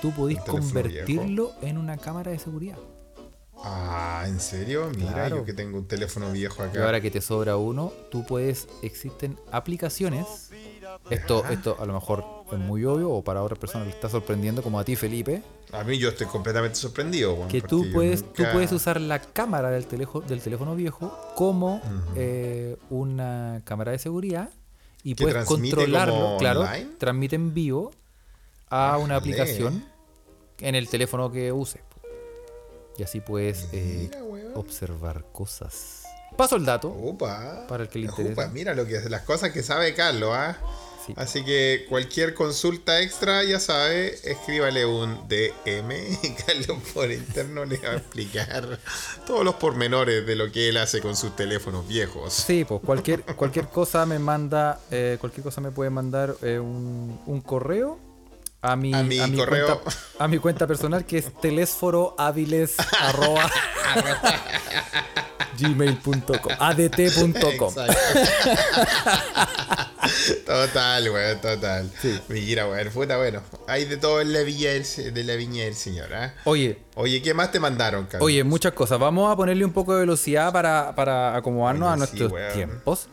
[0.00, 2.78] tú podís convertirlo en una cámara de seguridad.
[3.62, 4.90] Ah, ¿en serio?
[4.96, 5.36] Mira, Claro.
[5.38, 6.78] yo que tengo un teléfono viejo acá.
[6.78, 10.45] Y ahora que te sobra uno, tú puedes, existen aplicaciones.
[11.10, 14.62] Esto, esto a lo mejor es muy obvio o para otras personas le está sorprendiendo,
[14.62, 15.42] como a ti, Felipe,
[15.72, 17.34] A mí yo estoy completamente sorprendido.
[17.34, 21.16] weón, que tú puedes, tú nunca- puedes usar la cámara del teléfono, del teléfono viejo
[21.34, 21.80] como
[22.14, 24.50] eh, una cámara de seguridad
[25.02, 26.90] y ¿Que puedes controlarlo, claro, online?
[26.98, 27.92] transmite en vivo
[28.70, 29.32] a una Ájale.
[29.32, 29.84] aplicación
[30.58, 31.82] en el teléfono que uses.
[32.98, 36.02] Y así puedes eh, Mira, observar cosas.
[36.36, 36.88] Paso el dato.
[36.88, 37.66] Opa.
[37.68, 38.50] Para el que le Opa, interesa.
[38.52, 40.56] mira lo que las cosas que sabe Carlos, ¿ah?
[41.06, 41.14] Sí.
[41.16, 45.92] Así que cualquier consulta extra, ya sabe, escríbale un DM
[46.22, 48.78] y Carlos por interno le va a explicar
[49.26, 52.32] todos los pormenores de lo que él hace con sus teléfonos viejos.
[52.32, 57.20] Sí, pues cualquier, cualquier cosa me manda, eh, cualquier cosa me puede mandar eh, un,
[57.26, 58.05] un correo
[58.62, 59.80] a mi, A mi correo.
[59.80, 63.50] Cuenta, a mi cuenta personal que es telésforohábiles arroba
[65.58, 67.74] gmail.com adt.com
[70.46, 71.90] total, weón, total.
[72.28, 73.42] Mira, weón, puta, bueno.
[73.66, 74.40] Hay de todo en la
[74.72, 76.34] del, de la viña del señor, ¿ah?
[76.44, 78.26] Oye, Oye, ¿qué más te mandaron, Carlos?
[78.26, 78.98] oye, muchas cosas.
[78.98, 83.08] Vamos a ponerle un poco de velocidad para, para acomodarnos Oye, a sí, nuestros tiempos.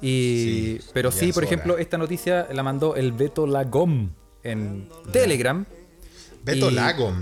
[0.00, 1.46] Y, Sí, pero sí, por hora.
[1.46, 4.10] ejemplo, esta noticia la mandó el Beto Lagom
[4.44, 5.64] en Telegram.
[6.42, 7.16] Beto y- Lagom.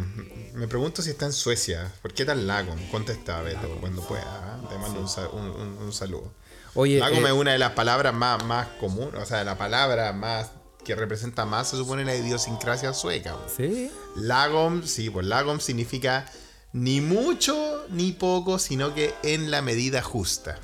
[0.54, 1.90] Me pregunto si está en Suecia.
[2.02, 2.78] ¿Por qué tan Lagom?
[2.90, 4.24] Contesta, Beto, cuando pueda.
[4.26, 4.60] ¿ah?
[4.68, 6.32] Te mando un, sa- un- un- un saludo.
[6.74, 10.12] Oye, Lagom eh, es una de las palabras más, más comunes, o sea, la palabra
[10.12, 10.50] más
[10.84, 13.36] que representa más, se supone, la idiosincrasia sueca.
[13.56, 13.90] sí.
[14.16, 16.26] Lagom, sí, pues Lagom significa
[16.72, 20.58] ni mucho ni poco, sino que en la medida justa.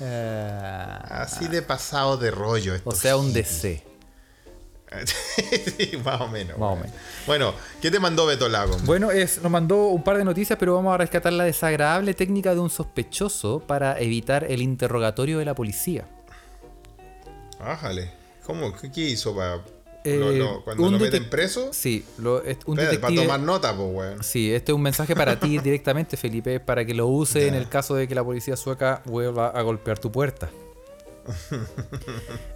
[0.00, 2.74] Eh, Así de pasado de rollo.
[2.84, 3.32] o sea, un.
[3.32, 3.82] DC.
[5.06, 6.58] Sí, más o menos.
[6.58, 6.80] Más o weón.
[6.82, 6.96] menos.
[7.26, 8.84] Bueno, ¿qué te mandó Beto Lagom?
[8.84, 12.54] Bueno, es, nos mandó un par de noticias, pero vamos a rescatar la desagradable técnica
[12.54, 16.04] de un sospechoso para evitar el interrogatorio de la policía.
[17.60, 18.10] Ájale.
[18.46, 18.72] ¿Cómo?
[18.74, 19.60] ¿Qué, qué hizo para
[20.04, 21.68] Eh, lo- lo- cuando lo meten preso?
[21.72, 23.22] Sí, lo- es un Espérate, para detective.
[23.22, 24.22] tomar nota, pues, weón.
[24.24, 27.68] Sí, este es un mensaje para ti directamente, Felipe, para que lo use en el
[27.68, 30.50] caso de que la policía sueca vuelva a golpear tu puerta.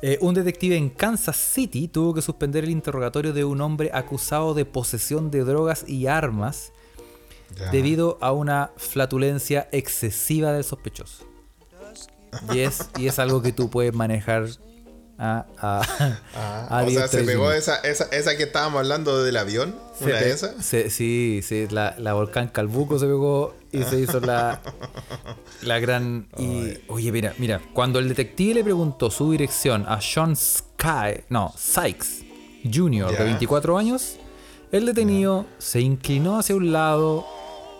[0.02, 4.54] Eh, un detective en Kansas City tuvo que suspender el interrogatorio de un hombre acusado
[4.54, 6.72] de posesión de drogas y armas
[7.56, 7.70] Ya.
[7.70, 11.24] debido a una flatulencia excesiva del sospechoso.
[12.52, 14.48] Y es, y es algo que tú puedes manejar
[15.18, 15.82] a, a,
[16.34, 19.74] Ah, a o sea, se pegó esa, esa, esa que estábamos hablando del avión.
[19.98, 20.64] Se una de esas.
[20.64, 24.60] se- sí, sí, la, la volcán Calbuco se pegó y se hizo la,
[25.62, 26.28] la gran...
[26.38, 31.52] Y, oye, mira, mira, cuando el detective le preguntó su dirección a Sean Sky, no,
[31.56, 32.24] Sykes
[32.72, 33.10] Jr.
[33.16, 34.16] De 24 años,
[34.72, 37.26] el detenido se inclinó hacia un lado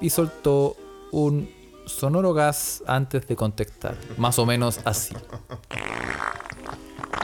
[0.01, 0.77] y soltó
[1.13, 1.51] un
[1.87, 5.15] sonoro gas antes de contestar, más o menos así.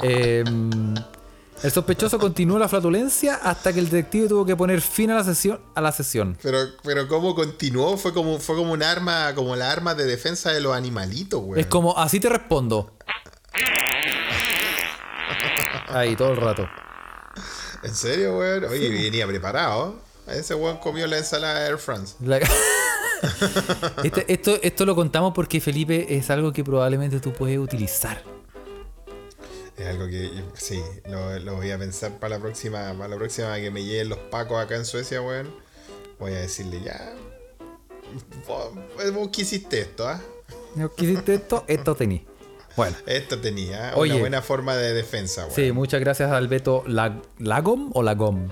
[0.03, 0.95] Em,
[1.63, 5.23] El sospechoso continuó la flatulencia hasta que el detective tuvo que poner fin a la
[5.25, 5.61] sesión.
[5.77, 6.37] A la sesión.
[6.43, 10.51] Pero, pero cómo continuó, fue como, fue como un arma, como la arma de defensa
[10.51, 11.61] de los animalitos, weón.
[11.61, 12.97] Es como, así te respondo.
[15.89, 16.67] Ahí, todo el rato.
[17.83, 18.65] ¿En serio, weón?
[18.65, 20.01] Oye, venía preparado.
[20.27, 22.15] Ese weón comió la ensalada de Air France.
[22.21, 22.41] La-
[24.03, 28.21] Este- esto, esto lo contamos porque Felipe es algo que probablemente tú puedes utilizar.
[29.77, 33.57] Es algo que sí, lo, lo voy a pensar para la próxima, para la próxima
[33.57, 35.49] que me lleguen los pacos acá en Suecia, weón.
[36.19, 37.15] Voy a decirle ya.
[38.47, 38.71] Vos,
[39.15, 40.21] vos que hiciste esto, ¿ah?
[40.77, 41.65] ¿No quisiste esto?
[41.67, 42.27] Esto tení.
[42.77, 44.13] Bueno, Esto tenía Oye.
[44.13, 45.55] una buena forma de defensa, weón.
[45.55, 48.49] sí, muchas gracias al Beto Lag- Lagom o Lagom.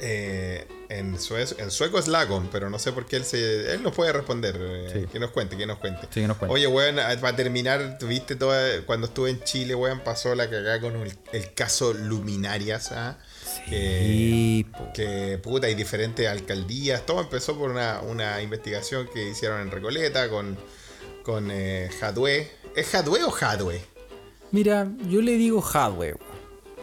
[0.00, 3.72] Eh, en, sueco, en sueco es Lagom, pero no sé por qué él se.
[3.74, 4.56] Él nos puede responder.
[4.58, 5.06] eh, Sí.
[5.12, 6.02] Que nos cuente, que nos cuente.
[6.10, 6.54] Sí, que nos cuente.
[6.54, 8.82] Oye, weón, para terminar, tuviste toda.
[8.86, 13.18] Cuando estuve en Chile, weón, pasó la cagada con el, el caso Luminarias, ¿ah?
[13.68, 14.92] Que- po.
[14.94, 17.04] que puta, hay diferentes alcaldías.
[17.06, 20.56] Todo empezó por una, una investigación que hicieron en Recoleta con,
[21.22, 22.50] con eh, Jadwe.
[22.76, 23.80] ¿Es Jadwe o Jadwe?
[24.52, 26.18] Mira, yo le digo weón.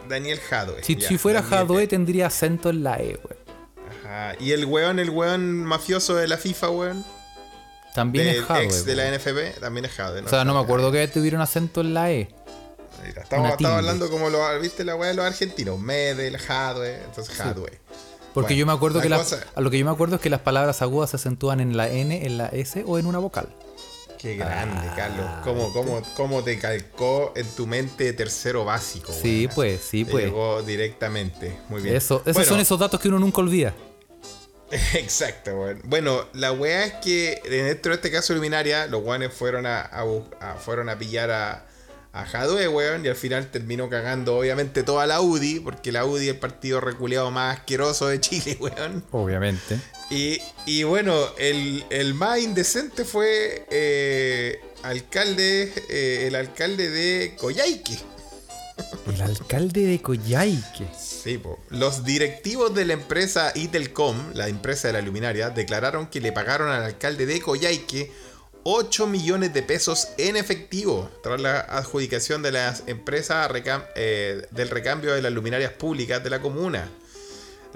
[0.08, 0.84] Daniel Jadwe.
[0.84, 1.56] Si, fuera Daniel-
[1.88, 3.35] tendría acento en la E, weón.
[4.06, 4.34] Ajá.
[4.40, 7.04] Y el weón, el weón mafioso de la FIFA, weón.
[7.94, 8.64] También del es Hadwe.
[8.64, 10.20] ex de la NFP, también es Jadwe.
[10.20, 12.28] O sea, no me acuerdo que tuviera un acento en la E.
[13.06, 15.78] Mira, estamos, hablando como lo viste la weá de los argentinos.
[15.78, 17.78] Medel, Jadwe, entonces Jadwe.
[18.34, 20.20] Porque Bueno, yo me acuerdo la que las- a lo que yo me acuerdo es
[20.20, 23.18] que las palabras agudas se acentúan en la N, en la S o en una
[23.18, 23.48] vocal.
[24.18, 25.26] Qué grande, Ah, Carlos.
[25.44, 29.12] ¿Cómo, cómo, cómo te calcó en tu mente tercero básico?
[29.12, 30.24] Sí, pues, sí, Te pues.
[30.26, 31.58] Llegó directamente.
[31.70, 31.96] Muy bien.
[31.96, 33.74] Eso, esos Bueno, son esos datos que uno nunca olvida.
[34.94, 35.80] Exacto, weón.
[35.84, 40.02] Bueno, la weá es que dentro de este caso Luminaria, los weones fueron a, a
[40.04, 41.66] bus- a- fueron a pillar a,
[42.12, 46.28] a Jadwe, weón, y al final terminó cagando obviamente toda la UDI, porque la UDI
[46.28, 49.04] es el partido reculeado más asqueroso de Chile, weón.
[49.12, 49.78] Obviamente.
[50.10, 57.98] Y, y bueno, el, el más indecente fue eh, alcalde, eh, el alcalde de Coyhaique.
[59.12, 60.86] El alcalde de Coyhaique.
[61.70, 66.68] Los directivos de la empresa Itelcom, la empresa de la luminaria, declararon que le pagaron
[66.68, 68.12] al alcalde de Coyhaique
[68.68, 73.48] 8 millones de pesos en efectivo tras la adjudicación de las empresas
[73.94, 76.90] eh, del recambio de las luminarias públicas de la comuna.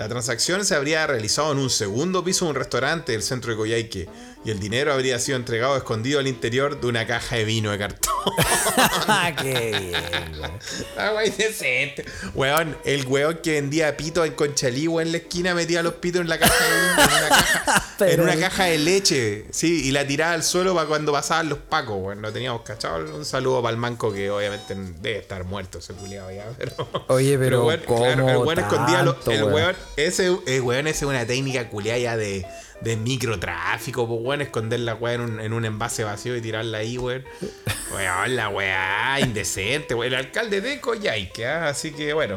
[0.01, 3.59] La transacción se habría realizado en un segundo piso de un restaurante del centro de
[3.59, 4.09] Coyhaique
[4.43, 7.77] y el dinero habría sido entregado escondido al interior de una caja de vino de
[7.79, 8.11] cartón.
[9.43, 10.51] Qué bien, güey.
[10.97, 12.07] Ah, wey, decente.
[12.35, 16.23] Weón, el weón que vendía pitos en Conchalí, weón, en la esquina metía los pitos
[16.23, 19.45] en la caja de, en una caja, en Pero- una caja de leche.
[19.51, 22.23] Sí, y la tiraba al suelo para cuando pasaban los pacos, weón.
[22.23, 23.05] Lo teníamos cachado.
[23.15, 26.89] Un saludo para el manco que obviamente debe estar muerto ese culiado ya, pero.
[27.09, 29.17] Oye, pero weón, ¿cómo el weón escondía los.
[29.29, 29.53] El weón?
[29.55, 32.45] weón, ese, el weón, ese es una técnica culiada ya de.
[32.81, 36.79] De microtráfico, pues weón, esconder la weá en un, en un envase vacío y tirarla
[36.79, 37.25] ahí, weón.
[37.95, 40.15] Weón, la weá, indecente, weón.
[40.15, 41.69] El alcalde de Coyhaique, ¿ah?
[41.69, 42.37] así que bueno.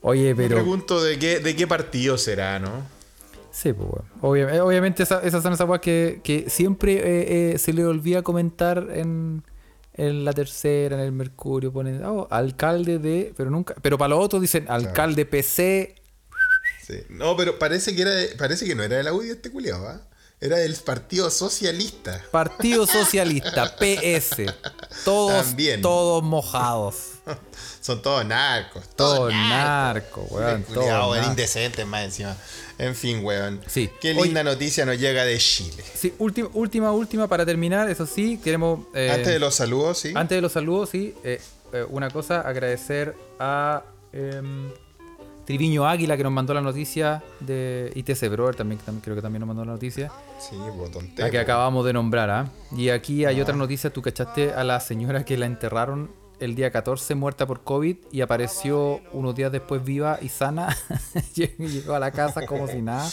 [0.00, 0.56] Oye, Me pero.
[0.56, 2.86] pregunto de qué, de qué partido será, ¿no?
[3.50, 3.88] Sí, pues,
[4.22, 4.48] weón.
[4.54, 8.22] Eh, obviamente esa- esas son esas weas que, que siempre eh, eh, se le olvida
[8.22, 9.42] comentar en,
[9.92, 11.72] en la tercera, en el Mercurio.
[11.74, 13.34] Ponen, oh, alcalde de.
[13.36, 13.74] Pero nunca.
[13.82, 15.96] Pero para los otros dicen alcalde PC.
[16.88, 17.02] Sí.
[17.10, 19.86] No, pero parece que era de- parece que no era de la UDI este culiado,
[19.86, 20.00] ¿ah?
[20.40, 22.24] Era del Partido Socialista.
[22.30, 24.46] Partido Socialista, PS.
[25.04, 25.82] Todos, También.
[25.82, 26.94] todos mojados.
[27.80, 28.84] Son todos narcos.
[28.96, 30.62] Todo Todos narco, weón.
[30.64, 31.30] Todo narco.
[31.30, 32.36] indecentes más encima.
[32.78, 33.60] En fin, weón.
[33.66, 33.90] Sí.
[34.00, 35.82] Qué linda noticia nos llega de Chile.
[35.94, 37.90] Sí, última, última, última para terminar.
[37.90, 38.86] Eso sí, queremos.
[38.94, 40.12] eh, Antes de los saludos, sí.
[40.14, 41.40] Antes de los saludos, sí, eh,
[41.72, 43.82] eh, una cosa, agradecer a
[44.12, 44.70] em,
[45.48, 49.40] Triviño Águila que nos mandó la noticia de ITC Broer, también, también creo que también
[49.40, 52.28] nos mandó la noticia, Sí, botón la que acabamos de nombrar.
[52.28, 52.50] ¿ah?
[52.76, 56.70] Y aquí hay otra noticia, tú cachaste a la señora que la enterraron el día
[56.70, 60.76] 14 muerta por COVID y apareció unos días después viva y sana.
[61.34, 63.10] Llegó a la casa como si nada.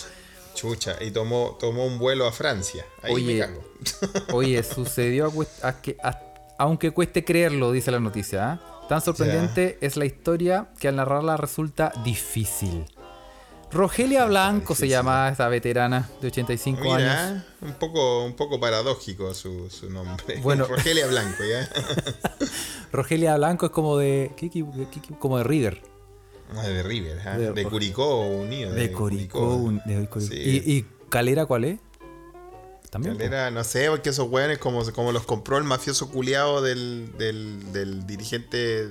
[0.55, 2.85] Chucha, y tomó, tomó un vuelo a Francia.
[3.01, 3.47] Ahí Oye.
[3.47, 4.33] me.
[4.33, 6.19] Oye, sucedió a cuest- a que, a-
[6.57, 8.51] aunque cueste creerlo, dice la noticia.
[8.51, 8.74] ¿ah?
[8.89, 12.85] Tan sorprendente es la historia que al narrarla resulta difícil.
[13.71, 17.43] Rogelia Blanco se llama esta veterana de 85 años.
[17.61, 20.37] Un poco, un poco paradójico su, su nombre.
[20.41, 20.65] Bueno.
[20.65, 21.67] Rogelia Blanco, ¿ya?
[22.91, 24.31] Rogelia Blanco es como de.
[25.19, 25.81] Como de River.
[26.55, 27.37] Ah, de River, ¿ah?
[27.37, 28.71] De- de, Curicó Unido.
[28.71, 29.55] De Coricó.
[29.55, 30.21] un- de Curicó.
[30.21, 30.35] Sí.
[30.65, 31.79] ¿Y, y Calera cuál es?
[33.01, 33.53] También.
[33.53, 38.07] no sé, porque esos weones como, como los compró el mafioso culiado del, del, del
[38.07, 38.89] dirigente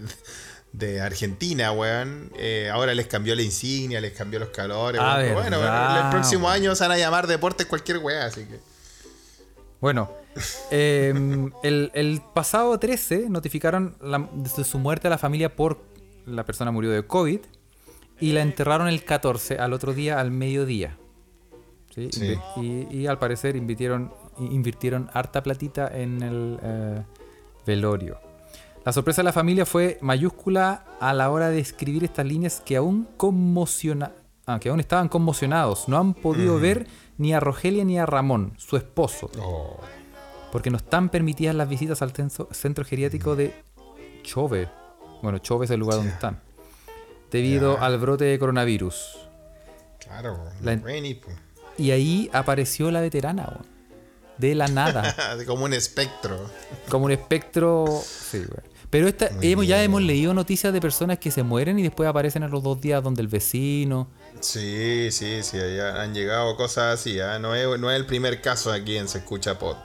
[0.72, 2.30] de Argentina, weón.
[2.36, 5.00] Eh, ahora les cambió la insignia, les cambió los calores.
[5.02, 5.56] Ah, bueno,
[6.04, 6.56] el próximo weón.
[6.56, 8.58] año se van a llamar deportes cualquier weá, así que.
[9.80, 10.10] Bueno,
[10.70, 11.12] eh,
[11.62, 15.82] el, el pasado 13 notificaron la- de su muerte a la familia por
[16.26, 17.40] la persona murió de COVID
[18.20, 20.96] y la enterraron el 14 al otro día al mediodía.
[21.94, 22.08] ¿Sí?
[22.12, 22.34] Sí.
[22.56, 27.02] Invi- Y, y al parecer invirtieron, invirtieron harta platita en el eh,
[27.66, 28.18] velorio.
[28.84, 32.76] La sorpresa de la familia fue mayúscula a la hora de escribir estas líneas que
[32.76, 34.12] aún conmociona,
[34.46, 35.88] ah, que aún estaban conmocionados.
[35.88, 39.78] No han podido ver ni a Rogelia ni a Ramón, su esposo Oh,
[40.52, 43.54] porque no están permitidas las visitas al centro geriátrico de
[44.22, 44.68] Chove.
[45.22, 46.40] Bueno, Chove es el lugar donde están.
[47.30, 49.16] Debido al brote de coronavirus.
[49.98, 51.28] claro, La- Rainy, po.
[51.78, 53.74] Y ahí apareció la veterana, weón.
[54.38, 55.14] De la nada.
[55.46, 56.50] Como un espectro.
[56.88, 57.86] como un espectro.
[58.04, 58.74] Sí, weón.
[58.94, 62.44] Pero esta, hemos, ya hemos leído noticias de personas que se mueren y después aparecen
[62.44, 64.08] a los dos días donde el vecino.
[64.38, 67.18] Sí, sí, sí, ya han llegado cosas así.
[67.18, 67.40] ¿ah?
[67.40, 69.76] No, es, no es el primer caso aquí en Se Escucha Pod.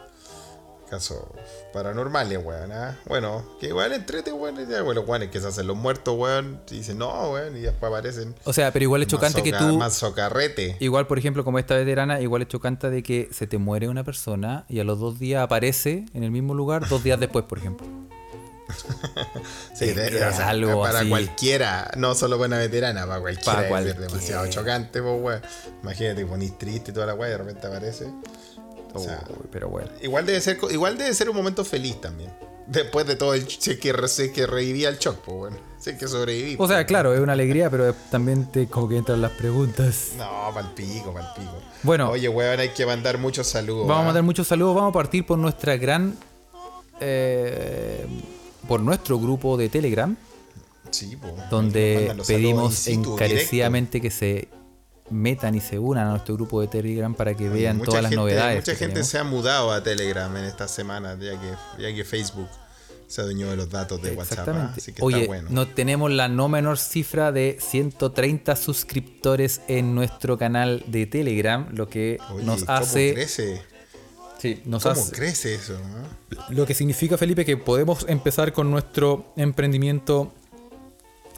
[0.90, 1.24] Casos
[1.72, 2.72] paranormales, weón.
[2.72, 2.98] ¿ah?
[3.06, 4.56] Bueno, que igual entrete, weón.
[4.68, 6.61] Ya, bueno, los weones que se hacen los muertos, weón.
[6.72, 7.56] Y dicen, no, weón.
[7.57, 8.34] Y después aparecen.
[8.44, 9.78] O sea, pero igual es chocante que tú.
[9.78, 10.78] Más socarrete.
[10.80, 14.03] Igual, por ejemplo, como esta veterana, igual es chocante de que se te muere una
[14.03, 17.60] persona y a los dos días aparece en el mismo lugar, dos días después, por
[17.60, 17.86] ejemplo.
[19.74, 21.10] Sí, es de- que o sea, algo para así.
[21.10, 25.41] cualquiera, no solo para una veterana, para cualquiera, Para es demasiado chocante, pues, weón.
[25.84, 28.11] Imagínate, ponís triste y toda la weá y de repente aparece.
[28.94, 29.90] O sea, Uy, pero bueno.
[30.02, 32.32] igual debe ser igual debe ser un momento feliz también.
[32.68, 35.57] Después de todo el es que, es que revivía el shock, pues bueno.
[35.84, 36.56] Es que sobreviví.
[36.60, 36.86] O sea, pues.
[36.86, 40.10] claro, es una alegría, pero también te como que entran las preguntas.
[40.18, 41.53] No, pa'l pico, pa'l pico.
[41.82, 42.11] Bueno.
[42.11, 43.88] Oye, weón, hay que mandar muchos saludos.
[43.88, 44.06] Vamos a ¿ah?
[44.06, 44.76] mandar muchos saludos.
[44.76, 46.16] Vamos a partir por nuestra gran.
[46.99, 48.06] eh,
[48.68, 50.16] por nuestro grupo de Telegram,
[50.91, 51.36] Sí, po.
[51.49, 54.48] donde pedimos encarecidamente que se
[55.11, 58.11] metan y se unan a nuestro grupo de Telegram para que vean Mucha todas las
[58.11, 58.57] novedades.
[58.61, 59.07] Mucha gente tenemos.
[59.10, 62.48] se ha mudado a Telegram en esta semana, ya que, ya que Facebook
[63.07, 64.48] se adueñó de los datos de WhatsApp.
[64.49, 64.73] ¿ah?
[64.77, 65.48] Así que Oye, está bueno.
[65.52, 71.90] no tenemos la no menor cifra de 130 suscriptores en nuestro canal de Telegram, lo
[71.90, 73.61] que Oye, nos ¿cómo hace, crece?
[74.38, 75.73] sí, nos ¿Cómo hace- crece eso?
[76.49, 80.31] lo que significa Felipe que podemos empezar con nuestro emprendimiento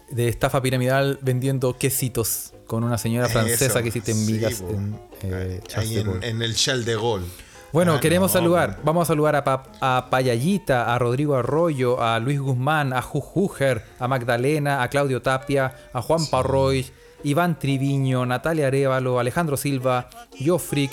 [0.10, 4.98] de estafa piramidal vendiendo quesitos con una señora francesa Eso, que hiciste en sí, en
[5.24, 7.26] eh, Charles Ahí en, en el Shell de Gol.
[7.74, 8.80] Bueno, Ah, queremos no, saludar.
[8.86, 13.84] Vamos a saludar a, Pa- a Payallita, a Rodrigo Arroyo, a Luis Guzmán, a Jujuger,
[14.00, 16.86] a Magdalena, a Claudio Tapia, a Juan Parroy,
[17.26, 20.92] Iván Triviño, Natalia Arevalo, Alejandro Silva, Jofric,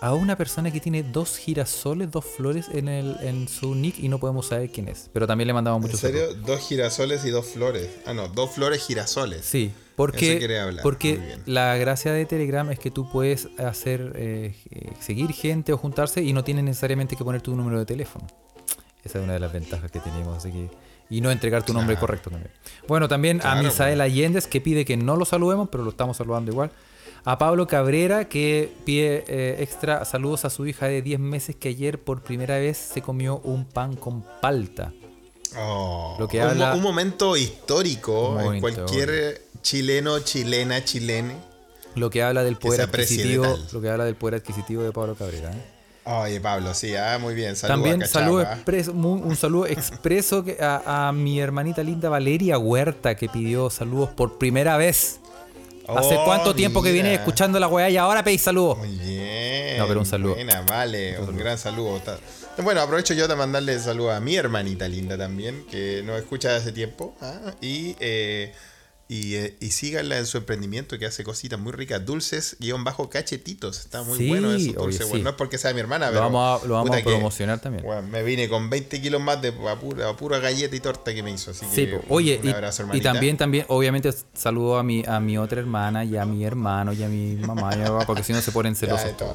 [0.00, 4.08] a una persona que tiene dos girasoles, dos flores en, el, en su nick y
[4.08, 5.08] no podemos saber quién es.
[5.12, 6.20] Pero también le mandamos ¿En muchos serio?
[6.26, 6.46] saludos.
[6.46, 7.88] Dos girasoles y dos flores.
[8.06, 9.44] Ah, no, dos flores girasoles.
[9.44, 9.70] Sí,
[10.06, 14.54] porque, porque la gracia de Telegram es que tú puedes hacer eh,
[15.00, 18.26] seguir gente o juntarse y no tienes necesariamente que poner tu número de teléfono.
[19.04, 20.70] Esa es una de las ventajas que tenemos, así que
[21.08, 22.06] y no entregar tu nombre Claro.
[22.06, 22.52] correcto también.
[22.86, 24.04] Bueno, también a Misael bueno.
[24.04, 26.70] Allendez que pide que no lo saludemos, pero lo estamos saludando igual.
[27.24, 31.68] A Pablo Cabrera que pide eh, extra saludos a su hija de 10 meses que
[31.68, 34.92] ayer por primera vez se comió un pan con palta.
[35.58, 41.34] Oh, Lo que un, habla- un momento histórico Un en cualquier chileno, chilena, chilene.
[41.94, 45.50] Lo que habla del poder adquisitivo, lo que habla del poder adquisitivo de Pablo Cabrera.
[45.50, 45.80] ¿eh?
[46.04, 47.56] Oye, Pablo, sí, ah, muy bien.
[47.56, 53.14] Saludos También a saludo expreso, un saludo expreso a, a mi hermanita linda Valeria Huerta
[53.16, 55.20] que pidió saludos por primera vez.
[55.96, 58.78] ¿Hace Oh, cuánto tiempo que viene escuchando la weá y ahora pedís saludos?
[58.78, 59.78] Muy bien.
[59.78, 60.34] No, pero un saludo.
[60.34, 62.00] Buena, vale, un gran saludo.
[62.62, 66.72] Bueno, aprovecho yo de mandarle saludo a mi hermanita linda también, que nos escucha hace
[66.72, 67.14] tiempo.
[67.20, 68.52] ah, Y, eh,
[69.12, 72.06] y, eh, y síganla en su emprendimiento que hace cositas muy ricas.
[72.06, 73.80] Dulces guion bajo cachetitos.
[73.80, 74.72] Está muy Sí, bueno eso.
[74.74, 76.22] Dulce, bueno, no es porque sea mi hermana, Lo pero.
[76.26, 77.84] vamos a, lo vamos a que- promocionar también.
[77.84, 81.32] bueno, me vine con 20 kilos más de pura, pura galleta y torta que me
[81.32, 81.50] hizo.
[81.50, 82.04] Así Sí, que po.
[82.14, 83.12] oye, un y- abrazo, y, hermanita.
[83.12, 87.02] también, también, obviamente saludo a mi, a mi otra hermana y a mi hermano y
[87.02, 89.16] a mi mamá y a mi papá, porque si no se ponen celosos.
[89.16, 89.34] todo.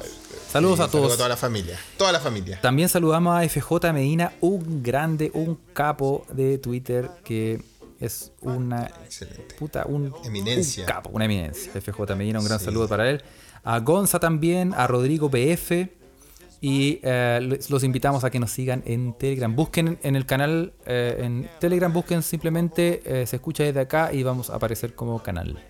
[0.50, 0.92] Saludos Sí, a todos.
[0.92, 1.78] Saludos a toda la familia.
[1.98, 2.58] Toda la familia.
[2.62, 7.60] También saludamos a FJ Medina, un grande, un capo de Twitter que
[8.00, 9.54] es una Excelente.
[9.58, 10.84] puta, un, Eminencia.
[10.84, 11.72] un capo, una eminencia.
[11.80, 12.64] FJ Medina, un gran Sí.
[12.66, 13.22] saludo para él.
[13.64, 15.88] A Gonza también, a Rodrigo BF.
[16.60, 19.54] Y eh, los invitamos a que nos sigan en Telegram.
[19.54, 24.22] Busquen en el canal, eh, en Telegram busquen simplemente eh, se escucha desde acá y
[24.22, 25.62] vamos a aparecer como canal.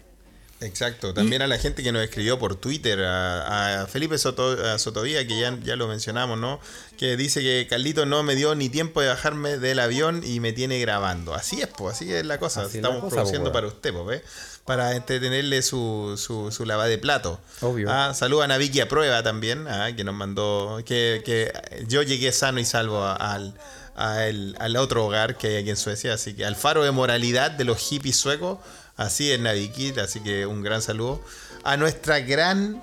[0.63, 4.79] Exacto, también a la gente que nos escribió por Twitter, a, a Felipe Soto, a
[4.79, 6.61] Sotovía, que ya, ya lo mencionamos, ¿no?
[6.97, 10.53] Que dice que Carlito no me dio ni tiempo de bajarme del avión y me
[10.55, 11.35] tiene grabando.
[11.35, 12.63] Así es, pues, así es la cosa.
[12.63, 14.23] Así es la Estamos cosa, produciendo po, para usted, pues.
[14.65, 17.39] Para entretenerle su, su, su lavada de plato.
[17.61, 17.89] Obvio.
[17.91, 21.53] Ah, saludan a Vicky a prueba también, ah, que nos mandó, que, que
[21.87, 23.55] yo llegué sano y salvo al,
[23.95, 26.91] a el- al otro hogar que hay aquí en Suecia, así que al faro de
[26.93, 28.59] moralidad de los hippies suecos,
[28.97, 31.23] así es Naviki, así que un gran saludo.
[31.65, 32.83] A nuestra gran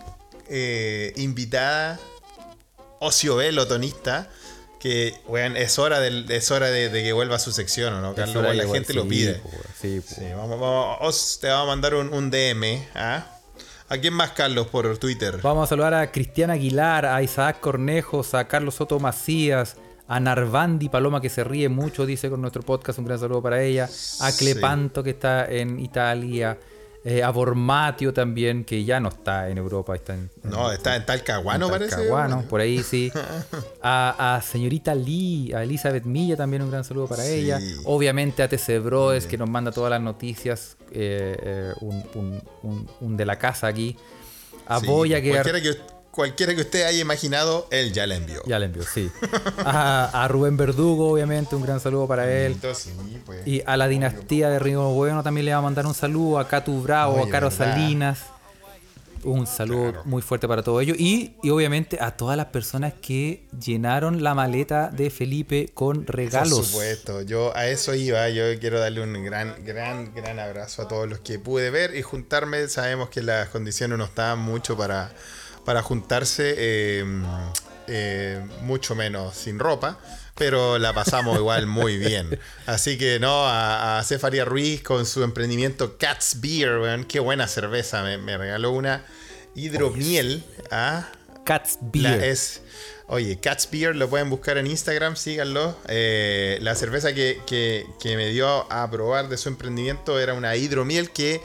[0.49, 1.99] eh, invitada,
[2.99, 4.29] Ocio Velo, tonista,
[4.79, 8.01] que weón, es hora, del, es hora de, de que vuelva a su sección, ¿o
[8.01, 8.55] no, Carlos?
[8.55, 9.35] La gente lo pide.
[9.35, 9.49] po,
[9.79, 10.15] sí, po.
[10.15, 13.25] Sí, vamos, vamos, Os te va a mandar un, un DM, ¿ah?
[13.89, 15.39] ¿A quién más, Carlos, por Twitter?
[15.41, 19.75] Vamos a saludar a Cristian Aguilar, a Isaac Cornejos, a Carlos Soto Macías,
[20.07, 23.61] a Narvandi Paloma que se ríe mucho, dice con nuestro podcast, un gran saludo para
[23.63, 23.87] ella, a
[24.31, 24.37] Sí.
[24.45, 26.57] Clepanto que está en Italia,
[27.05, 31.05] eh, a Bormatio también, que ya no está en Europa, está en, No, está en
[31.05, 31.95] Talcahuano, en parece.
[31.95, 33.11] Talcahuano, por ahí sí.
[33.81, 37.31] A, a señorita Lee, a Elizabeth Milla también un gran saludo para Sí.
[37.33, 37.59] ella.
[37.85, 42.89] Obviamente a TC Broes que nos manda todas las noticias, eh, eh, un, un- un-
[43.01, 43.97] un de la casa aquí.
[44.65, 45.75] A Sí, Boya que cualquiera que
[46.13, 48.41] cualquiera que usted haya imaginado, él ya la envió.
[48.45, 49.09] Ya le envió, sí.
[49.65, 52.53] A, a Rubén Verdugo, obviamente, un gran saludo para él.
[52.53, 53.45] Entonces, sí, pues.
[53.47, 56.37] Y a la dinastía de Río Bueno también le va a mandar un saludo.
[56.39, 57.73] A Catu Bravo, Oye, a Caro verdad.
[57.73, 58.19] Salinas.
[59.25, 60.01] Un saludo Claro.
[60.03, 60.97] muy fuerte para todos ellos.
[60.99, 66.57] Y, y obviamente a todas las personas que llenaron la maleta de Felipe con regalos.
[66.59, 68.27] Por supuesto, yo a eso iba.
[68.29, 72.01] Yo quiero darle un gran, gran, gran abrazo a todos los que pude ver y
[72.01, 72.67] juntarme.
[72.67, 75.13] Sabemos que las condiciones no estaban mucho para,
[75.65, 77.05] para juntarse, eh,
[77.87, 79.99] eh, mucho menos sin ropa.
[80.35, 82.39] Pero la pasamos igual muy bien.
[82.65, 87.47] Así que no, a, a Cefaria Ruiz con su emprendimiento Cats Beer, weón, qué buena
[87.47, 88.01] cerveza.
[88.01, 89.05] Me, me regaló una
[89.53, 90.43] hidromiel.
[90.71, 91.07] ¿ah?
[91.45, 92.23] Cats La Beer.
[92.23, 92.61] es,
[93.07, 95.77] oye, Cats Beer lo pueden buscar en Instagram, síganlo.
[95.87, 100.55] Eh, la cerveza que, que- que me dio a probar de su emprendimiento era una
[100.55, 101.41] hidromiel que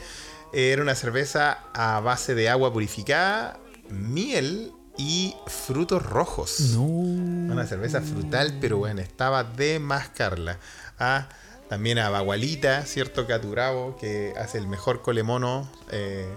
[0.51, 3.59] era una cerveza a base de agua purificada,
[3.89, 6.59] miel y frutos rojos.
[6.75, 6.83] No.
[6.83, 10.57] Una cerveza frutal, pero bueno, estaba de mascarla.
[10.99, 11.29] Ah,
[11.69, 13.25] también a Bagualita, ¿cierto?
[13.27, 15.69] Caturabo, que hace el mejor colemono.
[15.91, 16.27] eh,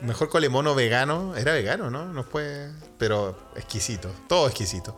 [0.00, 1.34] el mejor colemono vegano.
[1.36, 2.06] Era vegano, ¿no?
[2.12, 2.70] No fue.
[2.98, 4.10] Pero exquisito.
[4.28, 4.96] Todo exquisito.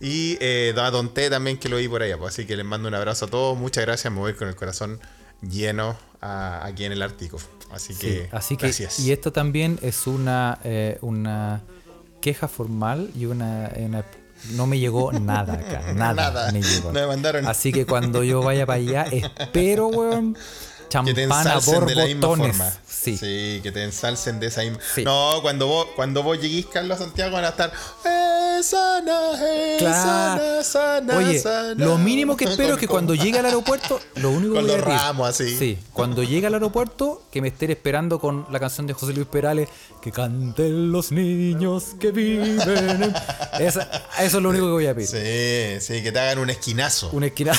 [0.00, 2.18] Y eh, a Don T también, que lo vi por allá.
[2.18, 3.56] Pues, así que les mando un abrazo a todos.
[3.56, 4.12] Muchas gracias.
[4.12, 4.98] Me voy con el corazón
[5.40, 7.38] lleno a- aquí en el Ártico.
[7.74, 8.28] Así Sí, que.
[8.32, 8.98] así que, gracias.
[9.00, 11.62] y esto también es una, eh, una
[12.20, 14.04] queja formal y una, una-
[14.52, 16.52] No me llegó nada acá, nada, Nada.
[16.52, 16.92] me llegó.
[16.92, 20.36] Me mandaron Así que cuando yo vaya para allá, espero, weón,
[20.90, 22.72] champana ensalcen de la misma forma.
[22.86, 23.60] Sí.
[23.62, 24.78] que te ensalcen de esa misma.
[24.94, 25.02] Sí.
[25.04, 27.70] No, cuando vos, cuando vos lleguís, Carlos Santiago, van a estar.
[28.04, 28.13] "Eh,
[28.64, 30.02] sana, eh, Claro.
[30.02, 31.74] sana, sana, Oye, sana".
[31.84, 34.66] lo mínimo que espero es que Con- cuando llegue al aeropuerto, lo único que Con
[34.66, 35.56] voy a los ramos así.
[35.56, 39.26] Sí, cuando llegue al aeropuerto, que me estén esperando con la canción de José Luis
[39.26, 39.68] Perales,
[40.02, 43.02] que canten los niños que viven.
[43.02, 43.14] en-".
[43.60, 43.88] Esa-
[44.18, 45.08] eso es lo único que voy a pedir.
[45.80, 47.10] Sí, sí, que te hagan un esquinazo.
[47.12, 47.52] Una esquina.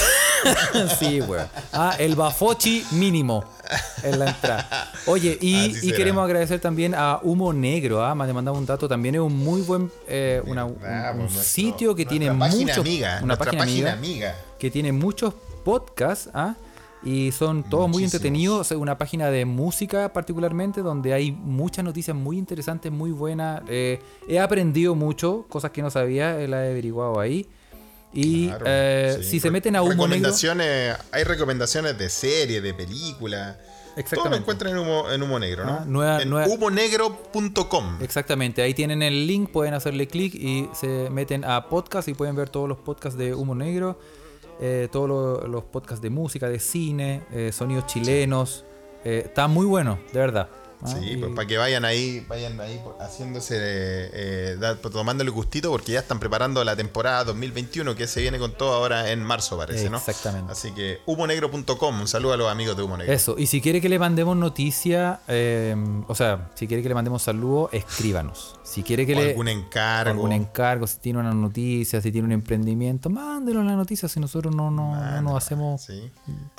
[0.99, 1.48] sí, weón.
[1.73, 3.44] Ah, el bafochi mínimo
[4.03, 4.91] en la entrada.
[5.07, 8.13] Oye, y, queremos agradecer también a Humo Negro, ¿ah?
[8.15, 11.33] me mandaba un dato, también es un muy buen eh, una- un, Ah, un pues
[11.33, 14.35] nuestro- sitio que tiene muchos amiga, una página, página amiga, amiga.
[14.59, 15.33] que tiene muchos
[15.63, 16.55] podcasts, ¿ah?
[17.03, 18.71] Y son todos muy entretenidos.
[18.71, 23.61] Es una página de música particularmente donde hay muchas noticias muy interesantes, muy buenas.
[23.67, 27.47] Eh, he aprendido mucho, cosas que no sabía, eh, las he averiguado ahí.
[28.15, 29.29] Y Claro, eh, sí.
[29.31, 30.31] si se meten a Humo Negro...
[31.11, 33.57] Hay recomendaciones de serie, de película.
[34.11, 35.71] Todo lo encuentran en Humo, en Humo Negro, ¿no?
[35.81, 37.97] Ah, nueva- en nueva- humonegro.com.
[38.01, 42.35] Exactamente, ahí tienen el link, pueden hacerle clic y se meten a podcast y pueden
[42.35, 43.97] ver todos los podcasts de Humo Negro,
[44.61, 48.63] eh, todos lo- los podcasts de música, de cine, eh, sonidos chilenos.
[49.07, 50.49] eh, está muy bueno, de verdad.
[50.81, 50.88] ¿Ah?
[50.88, 55.93] Sí, Y- pues para que vayan ahí, vayan ahí haciéndose, eh, da- tomándole gustito, porque
[55.93, 59.89] ya están preparando la temporada 2021 que se viene con todo ahora en marzo, parece,
[59.89, 59.97] ¿no?
[59.97, 60.52] Exactamente.
[60.52, 63.14] Así que humonegro.com, un saludo a los amigos de Humo Negro.
[63.14, 65.76] Eso, y si quiere que le mandemos noticia, eh,
[66.07, 68.56] o sea, si quiere que le mandemos saludo, escríbanos.
[68.64, 69.30] Si quiere que O le...
[69.30, 70.11] algún encargo.
[70.11, 74.53] algún encargo, si tiene una noticia, si tiene un emprendimiento, mándelo la noticia si nosotros
[74.56, 76.11] no, no, no nos hacemos Sí,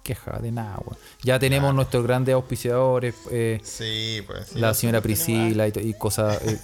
[0.02, 0.76] queja de nada.
[0.84, 0.96] weón.
[1.22, 3.60] Ya tenemos nuestros grandes auspiciadores, eh,
[4.06, 4.48] sí, pues.
[4.52, 6.58] sí, la señora Priscila y, y cosas, eh,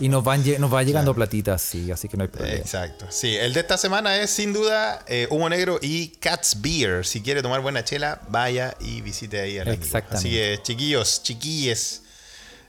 [0.00, 2.56] y, y nos, van, nos va llegando platitas, sí, así que no hay problema.
[2.56, 3.06] Exacto.
[3.10, 7.04] Sí, el de esta semana es sin duda eh, Humo Negro y Cats Beer.
[7.06, 10.16] Si quiere tomar buena chela, vaya y visite ahí Exactamente.
[10.16, 12.02] Así que, chiquillos, chiquilles,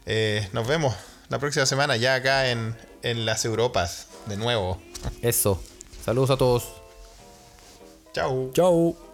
[0.06, 0.96] Eh, nos vemos
[1.30, 4.82] la próxima semana ya acá en, en las Europas de nuevo.
[5.22, 5.62] Eso.
[6.04, 6.64] Saludos a todos.
[8.14, 8.52] Chao.
[8.54, 9.09] Chao.